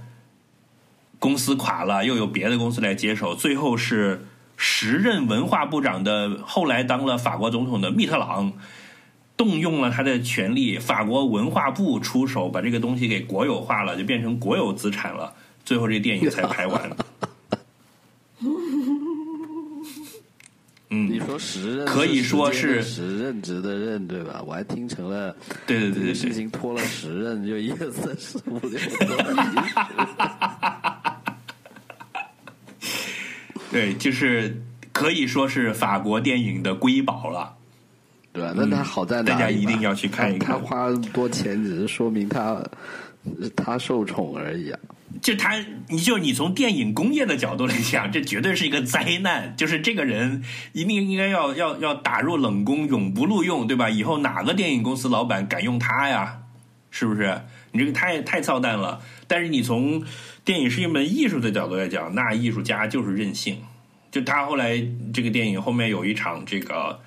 [1.18, 8.54] 公司垮了，又有别的公司来接手，最后是时任文化部长的，后来当了法国总统的密特朗。
[9.42, 15.34] 动用了他的权利，法国文化部出手把这个东西给国有化了，就变成国有资产了。
[15.66, 16.96] 最后这电影才拍完。
[20.92, 24.44] 嗯，你说时任可以说是时任职的任对吧？
[24.46, 25.36] 我还听成了
[25.66, 28.80] 对对对对，事情拖了时任，就一二三四五六。
[33.72, 34.62] 对，就是
[34.92, 37.56] 可以说是法国电影的瑰宝了。
[38.34, 38.54] 对吧？
[38.56, 39.34] 那他好在哪？
[39.34, 40.58] 大家一定要去看一看。
[40.58, 42.64] 他花多钱，只是说明他
[43.56, 44.80] 他受宠而已啊。
[45.22, 45.54] 就他，
[45.90, 49.54] 你就你从电影工业的角度来讲，这绝对是一个灾难。
[49.58, 50.42] 就是这个人
[50.72, 53.90] 一定应该要要要打入冷宫，永不录用，对吧？
[53.90, 56.40] 以后哪个电影公司老板敢用他呀？
[56.90, 57.42] 是不是？
[57.74, 59.02] 你这个太太操蛋了。
[59.28, 60.02] 但是你从
[60.46, 63.58] 电影是一门艺术的角度来讲，那艺术家就是任性。
[64.10, 64.82] 就他后来
[65.14, 66.98] 这个电影后面有一场这个。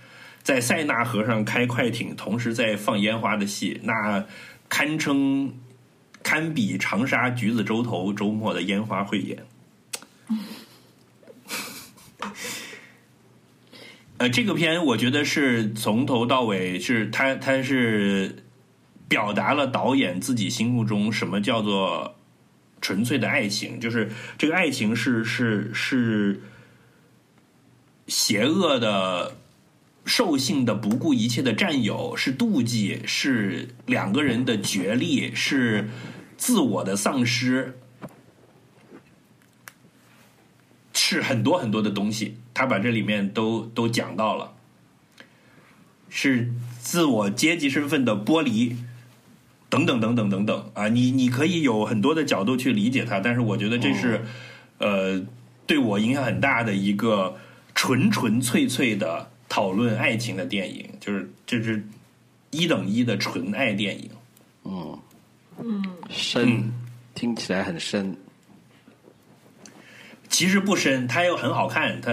[0.44, 4.26] 在塞纳河上开快艇，同时在放烟花的戏，那
[4.68, 5.54] 堪称
[6.22, 9.46] 堪比长沙橘子洲头周末的烟花汇演。
[14.18, 18.44] 呃，这个片我觉得是从头到尾是他他是
[19.08, 22.16] 表达了导演自己心目中什么叫做
[22.82, 26.42] 纯粹的爱情，就是这个爱情是是是
[28.06, 29.38] 邪恶的。
[30.04, 35.88] 兽性的不顾一切的占有，是妒忌，是两个人的角力，是
[36.36, 37.78] 自我的丧失，
[40.92, 44.52] 是很多很多的东西，他把这里面都都讲到了，
[46.08, 48.76] 是自我阶级身份的剥离，
[49.68, 50.70] 等等等等等等。
[50.74, 54.24] 啊，你你可以有很多的角度去理解它，但是我觉得这是、
[54.78, 55.24] 呃
[55.66, 57.36] 对我影响很大的一个
[57.74, 61.80] 纯纯粹粹的讨论爱情的电影，就是这是
[62.50, 64.10] 一等一的纯爱电影。
[64.64, 64.98] 嗯，
[65.60, 66.72] 嗯，深，嗯
[67.14, 68.16] 听起来很深。
[70.28, 72.10] 其实不深，它又很好看，它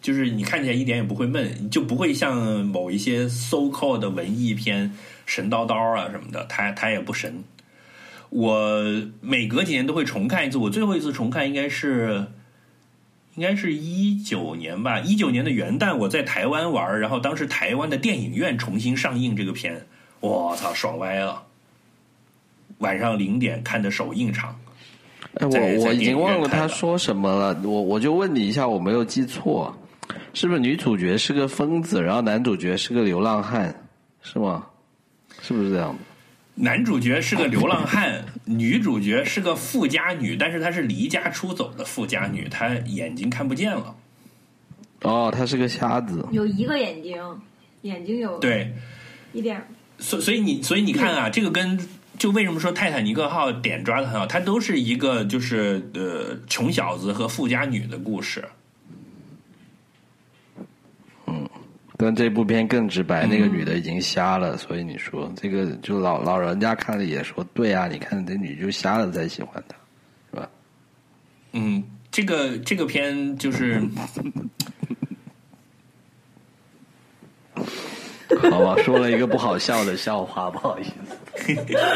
[0.00, 4.94] 就是你看起来一点也不会闷，就不会像某一些 so called 的文艺片
[5.26, 7.42] 神叨叨啊什么的，它它也不神。
[8.28, 8.80] 我
[9.20, 12.26] 每隔几年都会重看一次，我最后一次重看应该是
[13.36, 19.86] 应该是一九年吧，一九年的元旦我在台湾玩，然后当时台湾的电影院重新上映这个片，
[20.20, 21.42] 我操，爽歪了！
[22.78, 24.58] 晚上零点看的首映场，
[25.34, 29.74] 哎，我我已经忘了他说什么了，我我就问你一下，我没有记错，
[30.34, 33.74] 是不是女主角是个疯子，然后男主角是个流浪汉，
[34.22, 34.66] 是吗？
[35.42, 35.98] 是不是这样的？
[36.56, 43.96] 男主角是个流浪汉，女主角是个富家女，但是她是离家出走的富家女，她眼睛看不见了。
[45.02, 46.26] 哦，她是个瞎子。
[46.30, 47.16] 有一个眼睛，
[47.82, 48.74] 眼睛有对，
[49.32, 49.66] 一点，
[49.98, 51.78] 所所以你所以你看啊，这个跟
[52.18, 58.44] 就为什么说泰坦尼克号点抓的很好，它都是一个就是呃穷小子和富家女的故事。
[62.02, 69.76] 但这部片更直白，那个嗯女的已经瞎了，所以你说这个就老老人家看了也说对啊，你看这女就瞎了才喜欢他，
[70.30, 70.48] 是吧？
[71.52, 73.82] 嗯，这个这个片就是
[78.50, 80.92] 好吧，说了一个不好笑的笑话，不好意思。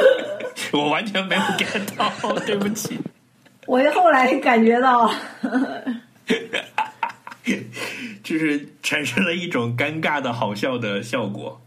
[0.76, 2.10] 我完全没有 get 到，
[2.40, 2.98] 对不起。
[3.66, 5.10] 我后来感觉到，
[8.24, 11.60] 就是产生了一种尴尬的好笑的效果。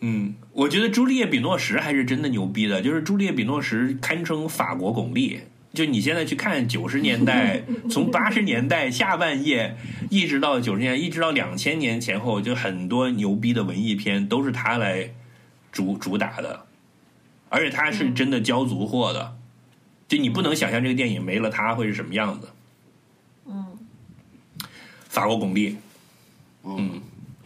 [0.00, 5.42] 嗯，我觉得朱丽叶·比诺什还是真的牛逼的，就是朱丽叶·比诺什堪称法国巩俐。
[5.72, 9.76] 就你现在去看九十年代， 从八十年代下半叶
[10.10, 15.14] 一直到九十年代，一直到两千年前后，就很多牛逼的文艺片都是他来
[15.70, 16.66] 主主打的，
[17.48, 19.38] 而且他是真的交足货的。
[20.08, 22.48] 就你不能想象这个电影没了他会是什么样子。
[25.12, 25.76] 嗯，法国巩俐，
[26.64, 27.00] 嗯，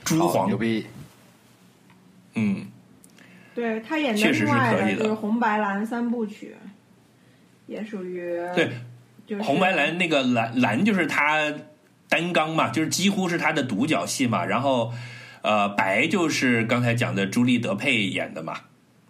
[0.05, 0.87] 朱好黄牛，逼！
[2.35, 2.65] 嗯，
[3.55, 6.55] 对他演的确实是另外可以的就是红白蓝三部曲，
[7.67, 8.21] 也属于
[8.55, 8.71] 对，
[9.27, 11.53] 就是红白蓝那个蓝蓝就是他
[12.09, 14.93] 单刚嘛，就是几乎是他的独角戏嘛，然后
[15.43, 18.61] 呃白就是刚才讲的朱莉德佩演的嘛，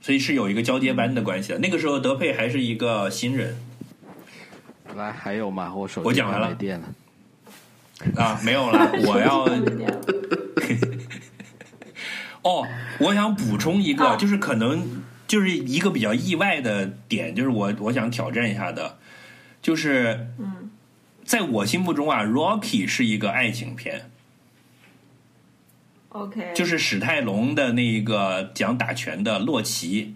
[0.01, 1.59] 所以是有一个交接班的关系的。
[1.59, 3.55] 那个时候德佩还是一个新人
[4.95, 5.75] 来，还有吗？
[5.75, 6.89] 我手机我讲完了没电了。
[8.17, 9.45] 啊，没有了， 我要
[12.43, 12.67] 哦，
[13.01, 18.99] 我想补充一个，啊就是可能就是一个比较意外的点，就是我我想挑战一下的，
[19.61, 20.71] 就是嗯，
[21.25, 24.11] 在我心目中啊，Rocky 是一个爱情片
[26.11, 30.15] ，OK，就是史泰龙的那个讲打拳的洛奇，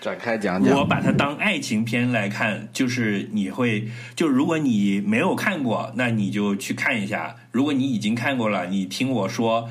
[0.00, 0.84] 展开讲我。
[0.84, 9.68] 把它当爱情片来看，就是你会，就如果你没有看过，那你就去看一下；如果你已经看过了，你听我说，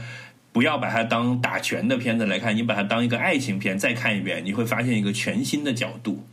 [0.51, 6.25] 不要把它当打拳的片子来看，你把它当一个爱情片再看一遍，你会发现一个全新的角度。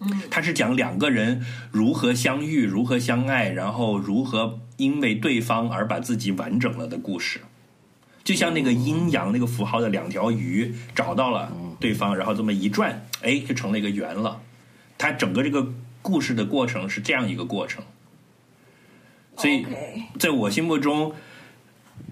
[0.00, 7.40] 嗯，它是讲两个人如何相遇、如何相爱，然后如何因为对方而把自己完整了的故事。
[8.28, 11.50] 就像那个阴阳那个符号的两条鱼找到了
[11.80, 14.38] 对方，然后这么一转，哎，就成了一个圆了。
[14.98, 15.66] 它整个这个
[16.02, 17.82] 故事的过程是这样一个过程，
[19.38, 19.64] 所以
[20.18, 21.10] 在我心目中，《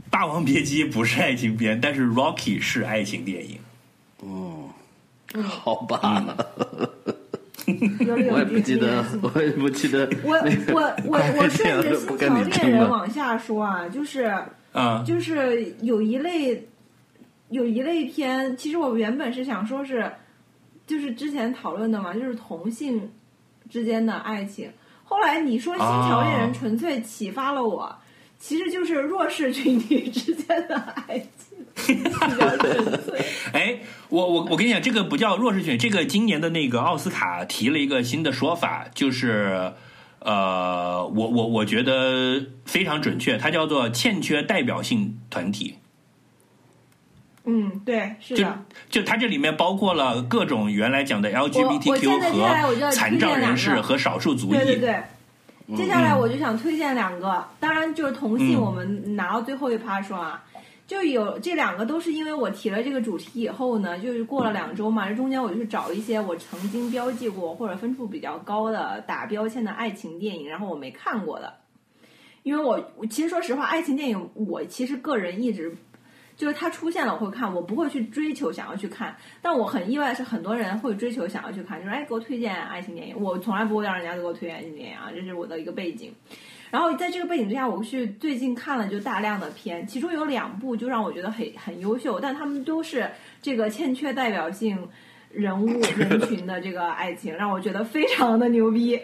[0.08, 3.58] 霸王别姬》不是爱情片，但是《Rocky》是爱情电影。
[4.20, 4.70] 哦
[5.42, 6.34] 好吧，
[7.66, 10.08] 有理有我也不记得，我也不记得。
[10.24, 10.32] 我
[10.72, 12.70] 我我我 顺着不新桥恋。
[12.70, 14.34] 人往下说啊，就是
[14.76, 16.68] 啊，就是有一类
[17.48, 20.12] 有一类片，其实我原本是想说是，
[20.86, 23.10] 就是之前讨论的嘛，就是同性
[23.70, 24.70] 之间的爱情。
[25.02, 27.96] 后来你说《新桥恋人啊》纯粹启发了我，
[28.38, 31.56] 其实就是弱势群体之间的爱情。
[33.52, 33.78] 哎，
[34.08, 39.72] 我我我跟你讲，这个不叫弱势群，这个今年的那个奥斯卡提了一个新的说法，就是
[40.26, 45.76] 呃，我我我觉得非常准确，它叫做欠缺代表性团体。
[47.44, 48.58] 嗯，对，是就的。
[48.90, 54.56] 就它这里面包括了各种原来讲的 LGBTQ 和残障人士和少数族裔。
[54.56, 54.96] 对对对。
[55.76, 60.42] 接下来嗯我就想推荐两个，当然就是同性，嗯我们拿到最后一趴说啊，
[60.86, 71.54] 就有这两个都是因为我提了这个主题以后呢，就是过了两周嘛，这中间我就去找一些我曾经标记过或者分数比较高的打标签的爱情电影，然后我没看过的，
[72.42, 75.76] 因为我其实说实话，爱情电影我其实个人一直。
[76.36, 86.12] 就是它出现了我会看，我不会去追求想要去看，但我很意外的是很多人会追求想要去看，就是哎给我推荐爱情电影，我从来不会让人家给我推荐爱情电影啊，这是我的一个背景。
[86.70, 93.08] 然后在这个背景之下，我去最近看了就大量的片，其中有两部就让我觉得很很优秀，但他们都是
[93.40, 94.88] 这个欠缺代表性
[95.30, 95.66] 人物
[95.96, 99.00] 人群的这个爱情，让我觉得非常的牛逼。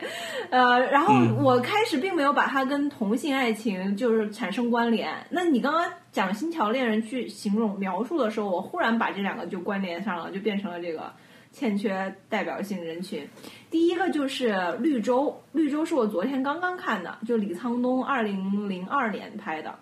[0.51, 5.15] 呃，然后我开始并没有把它跟同性爱情就是产生关联。
[5.31, 11.13] 那你刚刚讲《新桥恋人》去形容描述的时候，我忽然把这两个就关联上了，就变成了这个
[11.53, 13.29] 欠缺代表性人群。
[13.71, 19.75] 第一个就是《绿洲》，《绿洲》是我昨天刚刚看的，就李沧东二零零二年拍的。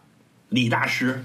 [0.48, 1.24] 李大师，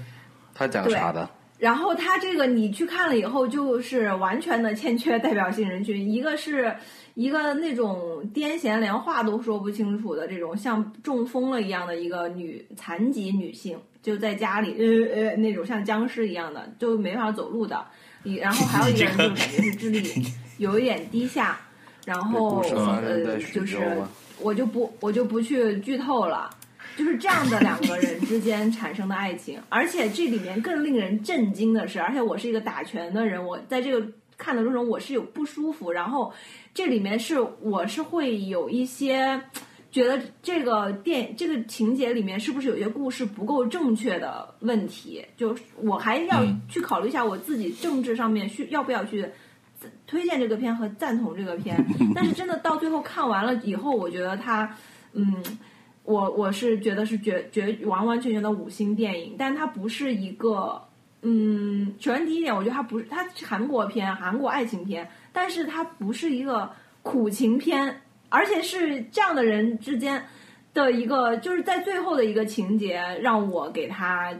[0.54, 1.28] 他讲啥的？
[1.58, 6.12] 然后他这个你去看了以后，就是完全的欠缺代表性人群。
[6.12, 6.76] 一个是
[7.14, 17.86] 一个那种癫痫，连话都说不清楚的这种像中风了一样的一个女残疾女性，就在家里呃呃那种像僵尸一样的，就没法走路的。
[18.26, 20.26] 你然后还有一个人就是感觉是智力
[20.58, 21.58] 有一点低下，
[22.04, 23.78] 然后呃就是
[24.40, 26.50] 我就不我就不去剧透了。
[26.96, 34.06] 就是这样的两个人之间产生的爱情，而且这里面更令人震惊的是，而且我是一个打拳的人，我在这个
[34.38, 36.32] 看的过程中我是有不舒服，然后
[36.72, 39.38] 这里面是我是会有一些
[39.96, 46.60] 觉得这个电这个情节里面是不是有些故事不够正确的问题，就是我还要嗯。
[46.68, 49.26] 去考虑一下我自己政治上面需要不要去。
[50.06, 51.76] 推荐这个片和赞同这个片，
[52.14, 54.74] 但是真的到最后看完了以后，我觉得它，
[55.12, 55.42] 嗯，
[56.02, 60.82] 我我是觉得是绝绝完完全全的五星电影，但它不是一个，
[61.22, 66.68] 嗯，首先第一点，我觉得它不是它是韩国片，韩国爱情片，但是它不是一个
[67.02, 70.24] 苦情片，而且是这样的人之间
[70.74, 74.34] 的一个，就是在最后的一个情节，让我给他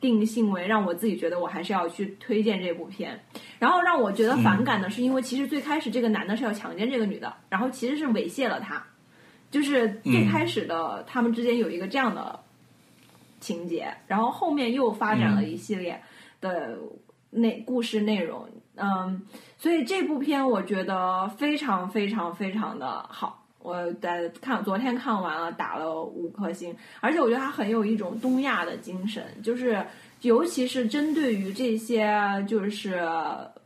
[0.00, 3.18] 定性为让我自己觉得我还是要去推荐这部片。
[3.58, 8.84] 然后让我觉得反感的是，因为其实最开始这个男的是要强奸这个女的，然后其实是猥亵了她，
[9.50, 12.38] 就是最开始的他们之间有一个这样的
[13.40, 16.00] 情节，然后后面又发展了一系列
[16.40, 16.76] 的
[17.30, 19.22] 内故事内容，嗯，
[19.58, 23.42] 所以这部片我觉得非常非常非常的好。
[23.58, 29.84] 我在看昨天看完了，打了五颗星，而且我觉得它很有一种东亚的精神，就是
[30.20, 32.14] 尤其是针对于这些
[32.46, 33.02] 就是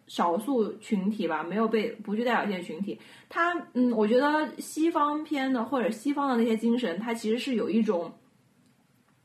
[0.07, 8.11] 少数群体吧，没有被不具代表性群体，它嗯，我觉得西方片的或者西方的那些精神，它其实是有一种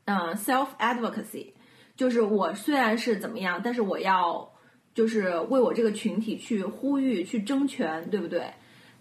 [0.04, 1.52] 嗯、self advocacy，
[1.96, 4.52] 就是我虽然是怎么样，但是我要
[4.96, 8.46] 就是为我这个群体去呼吁、去争权，对不对？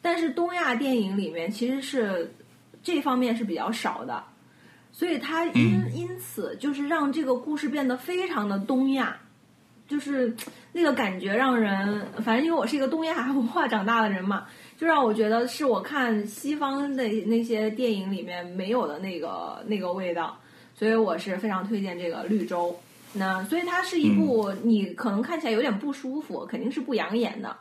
[0.02, 2.36] 但是东亚电影里面其实是
[2.84, 4.22] 这方面是比较少的，
[4.92, 9.18] 所以它因、因此就是让这个故事变得非常的东亚，
[9.88, 10.36] 就是
[10.74, 14.46] 那个感觉让人，反正因为我是一个东亚文化长大的人嘛，
[14.78, 20.38] 就让我觉得是我看西方的那些电影里面没有的那个那个味道，
[20.74, 22.70] 所以我是非常推荐这个《绿洲》。
[23.16, 27.56] 那所以它是一部你可能看起来有点不舒服，肯定是不养眼的。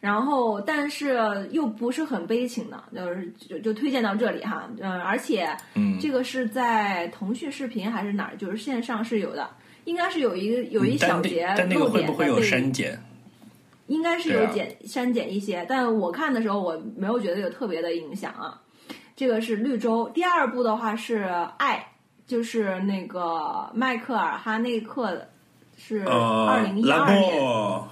[0.00, 5.98] 然后，但是又不是很悲情的，就是就就推荐到这里哈，嗯，而且，嗯。
[5.98, 9.50] 这个是在腾讯视频还是哪儿，就是线上是有的，
[9.86, 12.96] 应该是有一个有一小但节那但那个会不会有删减？
[13.88, 18.60] 应该是有减、删减一些，但我看的时候我没有觉得有特别的影响啊。
[19.16, 21.24] 这个是绿洲，第二部的话是
[21.56, 21.84] 爱，
[22.28, 25.30] 就是那个迈克尔哈内克的，
[25.78, 27.88] 是二零一二年，博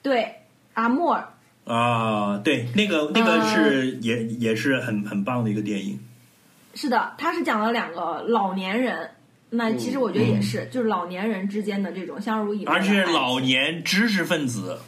[0.00, 0.36] 对，
[0.74, 1.28] 阿莫尔，
[1.64, 5.98] 啊，对，那个那个呃是也也是很很棒的一个电影。
[6.74, 9.10] 是的，他是讲了两个老年人，
[9.50, 14.78] 那其实我觉得也是，就是老年人之间的这种相濡以沫而，且老年知识分子，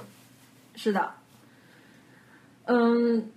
[0.76, 1.10] 是的，
[2.66, 3.28] 嗯，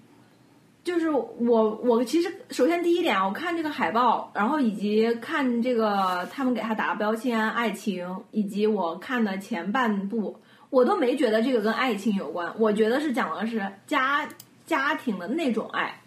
[0.87, 10.39] 就是我我其实首先第一点啊，我看这个海报，然后以及看这个他们给他打的标签爱情，以及我看的前半部，
[10.69, 14.29] 我都没觉得这个跟爱情有关，我觉得是讲的是家
[14.65, 15.99] 家庭的那种爱。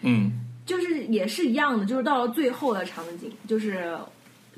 [0.00, 0.32] 嗯
[0.64, 3.94] 就是也是一样的，就是到了最后的场景，就是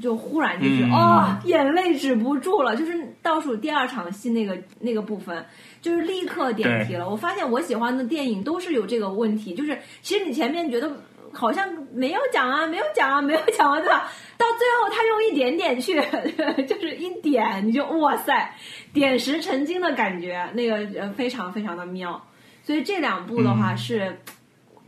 [0.01, 5.45] 就忽然就是、嗯哦，眼泪止不住了，就是倒数第二场戏那个那个部分，
[5.81, 7.09] 就是立刻点题了。
[7.09, 10.91] 我发现我喜欢的电影都是有这个问题，就是其实你前面觉得
[11.33, 14.09] 好像没有讲啊，没有讲啊，没有讲啊，对吧？
[14.37, 16.01] 到最后他用一点点去，
[16.67, 18.55] 就是一点，你就哇塞，
[18.93, 22.25] 点石成金的感觉，那个呃非常非常的妙。
[22.63, 24.21] 所以这两部的话是，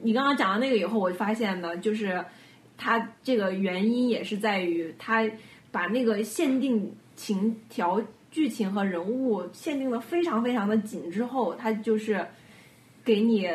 [0.03, 2.24] 你刚刚讲到那个以后，我发现呢，就是
[2.82, 5.28] 它这个原因也是在于它
[5.70, 8.01] 把那个限定情条、
[8.31, 12.27] 剧情和人物限定的非常非常的紧之后，它就是
[13.05, 13.47] 给你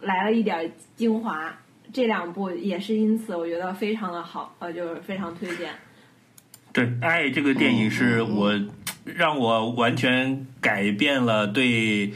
[0.00, 1.58] 来了一点精华。
[1.92, 5.70] 这两部也是因此，我觉得非常的好，呃，就是非常推荐。
[6.72, 8.52] 对，《爱》这个电影是我
[9.04, 12.12] 让我完全改变了对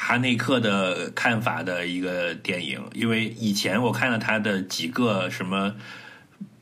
[0.00, 5.74] 哈内克的看法的一个电影，因为以前我看了他的几个什么。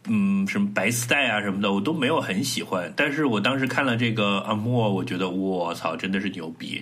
[0.09, 2.93] 嗯，什么白丝带啊什么的，我都没有很喜欢。
[2.95, 6.81] 但是我当时看了这个阿莫，我觉得我操，真的是牛逼，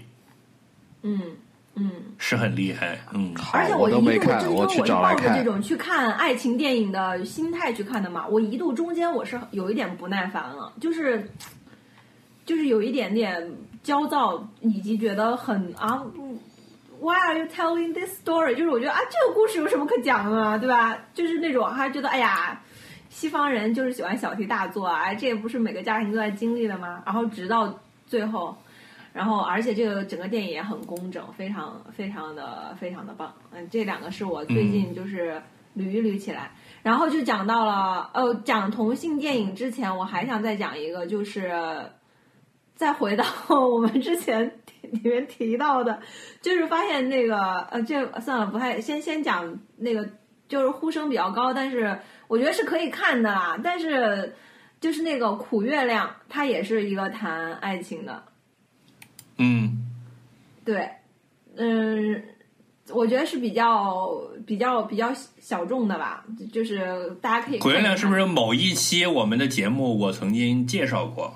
[1.00, 1.18] 嗯
[1.74, 2.98] 嗯，是很厉害。
[3.14, 5.50] 嗯，好而且我一度就是都没看，因为我是去找来看抱着这。
[5.50, 11.26] 种去看爱情电影的心态去看的嘛，我一度中间我是有一点不耐烦了，就是
[12.44, 13.50] 就是有一点点
[13.84, 16.36] 焦躁，以及觉得很啊嗯
[16.98, 18.56] ，Why are you telling this story？
[18.56, 20.98] 就是我觉得啊，这个故事有什么可讲的呢，对吧？
[21.14, 22.60] 就是那种还觉得哎呀。
[23.10, 27.00] 西方人就是喜欢小题大做啊，哎，这也不是每个家庭都在经历的吗？
[27.06, 27.72] 然后直到
[28.08, 28.56] 最后，
[29.12, 33.32] 然后而且这个整个电影也很工整，非常非常的非常的棒。
[33.52, 35.40] 嗯，这两个是我最近就是
[35.76, 36.50] 捋一捋起来，
[36.82, 41.52] 然后就讲到了呃，讲同性电影之前，我还想再讲一个，就是
[42.74, 46.00] 再回到 我们之前里面提到的，
[46.40, 50.08] 就是发现那个呃，这算了，不太先先讲那个，
[50.48, 53.58] 就是呼声比较高，但是我觉得是可以看的啦。
[53.62, 54.34] 但是
[54.80, 58.22] 就是那个苦月亮，它也是一个谈爱情的，
[59.38, 59.84] 嗯，
[60.64, 60.90] 对，
[61.56, 62.22] 嗯，
[62.90, 64.10] 我觉得是比较
[64.44, 71.34] 比较比较小众的吧，就是大家可以苦月亮是不是某一期我们的节目我曾经介绍过？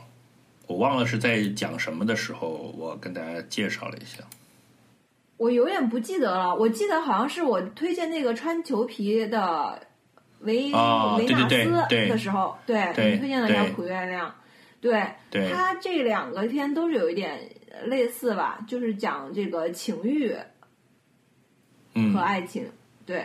[0.69, 4.23] 我忘了是在讲什么的时候，我跟大家介绍了一下。
[5.39, 9.81] 我有点不记得了，我记得好像是我推荐那个穿裘皮的
[10.41, 14.35] 维、哦维纳斯的时候，对推荐了一条对苦月亮，
[14.81, 17.41] 对，对，它这两个片都是有一点
[17.87, 20.37] 类似吧，就是讲这个情欲
[21.95, 22.71] 嗯和爱情，
[23.07, 23.25] 对。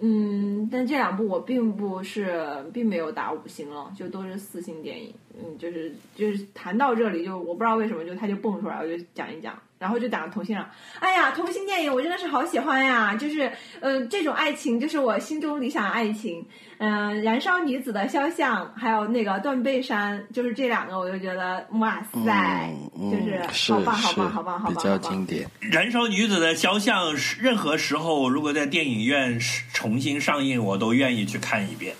[0.00, 5.14] 嗯，但这两部我并不是，并没有打五星了，就都是四星电影。
[5.36, 10.66] 嗯，就是就是谈到这里，就我不知道为什么，就他就蹦出来，我就讲一讲，然后就讲同性恋。
[11.00, 13.14] 哎呀，同性电影我真的是好喜欢呀！
[13.16, 13.50] 就是
[13.80, 16.46] 呃，这种爱情就是我心中理想爱情。
[16.78, 25.48] 嗯、燃烧女子的肖像，还有那个断背山，就是这两个，我就觉得哇塞，嗯，就是是好棒，好是棒，好棒，好棒，比较经典。
[25.60, 29.38] 燃烧女子的肖像，是任何时候如果在电影院
[29.72, 31.94] 重新上映，我都愿意去看一遍。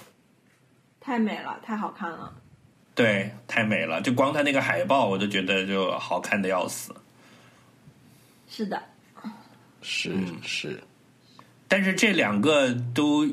[1.00, 2.32] 太美了，太好看了。
[2.94, 6.94] 对，太美了，就光它那个海报，我都觉得就好看的要死。
[8.48, 8.80] 是的，
[9.82, 10.80] 是嗯是，
[11.66, 13.26] 但是这两个都，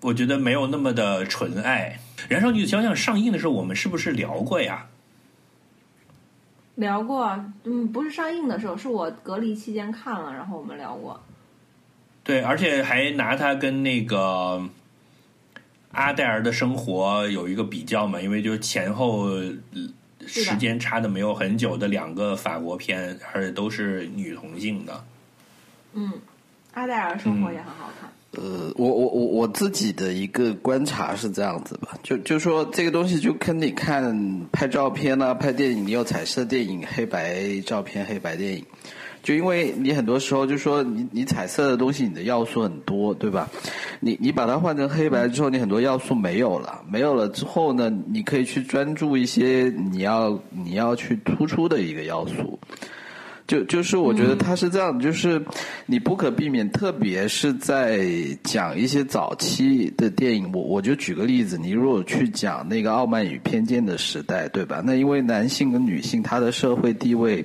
[0.00, 2.00] 我觉得没有那么的纯爱。
[2.28, 4.86] 燃烧女子肖像上映的时候，我们是不是聊过呀？
[6.74, 11.22] 聊过，嗯，不是上映的时候，是我隔离期间看了，然后我们聊过。
[12.24, 14.68] 对，而且还拿它跟那个
[15.96, 19.30] 阿黛尔的生活有一个比较嘛，因为就是前后
[20.26, 25.04] 时间差的没有很久的两个法国片，而且都是女同性的。
[25.94, 26.12] 嗯，
[26.74, 28.10] 阿黛尔生活也很好看。
[28.32, 38.62] 呃，我我我我自己的一个观察是这样子吧，就就说这个东西就跟你看拍照片啊、拍电影，你有彩色电影、黑白照片、黑白电影，
[39.26, 43.50] 就因为你很多时候就说你你彩色的东西，你的要素很多，对吧？
[43.98, 52.56] 你你把它换成黑白之后，你很多要素没有了，没有了之后呢，你可以去专注一些你要你要去突出的一个要素。
[53.48, 55.44] 就就是我觉得他是这样，就是
[55.86, 58.08] 你不可避免，特别是在
[58.44, 64.80] 讲一些早期的电影，我我就举个例子，你如果去讲那个《傲慢与偏见》的时代，对吧？
[64.86, 67.44] 那因为男性跟女性他的社会地位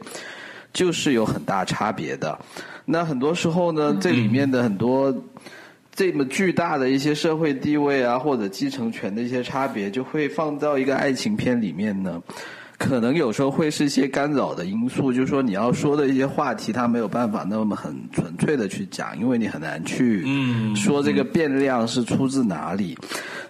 [0.73, 2.37] 就是有很大差别的，
[2.85, 5.13] 那很多时候呢，这里面的很多。
[5.93, 12.19] 这么巨大的一些社会地位啊，或者继承权的一些差别，就会放到一个爱情片里面呢，
[12.81, 22.97] 可能有时候会是一些干扰的因素，就是说你要说的一些话题，它没有办法那么很纯粹的去讲，因为你很难去嗯说这个变量是出自哪里。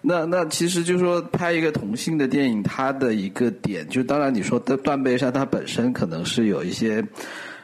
[0.01, 7.01] 那那其实就是说拍一个同性的电影，它的一个点，就当然你说的断背山，它本身可能是有一些。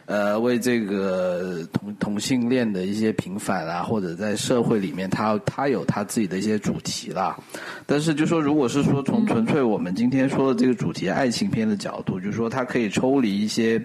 [0.07, 7.37] 呃，为这个同同性恋的一些平反啊，或者在社会里面，他他有他自己的一些主题啦。
[7.85, 13.83] 但是就说，如果是说从纯粹我们今天说的这个主题爱情片的角度，就是说它可以抽离一些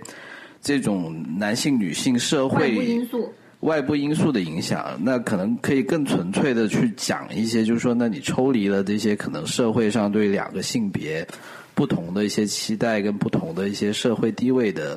[0.61, 3.29] 这种男性、女性、社会因素，
[3.61, 11.27] 外部因素的影响，那可能可以更纯粹的去讲一些，就是说，那你抽离了这些可能社会上对两个性别
[11.75, 14.97] 不同的一些期待跟不同的一些社会地位的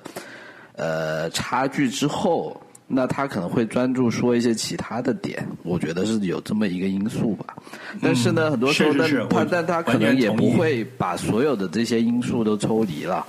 [0.76, 7.56] 呃差距之后，那他可能会专注说一些其他的点，我觉得是有这么一个因素吧。
[8.02, 13.26] 但是呢，很多时候呢是是是，他但他可能也不会把所有的这些因素都抽离了。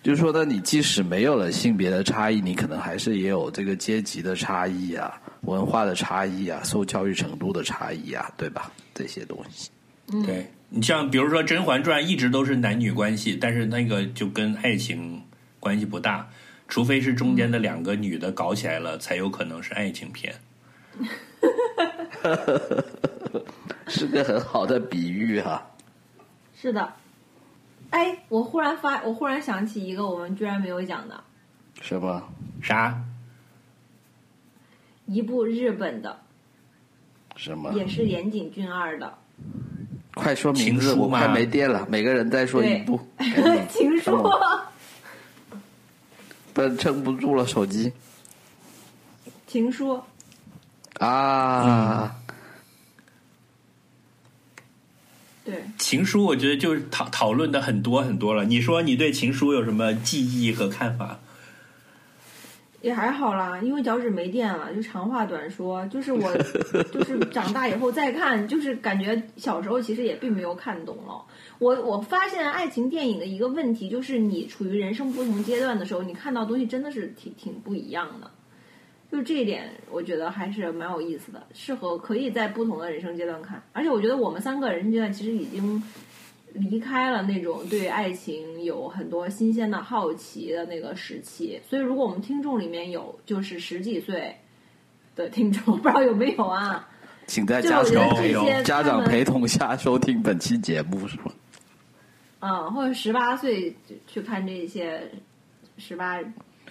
[0.00, 5.12] 就是说呢，你即使没有了性别的差异，你可能还是也有这个阶级的差异啊、
[5.42, 8.70] 文化的差异啊、受教育程度的差异啊，对吧？
[8.94, 9.70] 这些东西。
[10.24, 15.20] 对你像比如说《甄嬛传》一直都是男女关系，但是那个就跟爱情
[15.58, 16.26] 关系不大，
[16.68, 20.34] 除非是中间的两个女的搞起来了，才有可能是爱情片。
[23.88, 25.66] 是个很好的比喻哈、
[26.54, 26.92] 是的。
[27.90, 31.18] 哎，我忽然发，我忽然想起一个我们居然没有讲的，
[31.80, 32.22] 什么？
[32.60, 33.02] 啥？
[35.06, 36.20] 一部日本的，
[37.34, 37.72] 什么？
[37.72, 39.16] 也是岩井俊二的
[40.14, 41.86] 快说名字，我快没电了。
[41.88, 43.00] 每个人再说一对部，
[43.72, 44.10] 《情书》
[46.58, 47.46] 不撑不住了。
[47.46, 47.92] 手机
[49.46, 50.02] 情书，
[50.98, 52.16] 啊，
[55.44, 58.44] 对，情书，我觉得就是讨讨论的很多很多了。
[58.44, 61.20] 你说你对情书有什么记忆和看法？
[62.80, 66.32] 也还好啦，因为脚趾没电了，就长话短说，就是我，
[66.92, 71.24] 就是长大以后再看，就是感觉小时候其实也并没有看懂了。
[71.58, 78.30] 我我发现爱情电影的一个问题就是，你处于人生不同阶段的时候，你看到东西真的是挺挺不一样的。
[79.10, 83.60] 就这一点，我觉得还是蛮有意思的，适合可以在不同的人生阶段看。
[83.72, 85.82] 而且我觉得我们三个人生阶段其实已经
[86.54, 94.34] 离开了那种对爱情有很多新鲜的好奇的那个时期，所以如果我们听众里面有就是十几岁
[95.14, 96.88] 的听众，不知道有没有啊？
[97.26, 98.08] 请在家长
[98.64, 101.32] 家长陪同下收听本期节目，是吗？
[102.40, 103.76] 嗯，或者十八岁
[104.06, 105.10] 去看这些
[105.76, 106.18] 十八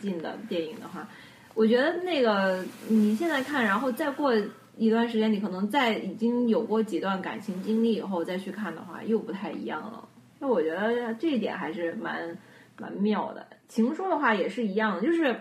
[0.01, 1.07] 禁的电影的话，
[1.53, 4.33] 我觉得那个你现在看，然后再过
[4.77, 10.07] 一段时间，你可能在已经有过几段感情经历以后再去看的话，又不太一样了。
[10.39, 12.37] 那我觉得这一点还是蛮
[12.79, 13.45] 蛮妙的。
[13.67, 15.35] 情书的话也是一样，就是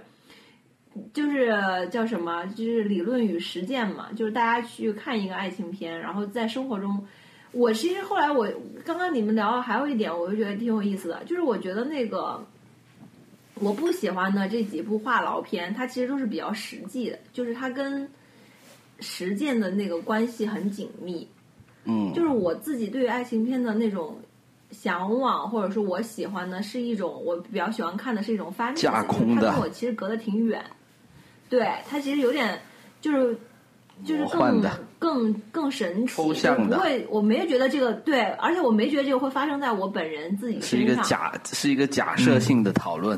[1.12, 7.06] 就是叫什么，就是理论与实践嘛，就是大家去看一个爱情片，然后在生活中。
[7.52, 8.46] 我其实后来我
[8.84, 12.44] 刚刚你们聊还有一点，我就觉得挺有意思的，就是我觉得那个
[13.54, 18.06] 我不喜欢的这几部话痨片，它其实都是比较实际的，就是它跟
[19.00, 21.26] 实践的那个关系很紧密。
[21.84, 24.18] 嗯，就是我自己对于爱情片的那种
[24.70, 30.64] 向往，或者说我喜欢的是一种我比较喜欢看的是一种翻译架空的它跟我其实隔得挺远。
[31.48, 32.60] 对，它其实有点
[33.00, 33.38] 就是
[34.04, 34.60] 就是更
[34.98, 40.96] 更更神奇，抽象的就不会，我没觉得这个对，而且我没觉得这个会发生在我本人自己是一身上。
[40.96, 43.16] 个假是一个假设性的讨论。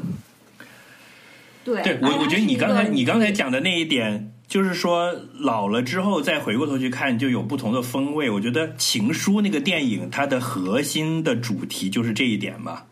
[1.65, 8.31] 对，对我，我觉得你刚才你刚才讲的那一点，就是说老了之后再回过头去看，就有不同的风味。
[8.31, 12.85] 我觉得《情书》那个电影，它的核心的主题就是这一点嘛，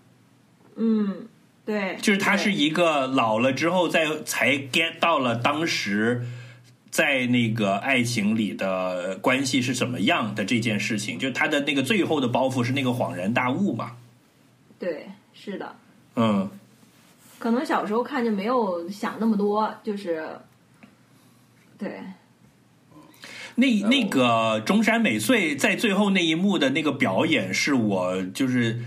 [0.76, 1.26] 嗯，
[1.64, 6.26] 对，就是它是一个老了之后再才 get 到了当时
[6.90, 13.92] 在那个爱情里的关系是怎么样的这件事情，就他的那个最后的包袱是那个恍然大悟嘛，
[14.78, 15.74] 对，是的。
[16.16, 16.50] 嗯。
[17.38, 20.26] 可能小时候看就没有想那么多，就是
[21.78, 22.00] 对，
[23.56, 28.80] 那那个中山美穗在最后那一幕的那个表演，是我就是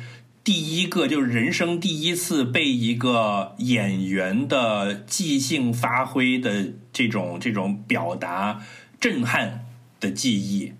[0.43, 8.61] 第一个，就是人生第一次被一个演员的即兴发挥的这种这种表达
[8.99, 9.65] 震撼
[9.99, 10.73] 的记忆。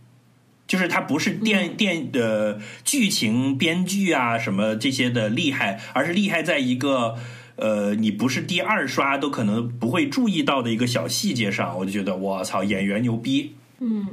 [0.67, 7.17] 就是它不是电电的剧情编剧啊什么这些的厉害，而是厉害在一个
[7.59, 13.53] 呃你不是第二刷都可能不会注意到的一个小细节上，我就觉得我操演员牛逼。
[13.79, 14.07] 嗯，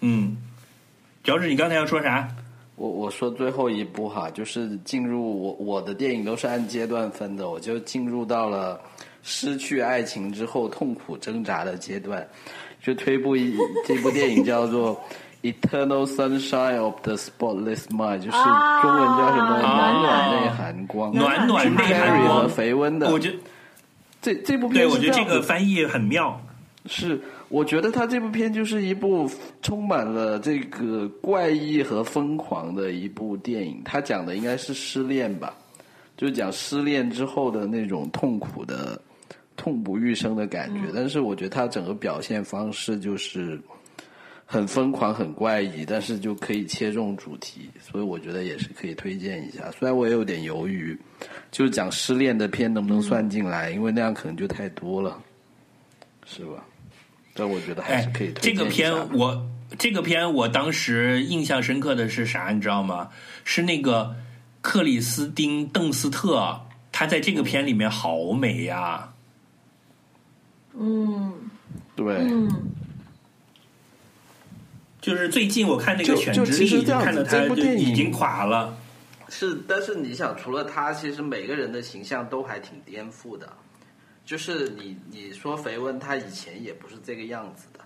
[0.00, 0.36] 嗯，
[1.22, 2.28] 主要是你刚才要说啥？
[2.76, 8.78] 我我说最后一步哈，就是进入我我的电影都是按阶段分的，我就进入到了
[9.22, 12.28] 失去爱情之后痛苦挣扎的阶段，
[12.82, 13.56] 就推部一
[13.88, 14.94] 这部电影叫做
[15.46, 18.36] 《Eternal Sunshine of the Spotless Mind》，就是
[18.82, 23.10] 中文叫什么“啊暖暖内含光”，暖暖内含 Carrey 和，肥温的。
[23.12, 23.36] 我觉得
[24.20, 26.40] 这这部片对我觉得这个翻译很妙。
[26.88, 29.28] 是，我觉得他这部片就是一部
[29.60, 33.82] 充满了这个怪异和疯狂的一部电影。
[33.84, 35.52] 他讲的应该是失恋吧，
[36.16, 39.00] 就讲失恋之后的那种痛苦的、
[39.56, 40.92] 痛不欲生的感觉。
[40.94, 43.60] 但是我觉得他整个表现方式就是
[44.46, 49.70] 很疯狂、很怪异，但是就可以切中主题，所以我觉得也是可以推荐一下。
[49.72, 50.96] 虽然我也有点犹豫，
[51.50, 55.20] 就是讲失恋的片能不能算进来，因为那样可能就太多了，
[56.24, 56.64] 是吧？
[57.34, 59.04] 但我觉得还哎是可以，推这个荐一下的。
[59.06, 59.46] 片我
[59.76, 62.50] 这个片我当时印象深刻的是啥？
[62.50, 63.10] 你知道吗？
[63.44, 64.14] 是那个
[64.62, 66.58] 克里斯汀·邓斯特，
[66.92, 69.12] 她在这个片里面好美呀、
[70.78, 71.32] 嗯
[71.94, 72.48] 对，嗯，
[75.06, 78.76] 就是最近我看那个就就《犬之力》，其实这样子看到他就这部电影已经垮了。
[79.28, 83.48] 是，但是你想，除了他，其实每个人的形象都还挺颠覆的。
[84.24, 87.78] 就是你你说肥温，他以前也不是这个样子的，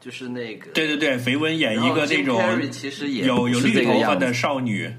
[0.00, 2.42] 就是那个对对对，肥温演一个那种
[2.72, 4.92] 其实也有有绿头发的少女。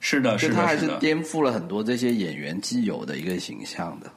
[0.00, 0.64] 是的，是他。
[0.64, 4.10] 还是颠覆了很多这些演员既有的一个形象的。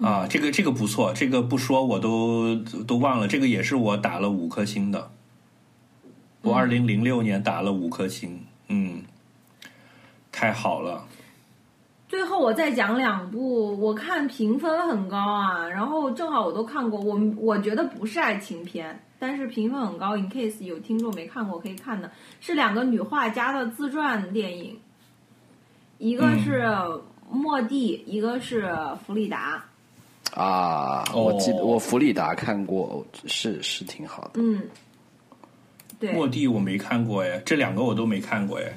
[0.00, 2.54] 啊，这个这个不错，这个不说我都
[2.86, 5.10] 都忘了，这个也是我打了五颗星的。
[6.42, 9.02] 我二零零六年打了五颗星，嗯，
[10.30, 11.04] 太好了。
[12.08, 20.14] 最后我再讲两部，我看评分很高啊，然后正好我都看过，我我觉得不是爱情片，但是评分很高。
[20.16, 24.78] In case 有听众没看过可以看的，是两个女画家的自传电影，
[25.98, 26.70] 一个是
[27.28, 28.72] 莫蒂，一个是
[29.04, 29.64] 弗里达。
[30.36, 34.32] 啊，哦我记得我弗里达看过，是是挺好的。
[34.34, 34.62] 嗯，
[35.98, 38.72] 对，莫蒂我没看过哎，这两个我都没看过哎。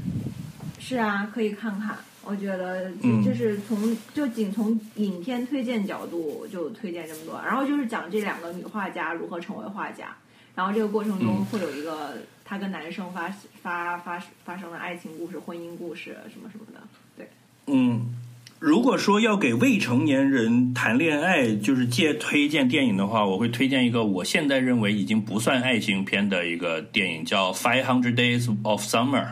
[0.80, 1.98] 是啊，可以看看。
[2.24, 10.16] 我觉得嗯就就是从就仅从影片推荐角度就推荐这么多，然后就是讲这两个女画家如何成为画家，
[10.54, 13.28] 然后这个过程中嗯会有一个她跟男生发
[13.62, 16.80] 发发发生的爱情故事、婚姻故事什么什么的。
[17.18, 17.28] 对，
[17.66, 18.14] 嗯，
[18.60, 29.26] 如果说要给未成年人谈恋爱，就是借推荐电影的话，我会推荐一个我现在认为已经不算爱情片的一个电影，叫《Five Hundred Days of Summer》。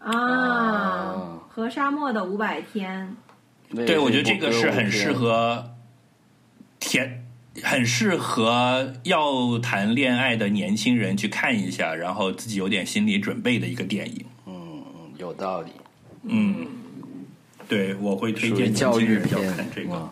[0.00, 3.16] 啊，啊和沙漠的五百天，
[3.70, 5.70] 对，我觉得这个是很适合
[6.80, 7.24] 甜，
[7.62, 14.24] 很适合要谈恋爱的年轻人去看一下，然后自己有点心理准备的一个电影。
[14.46, 14.82] 嗯
[15.16, 15.70] 有道理，
[16.24, 16.66] 嗯，
[17.72, 19.94] 对，我会推荐教育年轻人要片看这个。
[19.94, 20.10] 嗯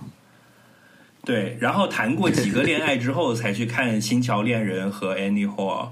[1.22, 5.90] 对，然后谈过几个恋爱之后，才去看《新桥恋人》和《Annie Hall》。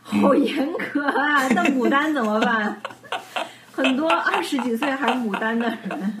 [0.00, 1.48] 好严格啊！
[1.48, 2.80] 那牡丹怎么办？
[3.74, 6.14] 很多二十几岁还牡丹的人，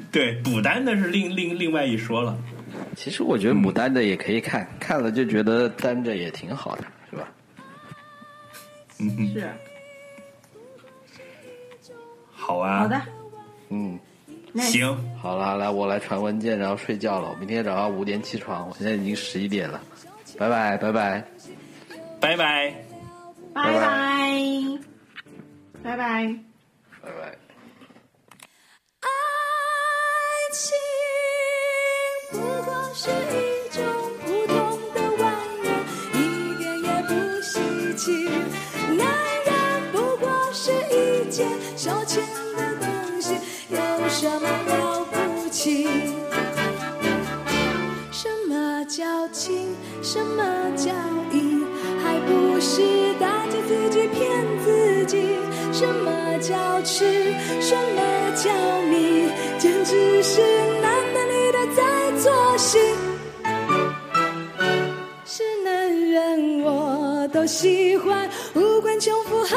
[0.10, 2.34] 对，牡丹的是另另另外一说了。
[2.96, 7.28] 其实我觉得牡丹的也可以看，看了就觉得单着也挺好的，是吧？
[8.98, 9.52] 嗯哼，是
[12.44, 13.00] 好啊，好的。
[13.68, 13.98] 嗯
[14.56, 17.30] 行，好了，来我来传文件，然后睡觉了。
[17.30, 19.80] 我明天早上五点起床，我现在已经十一点了，
[20.38, 21.24] 拜拜拜拜。
[22.20, 22.74] 拜拜。
[23.54, 24.78] 拜拜拜，
[25.82, 26.34] 拜拜。
[27.02, 27.38] 拜
[50.12, 50.44] 什么
[50.76, 50.92] 叫
[51.32, 51.64] 义？
[52.04, 52.82] 还不是
[53.18, 54.28] 大家自己骗
[54.62, 55.38] 自己？
[55.72, 57.32] 什么叫痴？
[57.62, 58.50] 什么叫
[58.90, 59.30] 迷？
[59.58, 60.42] 简直是
[60.82, 61.82] 男的女的在
[62.18, 62.78] 作戏。
[65.24, 69.56] 是男人我都喜欢，无关穷富和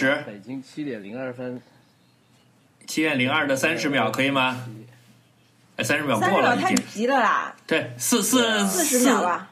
[0.00, 1.60] 十北京七点零二分，
[2.86, 4.66] 七点零二的三十秒可以吗？
[5.76, 6.74] 哎，三十秒三十秒太过了太。
[6.74, 9.50] 急了啦，对，四四四十秒吧，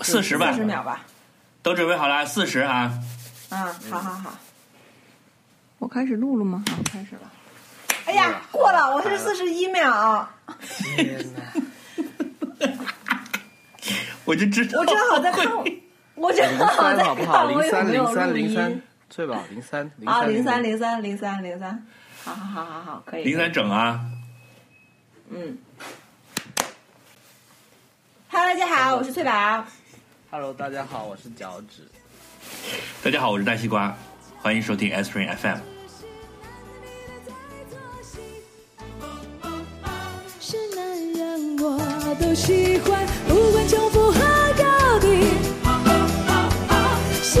[0.00, 1.06] 四十吧四，十秒吧。
[1.62, 2.92] 都准备好了，四十啊！
[3.50, 4.34] 嗯，好好好。
[5.78, 6.64] 我开始录了吗？
[6.68, 7.30] 好，开始了。
[8.06, 10.28] 哎呀，过了，我是四十一秒。
[10.96, 11.42] 天哪！
[14.24, 15.46] 我就知道，我正好在看，
[16.16, 17.04] 我正零好在？
[17.24, 21.86] 看我零三有没有零三录零三音。，翠宝零三零啊，三零三零三零三零三，
[22.24, 23.24] 好好好好好，可以。
[23.24, 24.00] 零三整啊！
[25.30, 25.56] 嗯。
[28.28, 29.64] Hello，大家好，我是翠宝。
[30.30, 31.88] Hello，大家好，我是脚趾。
[33.02, 33.96] 大家好，我是大西瓜，
[34.38, 35.58] 欢迎收听 S Train FM。
[40.40, 44.20] 是男人我都喜欢，不管穷富和
[44.58, 45.06] 高低。
[47.22, 47.40] 是